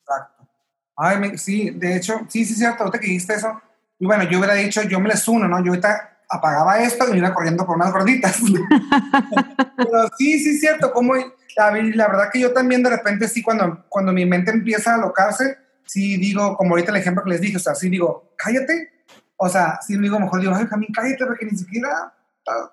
Exacto. 0.00 0.48
Ay, 0.96 1.38
sí, 1.38 1.70
de 1.70 1.96
hecho, 1.96 2.20
sí, 2.28 2.44
sí, 2.44 2.54
cierto, 2.54 2.84
ahorita 2.84 2.98
que 2.98 3.06
dijiste 3.06 3.34
eso. 3.34 3.60
Y 3.98 4.06
bueno, 4.06 4.24
yo 4.24 4.38
hubiera 4.38 4.54
dicho, 4.54 4.82
yo 4.82 5.00
me 5.00 5.08
les 5.08 5.26
uno, 5.28 5.48
¿no? 5.48 5.58
Yo 5.64 5.72
ahorita 5.72 6.18
apagaba 6.28 6.82
esto 6.82 7.08
y 7.08 7.12
me 7.12 7.18
iba 7.18 7.34
corriendo 7.34 7.66
por 7.66 7.76
más 7.76 7.92
gorditas. 7.92 8.38
Pero 9.76 10.08
sí, 10.18 10.38
sí, 10.38 10.58
cierto, 10.58 10.92
como 10.92 11.14
la, 11.14 11.70
la, 11.70 12.08
verdad 12.08 12.30
que 12.32 12.40
yo 12.40 12.52
también 12.52 12.82
de 12.82 12.90
repente 12.90 13.28
sí, 13.28 13.42
cuando, 13.42 13.84
cuando 13.88 14.12
mi 14.12 14.26
mente 14.26 14.50
empieza 14.50 14.92
a 14.92 14.94
alocarse, 14.96 15.56
sí 15.84 16.16
digo, 16.18 16.56
como 16.56 16.70
ahorita 16.70 16.90
el 16.90 16.98
ejemplo 16.98 17.24
que 17.24 17.30
les 17.30 17.40
dije, 17.40 17.56
o 17.56 17.60
sea, 17.60 17.74
sí 17.74 17.88
digo, 17.88 18.32
cállate. 18.36 18.90
O 19.36 19.48
sea, 19.48 19.78
sí 19.86 19.96
digo, 19.96 20.18
mejor 20.18 20.40
digo, 20.40 20.54
ay, 20.54 20.66
Jamín, 20.66 20.92
cállate, 20.92 21.24
porque 21.24 21.46
ni 21.46 21.56
siquiera, 21.56 22.12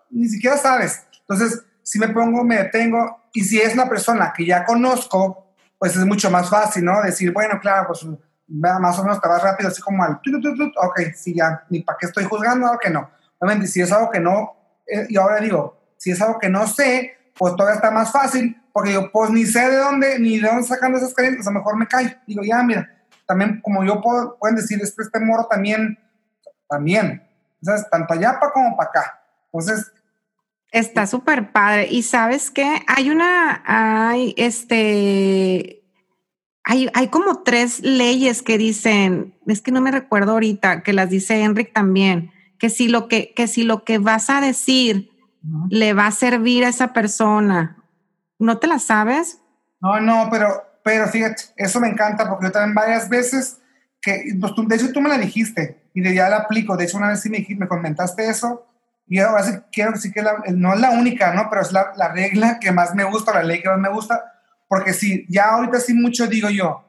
ni 0.09 0.27
siquiera 0.27 0.57
sabes. 0.57 1.03
Entonces, 1.21 1.63
si 1.85 1.99
me 1.99 2.09
pongo, 2.09 2.43
me 2.43 2.57
detengo, 2.57 3.29
y 3.31 3.43
si 3.43 3.61
es 3.61 3.75
una 3.75 3.87
persona 3.87 4.33
que 4.35 4.43
ya 4.43 4.65
conozco, 4.65 5.53
pues 5.77 5.95
es 5.95 6.03
mucho 6.03 6.31
más 6.31 6.49
fácil, 6.49 6.83
¿no? 6.83 6.99
Decir, 7.03 7.31
bueno, 7.31 7.59
claro, 7.61 7.87
pues 7.87 8.07
más 8.47 8.97
o 8.97 9.03
menos 9.03 9.21
te 9.21 9.27
vas 9.27 9.43
rápido, 9.43 9.69
así 9.69 9.83
como 9.83 10.03
al, 10.03 10.13
ok, 10.13 10.99
sí, 11.15 11.35
ya, 11.35 11.63
ni 11.69 11.81
para 11.81 11.97
qué 11.99 12.07
estoy 12.07 12.23
juzgando, 12.23 12.65
algo 12.65 12.79
que 12.79 12.89
no. 12.89 13.07
Obviamente, 13.37 13.67
si 13.67 13.81
es 13.81 13.91
algo 13.91 14.09
que 14.09 14.19
no, 14.19 14.55
eh, 14.87 15.05
y 15.09 15.17
ahora 15.17 15.39
digo, 15.39 15.77
si 15.97 16.09
es 16.09 16.19
algo 16.21 16.39
que 16.39 16.49
no 16.49 16.65
sé, 16.65 17.13
pues 17.37 17.55
todavía 17.55 17.75
está 17.75 17.91
más 17.91 18.11
fácil, 18.11 18.59
porque 18.73 18.93
yo, 18.93 19.11
pues 19.11 19.29
ni 19.29 19.45
sé 19.45 19.69
de 19.69 19.77
dónde, 19.77 20.17
ni 20.17 20.39
de 20.39 20.47
dónde 20.47 20.63
sacan 20.63 20.95
esas 20.95 21.13
creencias, 21.13 21.45
a 21.45 21.51
lo 21.51 21.59
mejor 21.59 21.77
me 21.77 21.87
cae. 21.87 22.19
Digo, 22.25 22.41
ya, 22.43 22.63
mira, 22.63 22.89
también 23.27 23.61
como 23.61 23.83
yo 23.83 24.01
puedo, 24.01 24.37
pueden 24.39 24.55
decir, 24.55 24.79
este, 24.81 25.03
este 25.03 25.19
moro 25.19 25.45
también, 25.45 25.99
también, 26.67 27.21
entonces, 27.61 27.87
tanto 27.91 28.13
allá 28.13 28.39
para 28.39 28.51
como 28.51 28.75
para 28.75 28.89
acá. 28.89 29.21
Entonces, 29.51 29.91
Está 30.75 31.07
súper 31.07 31.53
padre. 31.53 31.87
Y 31.89 32.03
sabes 32.03 32.51
qué? 32.51 32.81
Hay 32.87 33.09
una, 33.09 33.63
hay 33.65 34.33
este, 34.35 35.81
hay, 36.65 36.89
hay 36.93 37.07
como 37.07 37.43
tres 37.43 37.79
leyes 37.79 38.41
que 38.41 38.57
dicen, 38.57 39.35
es 39.47 39.61
que 39.61 39.71
no 39.71 39.79
me 39.79 39.91
recuerdo 39.91 40.33
ahorita, 40.33 40.83
que 40.83 40.91
las 40.91 41.09
dice 41.09 41.41
Enric 41.43 41.71
también, 41.71 42.31
que 42.59 42.69
si 42.69 42.89
lo 42.89 43.07
que, 43.07 43.33
que 43.33 43.47
si 43.47 43.63
lo 43.63 43.85
que 43.85 43.99
vas 43.99 44.29
a 44.29 44.41
decir 44.41 45.11
le 45.69 45.93
va 45.93 46.07
a 46.07 46.11
servir 46.11 46.65
a 46.65 46.69
esa 46.69 46.91
persona. 46.91 47.77
¿No 48.37 48.57
te 48.57 48.67
la 48.67 48.79
sabes? 48.79 49.39
No, 49.79 50.01
no, 50.01 50.27
pero, 50.29 50.61
pero 50.83 51.07
fíjate, 51.07 51.41
eso 51.55 51.79
me 51.79 51.87
encanta 51.87 52.27
porque 52.27 52.47
yo 52.47 52.51
también 52.51 52.75
varias 52.75 53.07
veces 53.07 53.59
que, 54.01 54.25
pues, 54.41 54.53
tú- 54.55 54.67
de 54.67 54.75
hecho 54.75 54.91
tú 54.91 54.99
me 54.99 55.07
la 55.07 55.17
dijiste 55.17 55.83
y 55.93 56.01
de 56.01 56.13
ya 56.13 56.27
la 56.27 56.37
aplico. 56.39 56.75
De 56.75 56.83
hecho, 56.83 56.97
una 56.97 57.07
vez 57.07 57.21
sí 57.21 57.29
me, 57.29 57.45
me 57.57 57.69
comentaste 57.69 58.27
eso 58.27 58.65
y 59.07 59.19
ahora 59.19 59.65
quiero 59.71 59.91
decir 59.91 60.11
que 60.13 60.21
la- 60.21 60.43
no 60.53 60.73
es 60.73 60.79
la 60.79 60.91
única, 60.91 61.33
¿no? 61.33 61.47
Pero 61.49 61.61
es 61.61 61.71
la, 61.71 61.93
la 61.95 62.09
regla 62.11 62.59
que 62.59 62.71
más 62.71 62.93
me 62.95 63.03
gusta, 63.03 63.33
la 63.33 63.43
ley 63.43 63.61
que 63.61 63.69
más 63.69 63.79
me 63.79 63.89
gusta, 63.89 64.33
porque 64.67 64.93
si 64.93 65.25
ya 65.29 65.49
ahorita 65.51 65.79
sí 65.79 65.93
mucho 65.93 66.27
digo 66.27 66.49
yo, 66.49 66.81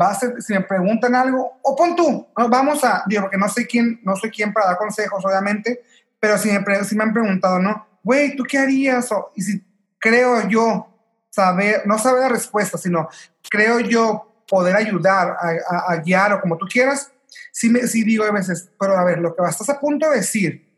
va 0.00 0.10
a 0.10 0.14
ser, 0.14 0.40
si 0.42 0.52
me 0.52 0.60
preguntan 0.62 1.14
algo, 1.14 1.58
o 1.62 1.76
pon 1.76 1.94
tú, 1.94 2.26
vamos 2.48 2.82
a, 2.84 3.04
digo, 3.06 3.22
porque 3.22 3.36
no 3.38 3.48
sé 3.48 3.66
quién, 3.66 4.00
no 4.02 4.16
soy 4.16 4.30
quién 4.30 4.52
para 4.52 4.66
dar 4.66 4.76
consejos, 4.76 5.24
obviamente, 5.24 5.82
pero 6.18 6.38
si 6.38 6.50
me, 6.50 6.84
si 6.84 6.96
me 6.96 7.04
han 7.04 7.12
preguntado, 7.12 7.58
¿no? 7.58 7.86
Güey, 8.02 8.34
¿tú 8.36 8.44
qué 8.44 8.58
harías? 8.58 9.10
O, 9.12 9.32
y 9.34 9.42
si 9.42 9.64
creo 9.98 10.48
yo 10.48 10.88
saber, 11.30 11.82
no 11.86 11.98
saber 11.98 12.22
la 12.22 12.28
respuesta, 12.28 12.78
sino 12.78 13.08
creo 13.50 13.80
yo 13.80 14.42
poder 14.48 14.76
ayudar 14.76 15.36
a, 15.40 15.48
a- 15.76 15.92
a 15.92 15.96
guiar 15.96 16.32
o 16.32 16.40
como 16.40 16.56
tú 16.56 16.66
quieras, 16.66 17.10
sí, 17.52 17.68
me, 17.68 17.86
sí 17.86 18.04
digo 18.04 18.24
a 18.24 18.30
veces, 18.32 18.70
pero 18.78 18.96
a 18.96 19.04
ver, 19.04 19.18
lo 19.18 19.34
que 19.34 19.42
estás 19.48 19.68
a 19.70 19.80
punto 19.80 20.08
de 20.10 20.16
decir, 20.16 20.73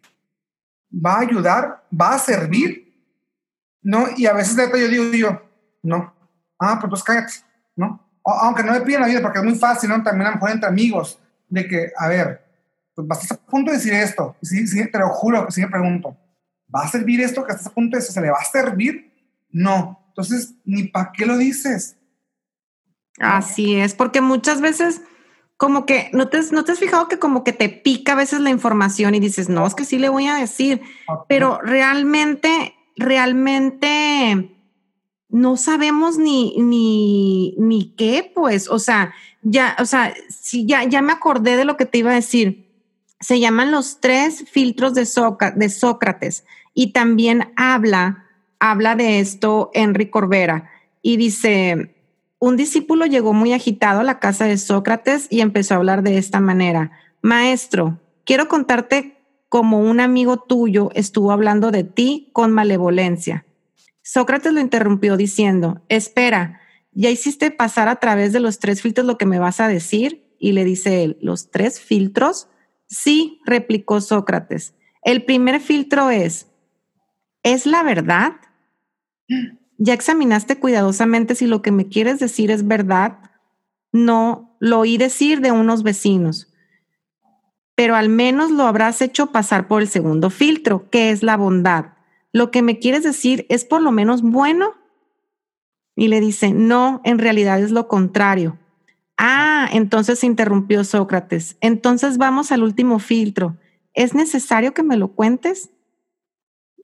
¿va 1.05 1.17
a 1.17 1.21
ayudar? 1.21 1.85
¿Va 1.99 2.15
a 2.15 2.19
servir? 2.19 2.95
¿No? 3.83 4.07
Y 4.17 4.27
a 4.27 4.33
veces 4.33 4.57
neta 4.57 4.79
yo 4.79 4.89
digo 4.89 5.13
yo, 5.13 5.43
no. 5.83 6.15
Ah, 6.59 6.79
pues, 6.81 6.91
pues 6.91 7.03
cállate, 7.03 7.33
¿no? 7.77 8.03
Aunque 8.25 8.65
no 8.65 8.73
me 8.73 8.81
piden 8.81 9.03
la 9.03 9.07
vida, 9.07 9.23
porque 9.23 9.39
es 9.39 9.45
muy 9.45 9.55
fácil, 9.55 9.91
¿no? 9.91 10.03
También 10.03 10.27
a 10.27 10.31
lo 10.31 10.37
mejor 10.37 10.51
entre 10.51 10.69
amigos, 10.69 11.21
de 11.49 11.69
que, 11.69 11.93
a 11.97 12.09
ver, 12.09 12.45
pues 12.95 13.07
vas 13.07 13.31
a 13.31 13.37
punto 13.37 13.71
de 13.71 13.77
decir 13.77 13.93
esto, 13.93 14.37
y 14.41 14.47
sí, 14.47 14.91
te 14.91 14.99
lo 14.99 15.09
juro 15.11 15.47
sí 15.51 15.61
me 15.61 15.69
pregunto, 15.69 16.17
¿va 16.75 16.83
a 16.83 16.89
servir 16.89 17.21
esto 17.21 17.45
que 17.45 17.53
estás 17.53 17.69
a 17.69 17.75
punto 17.75 17.97
de 17.97 18.01
decir? 18.01 18.15
¿Se 18.15 18.21
le 18.21 18.31
va 18.31 18.39
a 18.41 18.45
servir? 18.45 19.13
No. 19.51 20.03
Entonces, 20.09 20.55
ni 20.65 20.85
para 20.85 21.13
qué 21.13 21.27
lo 21.27 21.37
dices. 21.37 21.97
Así 23.19 23.77
es, 23.77 23.95
porque 23.95 24.21
muchas 24.21 24.61
veces 24.61 25.03
como 25.57 25.87
que 25.87 26.11
no 26.13 26.29
te, 26.29 26.41
no 26.53 26.65
te 26.65 26.73
has 26.73 26.79
fijado 26.79 27.09
que 27.09 27.19
como 27.19 27.43
que 27.45 27.53
te 27.53 27.69
pica 27.69 28.13
a 28.13 28.17
veces 28.17 28.41
la 28.41 28.51
información 28.51 29.15
y 29.15 29.21
dices, 29.21 29.49
no, 29.49 29.67
es 29.67 29.75
que 29.75 29.85
sí 29.85 29.99
le 29.99 30.09
voy 30.11 30.27
a 30.27 30.35
decir, 30.37 30.83
pero 31.29 31.59
realmente, 31.63 32.75
realmente 32.97 34.51
no 35.29 35.57
sabemos 35.57 36.19
ni, 36.19 36.57
ni, 36.59 37.55
ni 37.59 37.95
qué, 37.97 38.31
pues, 38.35 38.69
o 38.69 38.79
sea, 38.79 39.15
ya, 39.43 39.77
o 39.79 39.85
sea, 39.85 40.15
sí, 40.29 40.67
ya, 40.67 40.85
ya 40.85 41.03
me 41.03 41.13
acordé 41.13 41.57
de 41.57 41.65
lo 41.65 41.77
que 41.77 41.87
te 41.87 41.99
iba 41.99 42.11
a 42.13 42.15
decir. 42.17 42.67
Se 43.21 43.41
llaman 43.41 43.71
los 43.71 44.01
tres 44.01 44.45
filtros 44.51 44.95
de, 44.95 45.07
Sóca- 45.07 45.53
de 45.53 45.69
Sócrates 45.69 46.45
y 46.75 46.93
también 46.93 47.53
habla, 47.57 48.27
habla 48.61 48.95
de 48.95 49.21
esto 49.21 49.71
Henry 49.73 50.11
Corbera 50.11 50.71
y 51.03 51.17
dice, 51.17 51.96
un 52.39 52.57
discípulo 52.57 53.07
llegó 53.07 53.33
muy 53.33 53.53
agitado 53.53 54.01
a 54.01 54.05
la 54.05 54.19
casa 54.19 54.45
de 54.45 54.59
Sócrates 54.59 55.27
y 55.31 55.41
empezó 55.41 55.75
a 55.75 55.77
hablar 55.79 56.03
de 56.03 56.19
esta 56.19 56.41
manera. 56.41 56.93
Maestro, 57.23 58.01
quiero 58.25 58.49
contarte 58.49 59.17
cómo 59.49 59.81
un 59.81 60.01
amigo 60.01 60.39
tuyo 60.39 60.91
estuvo 60.95 61.33
hablando 61.33 61.71
de 61.71 61.85
ti 61.85 62.31
con 62.33 62.53
malevolencia. 62.53 63.47
Sócrates 64.03 64.53
lo 64.53 64.61
interrumpió 64.61 65.17
diciendo, 65.17 65.83
espera, 65.89 66.61
¿ya 66.93 67.11
hiciste 67.11 67.51
pasar 67.51 67.89
a 67.89 67.97
través 67.97 68.33
de 68.33 68.41
los 68.41 68.59
tres 68.59 68.83
filtros 68.83 69.07
lo 69.07 69.19
que 69.19 69.27
me 69.27 69.39
vas 69.39 69.61
a 69.61 69.69
decir? 69.69 70.35
Y 70.39 70.53
le 70.53 70.65
dice 70.65 71.03
él, 71.03 71.19
¿los 71.21 71.51
tres 71.51 71.81
filtros? 71.81 72.49
Sí, 72.87 73.41
replicó 73.47 74.01
Sócrates. 74.01 74.75
El 75.03 75.25
primer 75.25 75.61
filtro 75.61 76.11
es, 76.11 76.49
¿es 77.43 77.67
la 77.67 77.83
verdad? 77.83 78.35
¿Ya 79.79 79.95
examinaste 79.95 80.59
cuidadosamente 80.59 81.35
si 81.35 81.47
lo 81.47 81.63
que 81.63 81.73
me 81.73 81.89
quieres 81.89 82.19
decir 82.19 82.51
es 82.51 82.67
verdad? 82.67 83.19
No, 83.93 84.57
lo 84.59 84.81
oí 84.81 84.97
decir 84.97 85.41
de 85.41 85.53
unos 85.53 85.83
vecinos, 85.83 86.53
pero 87.75 87.95
al 87.95 88.09
menos 88.09 88.51
lo 88.51 88.65
habrás 88.65 89.03
hecho 89.03 89.33
pasar 89.33 89.69
por 89.69 89.83
el 89.83 89.89
segundo 89.89 90.31
filtro, 90.31 90.89
que 90.91 91.11
es 91.11 91.23
la 91.23 91.37
bondad. 91.37 91.93
¿Lo 92.33 92.51
que 92.51 92.63
me 92.63 92.79
quieres 92.79 93.03
decir 93.03 93.47
es 93.49 93.65
por 93.65 93.83
lo 93.83 93.93
menos 93.93 94.23
bueno? 94.23 94.75
Y 95.95 96.09
le 96.09 96.21
dice, 96.21 96.53
no, 96.53 97.01
en 97.05 97.19
realidad 97.19 97.61
es 97.61 97.71
lo 97.71 97.87
contrario. 97.89 98.59
Ah, 99.19 99.69
entonces 99.73 100.25
interrumpió 100.25 100.85
Sócrates. 100.85 101.57
Entonces 101.61 102.19
vamos 102.19 102.53
al 102.53 102.63
último 102.63 102.99
filtro. 102.99 103.57
¿Es 103.95 104.15
necesario 104.15 104.75
que 104.75 104.83
me 104.83 104.97
lo 104.97 105.09
cuentes? 105.09 105.71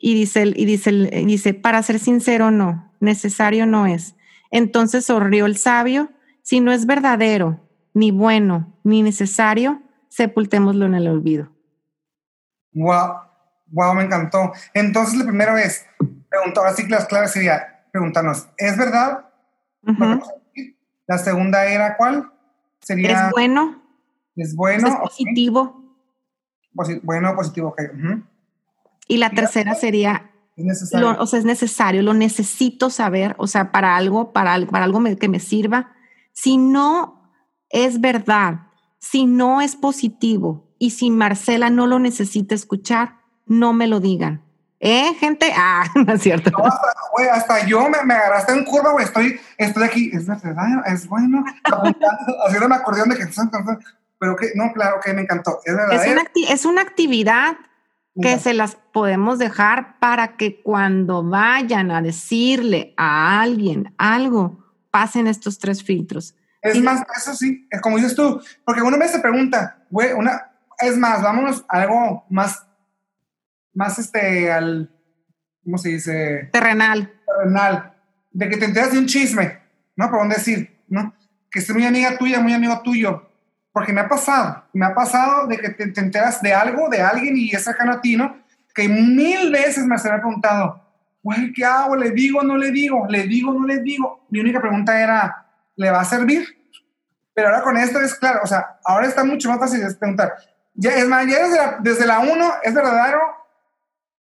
Y 0.05 0.15
dice, 0.15 0.53
y 0.57 0.65
dice, 0.65 0.91
y 0.91 1.25
dice, 1.27 1.55
para 1.55 1.81
ser 1.85 2.01
sincero, 2.01 2.51
no, 2.51 2.93
necesario 2.99 3.67
no 3.67 3.87
es. 3.87 4.17
Entonces 4.51 5.05
sonrió 5.05 5.47
el 5.47 5.57
sabio, 5.57 6.11
si 6.43 6.59
no 6.59 6.73
es 6.73 6.87
verdadero, 6.87 7.61
ni 7.95 8.11
bueno, 8.11 8.77
ni 8.83 9.03
necesario, 9.05 9.81
sepultémoslo 10.09 10.87
en 10.87 10.95
el 10.97 11.07
olvido. 11.07 11.53
Wow, 12.75 13.13
wow, 13.69 13.95
me 13.95 14.03
encantó. 14.03 14.53
Entonces, 14.75 15.15
lo 15.17 15.25
primero 15.25 15.57
es, 15.57 15.87
preguntar, 16.29 16.65
ahora 16.65 16.75
sí 16.75 16.83
que 16.83 16.91
las 16.91 17.07
claves 17.07 17.31
sería 17.31 17.85
preguntarnos, 17.93 18.49
¿es 18.59 18.77
verdad? 18.77 19.27
La 21.07 21.19
segunda 21.19 21.65
era, 21.67 21.97
¿cuál? 21.97 22.29
Sería, 22.81 23.27
¿Es 23.27 23.31
bueno? 23.31 23.83
¿es 24.35 24.57
bueno? 24.57 24.89
¿Es 24.89 24.95
positivo? 24.97 25.97
Posi- 26.75 27.01
bueno, 27.05 27.37
positivo, 27.37 27.69
ok. 27.69 27.83
Y 29.09 29.17
la 29.19 29.31
tercera 29.31 29.75
sería, 29.75 30.31
lo- 30.93 31.21
o 31.23 31.27
sea, 31.27 31.39
es 31.39 31.45
necesario, 31.45 32.03
lo 32.03 32.15
necesito 32.15 32.91
saber, 32.91 33.35
o 33.39 33.47
sea, 33.47 33.73
para 33.73 33.97
algo, 33.97 34.33
para, 34.33 34.65
para 34.67 34.85
algo 34.85 35.01
me- 35.01 35.17
que 35.17 35.29
me 35.29 35.41
sirva. 35.41 35.93
Si 36.33 36.57
no 36.57 37.31
es 37.69 38.01
verdad, 38.01 38.69
si 38.99 39.27
no 39.27 39.61
es 39.61 39.77
positivo 39.77 40.69
y 40.79 40.91
si 40.91 41.11
Marcela 41.11 41.71
no 41.71 41.87
lo 41.87 41.99
necesita 41.99 42.55
escuchar, 42.55 43.17
no 43.47 43.73
me 43.73 43.87
lo 43.87 44.01
digan. 44.01 44.43
¿Eh, 44.81 45.15
gente? 45.21 45.53
Ah, 45.57 45.85
no 45.95 46.13
es 46.15 46.23
cierto. 46.23 46.51
No, 46.51 46.65
hasta, 46.65 46.87
güey, 47.13 47.29
hasta 47.29 47.67
yo 47.67 47.89
me, 47.89 48.03
me 48.05 48.15
agarraste 48.15 48.53
en 48.53 48.65
curva, 48.65 48.93
güey. 48.93 49.05
Estoy, 49.05 49.39
estoy 49.59 49.83
aquí. 49.85 50.11
Es 50.13 50.27
verdad, 50.27 50.83
es 50.87 51.07
bueno. 51.07 51.45
Apuntando, 51.65 52.35
haciéndome 52.47 52.75
acordeón 52.77 53.09
de 53.11 53.17
que. 53.17 53.27
Pero 54.19 54.37
que, 54.37 54.51
no, 54.55 54.73
claro 54.73 54.97
que 55.05 55.13
me 55.13 55.23
encantó. 55.23 55.59
Es 55.65 55.75
verdad. 55.77 56.05
Es 56.05 56.13
una, 56.13 56.25
es 56.53 56.65
una 56.65 56.83
actividad 56.83 57.57
que 58.21 58.39
se 58.39 58.53
las 58.53 58.77
podemos 58.93 59.39
dejar 59.39 59.99
para 59.99 60.37
que 60.37 60.63
cuando 60.63 61.23
vayan 61.23 61.91
a 61.91 62.03
decirle 62.03 62.95
a 62.97 63.41
alguien 63.41 63.95
algo, 63.97 64.63
pasen 64.91 65.27
estos 65.27 65.59
tres 65.59 65.83
filtros. 65.83 66.35
Es 66.61 66.81
más, 66.81 67.03
eso 67.17 67.35
sí, 67.35 67.67
es 67.71 67.81
como 67.81 67.97
dices 67.97 68.15
tú, 68.15 68.41
porque 68.65 68.83
uno 68.83 68.97
me 68.97 69.09
se 69.09 69.19
pregunta, 69.19 69.85
güey, 69.91 70.13
una, 70.13 70.53
es 70.79 70.97
más, 70.97 71.23
vámonos 71.23 71.65
a 71.69 71.81
algo 71.81 72.25
más, 72.31 72.67
más 73.75 73.99
este, 73.99 74.53
al, 74.53 74.95
¿cómo 75.65 75.79
se 75.79 75.89
dice? 75.89 76.51
Terrenal. 76.53 77.13
Terrenal, 77.27 77.95
de 78.31 78.49
que 78.49 78.57
te 78.59 78.67
enteras 78.67 78.93
de 78.93 78.99
un 78.99 79.07
chisme, 79.07 79.59
¿no? 79.97 80.09
Por 80.09 80.21
dónde 80.21 80.37
decir, 80.37 80.85
¿no? 80.89 81.15
Que 81.51 81.59
es 81.59 81.75
muy 81.75 81.85
amiga 81.85 82.17
tuya, 82.17 82.41
muy 82.41 82.53
amigo 82.53 82.81
tuyo, 82.83 83.32
porque 83.73 83.93
me 83.93 84.01
ha 84.03 84.09
pasado, 84.09 84.65
me 84.73 84.85
ha 84.87 84.95
pasado 84.95 85.47
de 85.47 85.57
que 85.59 85.71
te, 85.71 85.87
te 85.89 86.01
enteras 86.01 86.43
de 86.43 86.53
algo, 86.53 86.89
de 86.89 87.01
alguien 87.01 87.37
y 87.37 87.51
es 87.51 87.65
cercano 87.65 87.93
a 87.93 88.01
ti, 88.01 88.17
¿no? 88.17 88.37
Que 88.75 88.89
mil 88.89 89.51
veces 89.51 89.85
me 89.87 89.99
se 89.99 90.09
me 90.09 90.17
ha 90.17 90.21
preguntado, 90.21 90.81
güey, 91.23 91.53
¿qué 91.53 91.65
hago? 91.65 91.97
¿Le 91.97 92.11
digo 92.11 92.43
no 92.43 92.57
le 92.57 92.71
digo? 92.71 93.07
¿Le 93.09 93.25
digo 93.25 93.53
no 93.53 93.67
le 93.67 93.81
digo? 93.81 94.27
Mi 94.31 94.41
única 94.41 94.61
pregunta 94.61 95.01
era, 95.01 95.47
¿le 95.77 95.91
va 95.91 96.01
a 96.01 96.05
servir? 96.05 96.47
Pero 97.35 97.49
ahora 97.49 97.63
con 97.63 97.77
esto 97.79 97.99
es 98.01 98.15
claro, 98.15 98.41
o 98.43 98.47
sea, 98.47 98.79
ahora 98.85 99.07
está 99.07 99.25
mucho 99.25 99.49
más 99.49 99.59
fácil 99.59 99.81
de 99.81 99.95
preguntar. 99.95 100.35
Ya, 100.75 100.91
es 100.91 101.07
más, 101.07 101.27
ya 101.27 101.43
desde 101.43 101.57
la, 101.57 101.77
desde 101.81 102.07
la 102.07 102.19
uno, 102.21 102.53
¿es 102.63 102.75
verdadero? 102.75 103.21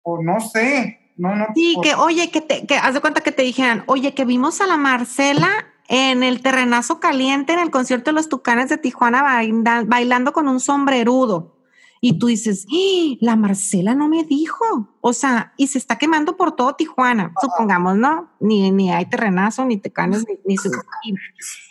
O 0.04 0.22
no 0.22 0.40
sé, 0.40 1.14
no, 1.18 1.36
no. 1.36 1.48
Sí, 1.56 1.76
o- 1.78 1.82
que 1.82 1.94
oye, 1.96 2.30
que 2.32 2.42
te, 2.42 2.66
que 2.68 2.78
haz 2.78 2.94
de 2.94 3.02
cuenta 3.02 3.22
que 3.22 3.32
te 3.32 3.42
dijeran, 3.44 3.84
oye, 3.88 4.14
que 4.14 4.26
vimos 4.26 4.62
a 4.62 4.68
la 4.68 4.78
Marcela 4.78 5.50
en 5.88 6.24
el 6.24 6.42
terrenazo 6.42 7.00
caliente 7.00 7.54
en 7.54 7.60
el 7.60 7.72
concierto 7.72 8.12
de 8.12 8.16
los 8.16 8.30
Tucanes 8.30 8.70
de 8.70 8.78
Tijuana 8.78 9.24
baila- 9.24 9.84
bailando 9.86 10.34
con 10.34 10.48
un 10.48 10.60
sombrerudo. 10.60 11.58
Y 12.04 12.18
tú 12.18 12.28
dices, 12.28 12.66
¡Ah! 12.72 13.16
la 13.20 13.36
Marcela 13.36 13.94
no 13.94 14.08
me 14.08 14.24
dijo. 14.24 14.90
O 15.02 15.14
sea, 15.14 15.54
y 15.58 15.68
se 15.68 15.78
está 15.78 15.98
quemando 15.98 16.36
por 16.36 16.56
todo 16.56 16.74
Tijuana, 16.76 17.32
supongamos, 17.42 17.96
¿no? 17.98 18.32
Ni, 18.40 18.72
ni 18.72 18.92
hay 18.92 19.06
terrenazo, 19.06 19.66
ni 19.66 19.78
tecanes, 19.78 20.26
ni, 20.28 20.36
ni 20.46 20.58
su- 20.58 20.72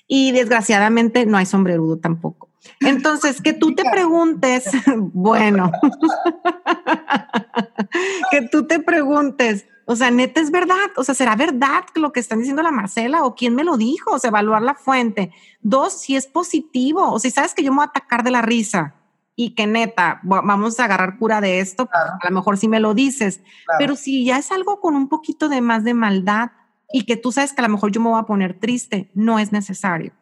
y 0.06 0.32
desgraciadamente 0.32 1.26
no 1.26 1.36
hay 1.36 1.46
sombrerudo 1.46 1.98
tampoco. 1.98 2.48
Entonces, 2.80 3.40
que 3.40 3.52
tú 3.54 3.74
te 3.74 3.82
preguntes, 3.90 4.64
bueno, 4.96 5.72
que 8.30 8.42
tú 8.42 8.66
te 8.66 8.80
preguntes, 8.80 9.66
o 9.92 9.96
sea, 9.96 10.10
neta 10.10 10.40
es 10.40 10.50
verdad, 10.50 10.76
o 10.96 11.02
sea, 11.04 11.14
¿será 11.14 11.34
verdad 11.36 11.82
lo 11.94 12.12
que 12.12 12.20
están 12.20 12.38
diciendo 12.38 12.62
la 12.62 12.70
Marcela 12.70 13.24
o 13.24 13.34
quién 13.34 13.54
me 13.54 13.64
lo 13.64 13.76
dijo? 13.76 14.12
O 14.12 14.18
sea, 14.18 14.28
evaluar 14.28 14.62
la 14.62 14.74
fuente. 14.74 15.32
Dos, 15.60 16.00
si 16.00 16.14
es 16.16 16.26
positivo, 16.26 17.10
o 17.12 17.18
si 17.18 17.30
sabes 17.30 17.54
que 17.54 17.62
yo 17.64 17.72
me 17.72 17.76
voy 17.78 17.86
a 17.86 17.88
atacar 17.88 18.22
de 18.22 18.30
la 18.30 18.42
risa, 18.42 18.94
y 19.36 19.54
que 19.54 19.66
neta, 19.66 20.20
va- 20.30 20.42
vamos 20.42 20.78
a 20.78 20.84
agarrar 20.84 21.16
cura 21.18 21.40
de 21.40 21.60
esto, 21.60 21.86
pues, 21.86 21.98
a 22.20 22.28
lo 22.28 22.34
mejor 22.34 22.58
sí 22.58 22.68
me 22.68 22.78
lo 22.78 22.92
dices, 22.94 23.38
Claro. 23.38 23.78
pero 23.78 23.96
si 23.96 24.24
ya 24.24 24.36
es 24.38 24.52
algo 24.52 24.80
con 24.80 24.94
un 24.94 25.08
poquito 25.08 25.48
de 25.48 25.60
más 25.62 25.82
de 25.82 25.94
maldad 25.94 26.50
y 26.92 27.04
que 27.06 27.16
tú 27.16 27.32
sabes 27.32 27.52
que 27.54 27.60
a 27.62 27.66
lo 27.66 27.72
mejor 27.72 27.90
yo 27.90 28.00
me 28.02 28.10
voy 28.10 28.20
a 28.20 28.24
poner 28.24 28.60
triste, 28.60 29.10
no 29.14 29.38
es 29.38 29.50
necesario. 29.50 30.12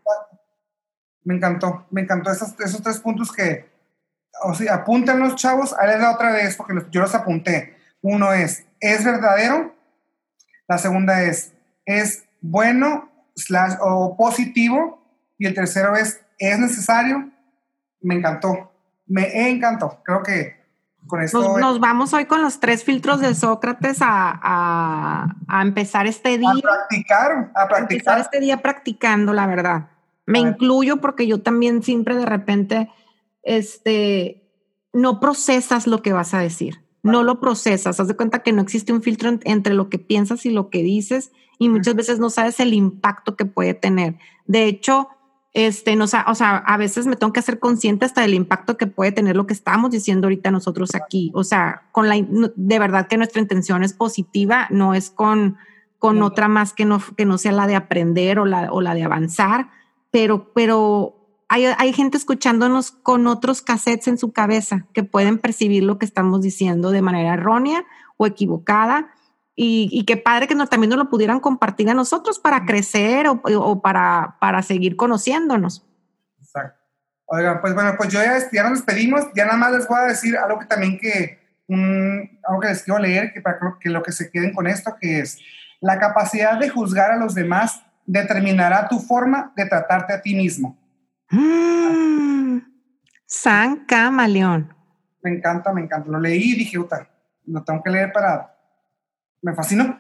Me 1.25 1.35
encantó, 1.35 1.87
me 1.91 2.03
encantó 2.03 2.31
esos, 2.31 2.55
esos 2.61 2.81
tres 2.83 3.01
puntos 3.01 3.33
que, 3.33 3.69
o 4.45 4.55
sea, 4.55 4.75
apúntenlos, 4.77 5.35
chavos, 5.35 5.75
ahí 5.79 5.89
les 5.89 6.01
da 6.01 6.13
otra 6.15 6.31
vez, 6.31 6.55
porque 6.57 6.75
los- 6.75 6.89
yo 6.91 7.01
los 7.01 7.15
apunté. 7.15 7.77
Uno 8.01 8.33
es, 8.33 8.67
¿es 8.81 9.05
verdadero? 9.05 9.75
La 10.69 10.79
segunda 10.79 11.23
es, 11.23 11.53
¿es 11.87 12.25
bueno 12.41 13.11
slash, 13.37 13.75
o 13.81 14.17
positivo? 14.17 15.03
Y 15.39 15.47
el 15.47 15.55
tercero 15.55 15.97
es, 15.97 16.21
¿es 16.39 16.59
necesario? 16.59 17.31
Me 18.01 18.17
encantó, 18.17 18.73
me 19.07 19.49
encantó. 19.49 20.03
Creo 20.05 20.23
que 20.23 20.57
con 21.07 21.23
esto... 21.23 21.41
Nos, 21.41 21.59
nos 21.61 21.81
vamos 21.81 22.13
hoy 22.13 22.27
con 22.27 22.43
los 22.43 22.61
tres 22.61 22.85
filtros 22.85 23.21
de 23.21 23.35
Sócrates 23.35 24.03
a, 24.03 24.39
a- 24.43 25.37
a 25.49 25.63
empezar 25.63 26.07
este 26.07 26.39
día. 26.39 26.51
a 26.51 26.61
practicar, 26.61 27.31
a 27.33 27.37
empezar 27.63 27.69
practicar. 27.69 28.21
este 28.21 28.41
día 28.41 28.59
practicando, 28.59 29.33
la 29.33 29.47
verdad. 29.47 29.89
Me 30.27 30.41
incluyo 30.41 30.99
porque 30.99 31.27
yo 31.27 31.41
también 31.43 31.83
siempre 31.83 32.15
de 32.15 32.27
repente, 32.27 32.91
este, 33.43 34.43
no 34.93 35.21
procesas 35.21 35.87
lo 35.87 36.03
que 36.03 36.13
vas 36.13 36.35
a 36.35 36.39
decir. 36.41 36.85
No 37.11 37.23
lo 37.23 37.41
procesas. 37.41 37.99
Haz 38.01 38.09
de 38.09 38.17
cuenta 38.17 38.41
que 38.43 38.53
no 38.53 38.63
existe 38.63 38.93
un 38.93 39.03
filtro 39.03 39.29
en- 39.29 39.41
entre 39.45 39.75
lo 39.75 39.89
que 39.89 39.99
piensas 39.99 40.47
y 40.47 40.51
lo 40.51 40.71
que 40.71 40.83
dices 40.83 41.33
y 41.59 41.69
muchas 41.69 41.95
veces 41.95 42.19
no 42.21 42.31
sabes 42.31 42.61
el 42.61 42.73
impacto 42.73 43.37
que 43.37 43.45
puede 43.45 43.75
tener. 43.75 44.17
De 44.47 44.65
hecho, 44.67 45.09
este, 45.55 45.97
no, 45.97 46.05
o 46.05 46.35
sea, 46.35 46.57
a 46.59 46.77
veces 46.77 47.07
me 47.07 47.17
tengo 47.17 47.33
que 47.33 47.41
hacer 47.41 47.59
consciente 47.59 48.05
hasta 48.05 48.21
del 48.21 48.35
impacto 48.35 48.77
que 48.77 48.87
puede 48.87 49.11
tener 49.13 49.35
lo 49.35 49.47
que 49.47 49.55
estamos 49.55 49.91
diciendo 49.91 50.27
ahorita 50.27 50.51
nosotros 50.53 50.95
aquí. 50.95 51.33
O 51.35 51.43
sea, 51.43 51.89
con 51.91 52.09
la, 52.09 52.15
de 52.55 52.79
verdad 52.79 53.09
que 53.09 53.17
nuestra 53.17 53.41
intención 53.41 53.83
es 53.83 53.93
positiva, 53.93 54.69
no 54.71 54.95
es 54.95 55.11
con, 55.11 55.57
con 55.99 56.23
otra 56.23 56.47
más 56.47 56.73
que 56.75 56.85
no, 56.85 57.03
que 57.17 57.25
no 57.25 57.39
sea 57.39 57.51
la 57.53 57.67
de 57.67 57.75
aprender 57.75 58.39
o 58.39 58.45
la, 58.45 58.71
o 58.71 58.81
la 58.81 58.95
de 58.95 59.03
avanzar, 59.03 59.71
pero, 60.13 60.53
pero 60.55 61.18
hay, 61.49 61.67
hay 61.67 61.93
gente 61.93 62.17
escuchándonos 62.17 62.91
con 62.91 63.27
otros 63.27 63.63
cassettes 63.63 64.09
en 64.09 64.19
su 64.19 64.33
cabeza 64.33 64.87
que 64.93 65.05
pueden 65.05 65.39
percibir 65.39 65.83
lo 65.83 65.99
que 65.99 66.07
estamos 66.07 66.43
diciendo 66.43 66.91
de 66.91 67.03
manera 67.03 67.35
errónea 67.35 67.85
o 68.17 68.27
equivocada. 68.27 69.09
Y, 69.55 69.89
y 69.91 70.05
qué 70.05 70.17
padre 70.17 70.47
que 70.47 70.55
no, 70.55 70.67
también 70.69 70.91
nos 70.91 70.99
lo 70.99 71.11
pudieran 71.11 71.41
compartir 71.41 71.91
a 71.91 71.95
nosotros 71.95 72.39
para 72.39 72.65
crecer 72.65 73.27
o, 73.27 73.41
o 73.43 73.83
para, 73.83 74.37
para 74.41 74.63
seguir 74.63 74.95
conociéndonos. 74.95 75.85
Exacto. 76.41 76.79
Oigan, 77.27 77.61
pues 77.61 77.75
bueno, 77.75 77.95
pues 77.97 78.11
yo 78.13 78.23
ya, 78.23 78.39
ya 78.53 78.63
nos 78.63 78.79
despedimos, 78.79 79.25
ya 79.35 79.45
nada 79.47 79.59
más 79.59 79.73
les 79.73 79.89
voy 79.89 79.99
a 79.99 80.05
decir 80.05 80.37
algo 80.37 80.61
que 80.61 80.67
también 80.67 80.97
que, 80.99 81.41
un- 81.67 82.39
algo 82.47 82.61
que 82.61 82.69
les 82.69 82.83
quiero 82.85 83.01
leer, 83.01 83.33
que 83.33 83.41
para 83.41 83.59
que 83.81 83.91
lo 83.91 84.03
que 84.03 84.13
se 84.13 84.31
queden 84.31 84.55
con 84.55 84.67
esto, 84.67 84.97
que 85.01 85.21
es, 85.21 85.39
la 85.81 85.99
capacidad 85.99 86.59
de 86.59 86.69
juzgar 86.71 87.11
a 87.11 87.17
los 87.17 87.35
demás 87.35 87.83
determinará 88.07 88.89
tu 88.89 89.01
forma 89.01 89.53
de 89.57 89.67
tratarte 89.67 90.13
a 90.13 90.23
ti 90.23 90.35
mismo. 90.35 90.79
Mm, 91.31 92.59
San 93.27 93.85
Camaleón. 93.87 94.75
Me 95.23 95.31
encanta, 95.31 95.73
me 95.73 95.83
encanta. 95.83 96.11
Lo 96.11 96.21
leí 96.21 96.53
y 96.53 96.59
dije, 96.59 96.79
puta, 96.79 97.09
lo 97.47 97.63
tengo 97.65 97.83
que 97.83 97.91
leer 97.91 98.13
para... 98.13 98.55
Me 99.43 99.55
fascinó. 99.55 99.99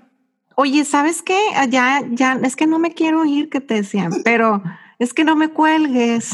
Oye, 0.56 0.84
¿sabes 0.84 1.22
qué? 1.22 1.38
Ah, 1.54 1.66
Ya, 1.66 2.00
ya, 2.10 2.32
es 2.42 2.56
que 2.56 2.66
no 2.66 2.78
me 2.78 2.92
quiero 2.92 3.24
ir, 3.24 3.48
que 3.48 3.60
te 3.60 3.74
decían, 3.74 4.10
pero 4.24 4.62
es 4.98 5.14
que 5.14 5.22
no 5.24 5.36
me 5.36 5.50
cuelgues. 5.50 6.32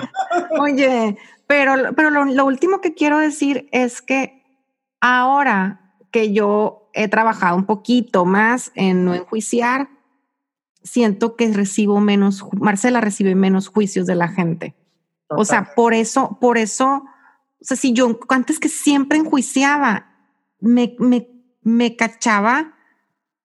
Oye, 0.58 1.16
pero, 1.46 1.94
pero 1.94 2.10
lo, 2.10 2.24
lo 2.24 2.44
último 2.44 2.80
que 2.80 2.94
quiero 2.94 3.18
decir 3.18 3.68
es 3.70 4.02
que 4.02 4.42
ahora 5.00 5.94
que 6.10 6.32
yo 6.32 6.90
he 6.94 7.08
trabajado 7.08 7.56
un 7.56 7.64
poquito 7.66 8.24
más 8.24 8.72
en 8.74 9.04
no 9.04 9.14
enjuiciar, 9.14 9.88
siento 10.84 11.36
que 11.36 11.52
recibo 11.52 12.00
menos, 12.00 12.44
Marcela 12.58 13.00
recibe 13.00 13.34
menos 13.34 13.68
juicios 13.68 14.06
de 14.06 14.14
la 14.16 14.28
gente. 14.28 14.74
O 15.28 15.44
sea, 15.44 15.74
por 15.74 15.94
eso, 15.94 16.38
por 16.40 16.58
eso, 16.58 17.04
o 17.04 17.64
sea, 17.64 17.76
si 17.76 17.92
yo 17.92 18.18
antes 18.28 18.58
que 18.58 18.68
siempre 18.68 19.18
enjuiciaba, 19.18 20.08
me, 20.60 20.94
me, 20.98 21.28
me 21.62 21.96
cachaba 21.96 22.74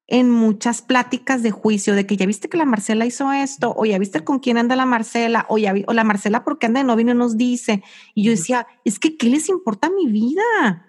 en 0.10 0.32
muchas 0.32 0.82
pláticas 0.82 1.44
de 1.44 1.52
juicio 1.52 1.94
de 1.94 2.06
que 2.06 2.16
ya 2.18 2.26
viste 2.26 2.48
que 2.50 2.58
la 2.58 2.66
Marcela 2.66 3.06
hizo 3.06 3.32
esto, 3.34 3.74
o 3.78 3.86
ya 3.86 3.98
viste 4.00 4.24
con 4.24 4.40
quién 4.40 4.58
anda 4.58 4.76
la 4.78 4.86
Marcela, 4.86 5.46
o 5.50 5.58
ya 5.58 5.74
vi- 5.74 5.84
o 5.88 5.94
la 5.94 6.04
Marcela 6.06 6.44
porque 6.46 6.66
anda 6.66 6.80
de 6.80 6.86
novio 6.86 7.02
y 7.02 7.06
no 7.06 7.14
nos 7.14 7.36
dice. 7.38 7.84
Y 8.16 8.24
yo 8.24 8.32
decía, 8.32 8.68
es 8.86 9.00
que 9.00 9.18
¿qué 9.18 9.28
les 9.28 9.50
importa 9.50 9.90
mi 9.90 10.08
vida? 10.08 10.88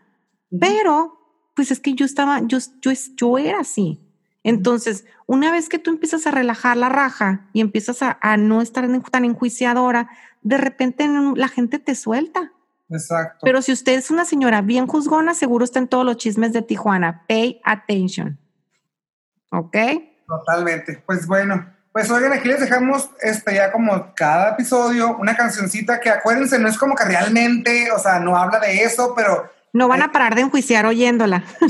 Pero, 0.61 1.19
pues 1.55 1.71
es 1.71 1.81
que 1.81 1.95
yo 1.95 2.05
estaba, 2.07 2.41
yo, 2.47 2.59
yo, 2.81 2.91
es- 2.91 3.15
yo 3.17 3.39
era 3.39 3.61
así. 3.61 4.01
Entonces, 4.49 5.05
una 5.27 5.51
vez 5.53 5.69
que 5.69 5.79
tú 5.79 5.91
empiezas 5.91 6.27
a 6.27 6.31
relajar 6.31 6.77
la 6.77 6.89
raja 6.89 7.49
y 7.53 7.61
empiezas 7.61 8.03
a, 8.03 8.19
a 8.23 8.37
no 8.37 8.63
estar 8.63 8.85
en- 8.85 9.03
tan 9.03 9.25
enjuiciadora, 9.25 10.09
de 10.43 10.57
repente 10.57 11.05
en- 11.05 11.35
la 11.37 11.49
gente 11.49 11.79
te 11.79 11.95
suelta. 11.95 12.53
Exacto. 12.91 13.41
Pero 13.43 13.61
si 13.61 13.73
usted 13.73 13.93
es 13.99 14.11
una 14.11 14.25
señora 14.25 14.63
bien 14.63 14.87
juzgona, 14.87 15.35
seguro 15.35 15.65
está 15.65 15.79
en 15.79 15.89
todos 15.89 16.07
los 16.07 16.17
chismes 16.17 16.55
de 16.55 16.63
Tijuana. 16.63 17.25
Pay 17.29 17.61
attention. 17.65 18.39
¿Ok? 19.51 19.77
Totalmente. 20.27 21.03
Pues 21.07 21.27
bueno, 21.27 21.67
pues 21.93 22.11
oigan, 22.11 22.33
aquí 22.33 22.49
les 22.49 22.61
dejamos 22.61 23.11
este 23.21 23.55
ya 23.55 23.71
como 23.73 24.15
cada 24.15 24.51
episodio 24.53 25.17
una 25.19 25.37
cancioncita 25.37 26.01
que 26.01 26.11
acuérdense, 26.11 26.59
no 26.59 26.69
es 26.69 26.79
como 26.79 26.95
que 26.95 27.05
realmente, 27.05 27.91
o 27.93 27.99
sea, 27.99 28.19
no 28.21 28.37
habla 28.37 28.61
de 28.61 28.83
eso, 28.85 29.13
pero 29.17 29.51
No 29.73 29.89
van 29.89 30.03
a 30.03 30.13
parar 30.13 30.35
de 30.35 30.43
enjuiciar 30.43 30.87
oyéndola. 30.87 31.45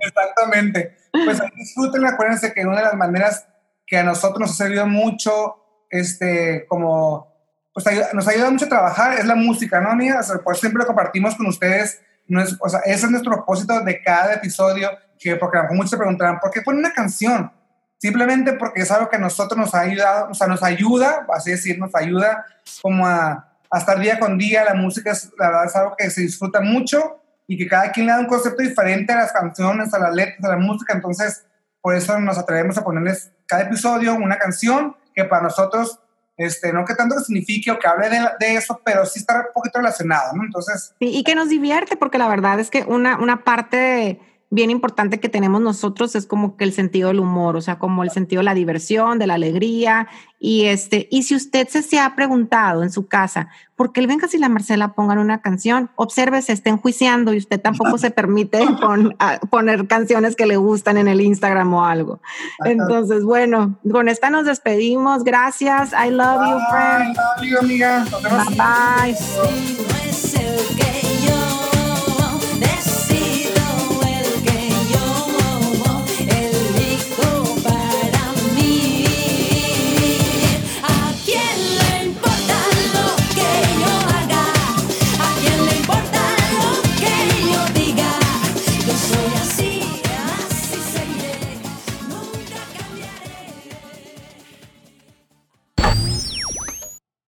exactamente. 0.00 0.96
Pues 1.12 1.40
disfrútenla, 1.54 2.10
acuérdense 2.10 2.52
que 2.52 2.66
una 2.66 2.78
de 2.78 2.84
las 2.84 2.94
maneras 2.94 3.46
que 3.86 3.98
a 3.98 4.02
nosotros 4.02 4.40
nos 4.40 4.50
ha 4.52 4.64
servido 4.64 4.86
mucho, 4.86 5.56
este, 5.90 6.66
como, 6.68 7.32
pues 7.72 7.86
nos 8.12 8.26
ayuda 8.28 8.50
mucho 8.50 8.66
a 8.66 8.68
trabajar 8.68 9.18
es 9.18 9.26
la 9.26 9.34
música, 9.34 9.80
¿no, 9.80 9.90
amiga? 9.90 10.20
O 10.20 10.22
sea, 10.22 10.38
por 10.38 10.54
eso 10.54 10.60
siempre 10.60 10.80
lo 10.80 10.86
compartimos 10.86 11.34
con 11.36 11.46
ustedes. 11.46 12.00
No 12.26 12.42
es, 12.42 12.56
o 12.60 12.68
sea, 12.68 12.80
ese 12.80 13.06
es 13.06 13.10
nuestro 13.10 13.32
propósito 13.32 13.80
de 13.80 14.02
cada 14.02 14.34
episodio, 14.34 14.90
que 15.18 15.36
porque 15.36 15.58
muchos 15.70 15.90
se 15.90 15.96
preguntarán, 15.96 16.40
¿por 16.40 16.50
qué 16.50 16.62
ponen 16.62 16.80
una 16.80 16.92
canción? 16.92 17.52
Simplemente 17.98 18.52
porque 18.54 18.82
es 18.82 18.90
algo 18.90 19.08
que 19.08 19.16
a 19.16 19.20
nosotros 19.20 19.58
nos 19.58 19.74
ha 19.74 19.80
ayudado, 19.80 20.30
o 20.30 20.34
sea, 20.34 20.46
nos 20.46 20.62
ayuda, 20.62 21.26
así 21.32 21.52
decir, 21.52 21.78
nos 21.78 21.94
ayuda 21.94 22.44
como 22.82 23.06
a, 23.06 23.55
a 23.76 23.80
estar 23.80 23.98
día 23.98 24.18
con 24.18 24.38
día. 24.38 24.64
La 24.64 24.74
música 24.74 25.12
es, 25.12 25.30
la 25.38 25.48
verdad, 25.48 25.66
es 25.66 25.76
algo 25.76 25.94
que 25.96 26.10
se 26.10 26.22
disfruta 26.22 26.60
mucho 26.60 27.20
y 27.46 27.56
que 27.56 27.68
cada 27.68 27.92
quien 27.92 28.06
le 28.06 28.12
da 28.12 28.20
un 28.20 28.26
concepto 28.26 28.62
diferente 28.62 29.12
a 29.12 29.16
las 29.16 29.32
canciones, 29.32 29.94
a 29.94 29.98
las 29.98 30.14
letras, 30.14 30.44
a 30.44 30.56
la 30.56 30.56
música. 30.56 30.94
Entonces, 30.94 31.44
por 31.80 31.94
eso 31.94 32.18
nos 32.18 32.38
atrevemos 32.38 32.76
a 32.78 32.84
ponerles 32.84 33.32
cada 33.46 33.62
episodio 33.62 34.14
una 34.14 34.38
canción 34.38 34.96
que 35.14 35.24
para 35.24 35.42
nosotros, 35.42 36.00
este, 36.36 36.72
no 36.72 36.84
que 36.84 36.94
tanto 36.94 37.14
que 37.16 37.22
signifique 37.22 37.70
o 37.70 37.78
que 37.78 37.86
hable 37.86 38.10
de, 38.10 38.18
de 38.40 38.56
eso, 38.56 38.80
pero 38.84 39.06
sí 39.06 39.20
está 39.20 39.36
un 39.36 39.52
poquito 39.54 39.78
relacionado, 39.78 40.34
¿no? 40.34 40.44
Entonces, 40.44 40.94
Y, 40.98 41.22
que 41.22 41.34
nos 41.34 41.48
divierte, 41.48 41.96
porque 41.96 42.18
la 42.18 42.28
verdad 42.28 42.58
es 42.60 42.70
que 42.70 42.82
una, 42.82 43.18
una 43.18 43.44
parte 43.44 44.20
bien 44.50 44.70
importante 44.70 45.18
que 45.20 45.28
tenemos 45.28 45.60
nosotros 45.60 46.14
es 46.14 46.24
como 46.26 46.56
que 46.56 46.64
el 46.64 46.72
sentido 46.72 47.08
del 47.08 47.20
humor, 47.20 47.56
o 47.56 47.60
sea, 47.60 47.78
como 47.78 48.02
el 48.04 48.10
sentido 48.10 48.40
de 48.40 48.44
la 48.44 48.54
diversión, 48.54 49.18
de 49.18 49.26
la 49.26 49.34
alegría. 49.34 50.08
Y 50.38 50.66
este, 50.66 51.08
y 51.10 51.22
si 51.24 51.34
usted 51.34 51.66
se, 51.68 51.82
se 51.82 51.98
ha 51.98 52.14
preguntado 52.14 52.82
en 52.82 52.92
su 52.92 53.06
casa, 53.06 53.48
¿por 53.74 53.92
qué 53.92 54.00
el 54.00 54.06
Vengas 54.06 54.34
y 54.34 54.38
la 54.38 54.48
Marcela 54.48 54.92
pongan 54.94 55.18
una 55.18 55.40
canción? 55.40 55.90
Observe, 55.96 56.42
se 56.42 56.52
está 56.52 56.70
enjuiciando 56.70 57.32
y 57.34 57.38
usted 57.38 57.60
tampoco 57.60 57.96
se 57.98 58.10
permite 58.10 58.58
pon- 58.80 59.16
a- 59.18 59.38
poner 59.50 59.86
canciones 59.88 60.36
que 60.36 60.46
le 60.46 60.56
gustan 60.58 60.96
en 60.98 61.08
el 61.08 61.20
Instagram 61.22 61.72
o 61.74 61.84
algo. 61.84 62.20
Entonces, 62.64 63.24
bueno, 63.24 63.78
con 63.90 64.08
esta 64.08 64.30
nos 64.30 64.44
despedimos. 64.46 65.24
Gracias. 65.24 65.92
I 65.92 66.10
love 66.10 66.40
you, 66.48 66.58
friend. 66.70 67.16
Bye, 67.16 67.16
love 67.16 67.42
you, 67.50 67.58
amiga. 67.58 68.04
Nos 68.10 68.22
vemos. 68.22 68.46
Bye 68.46 69.14
bye. 69.14 70.95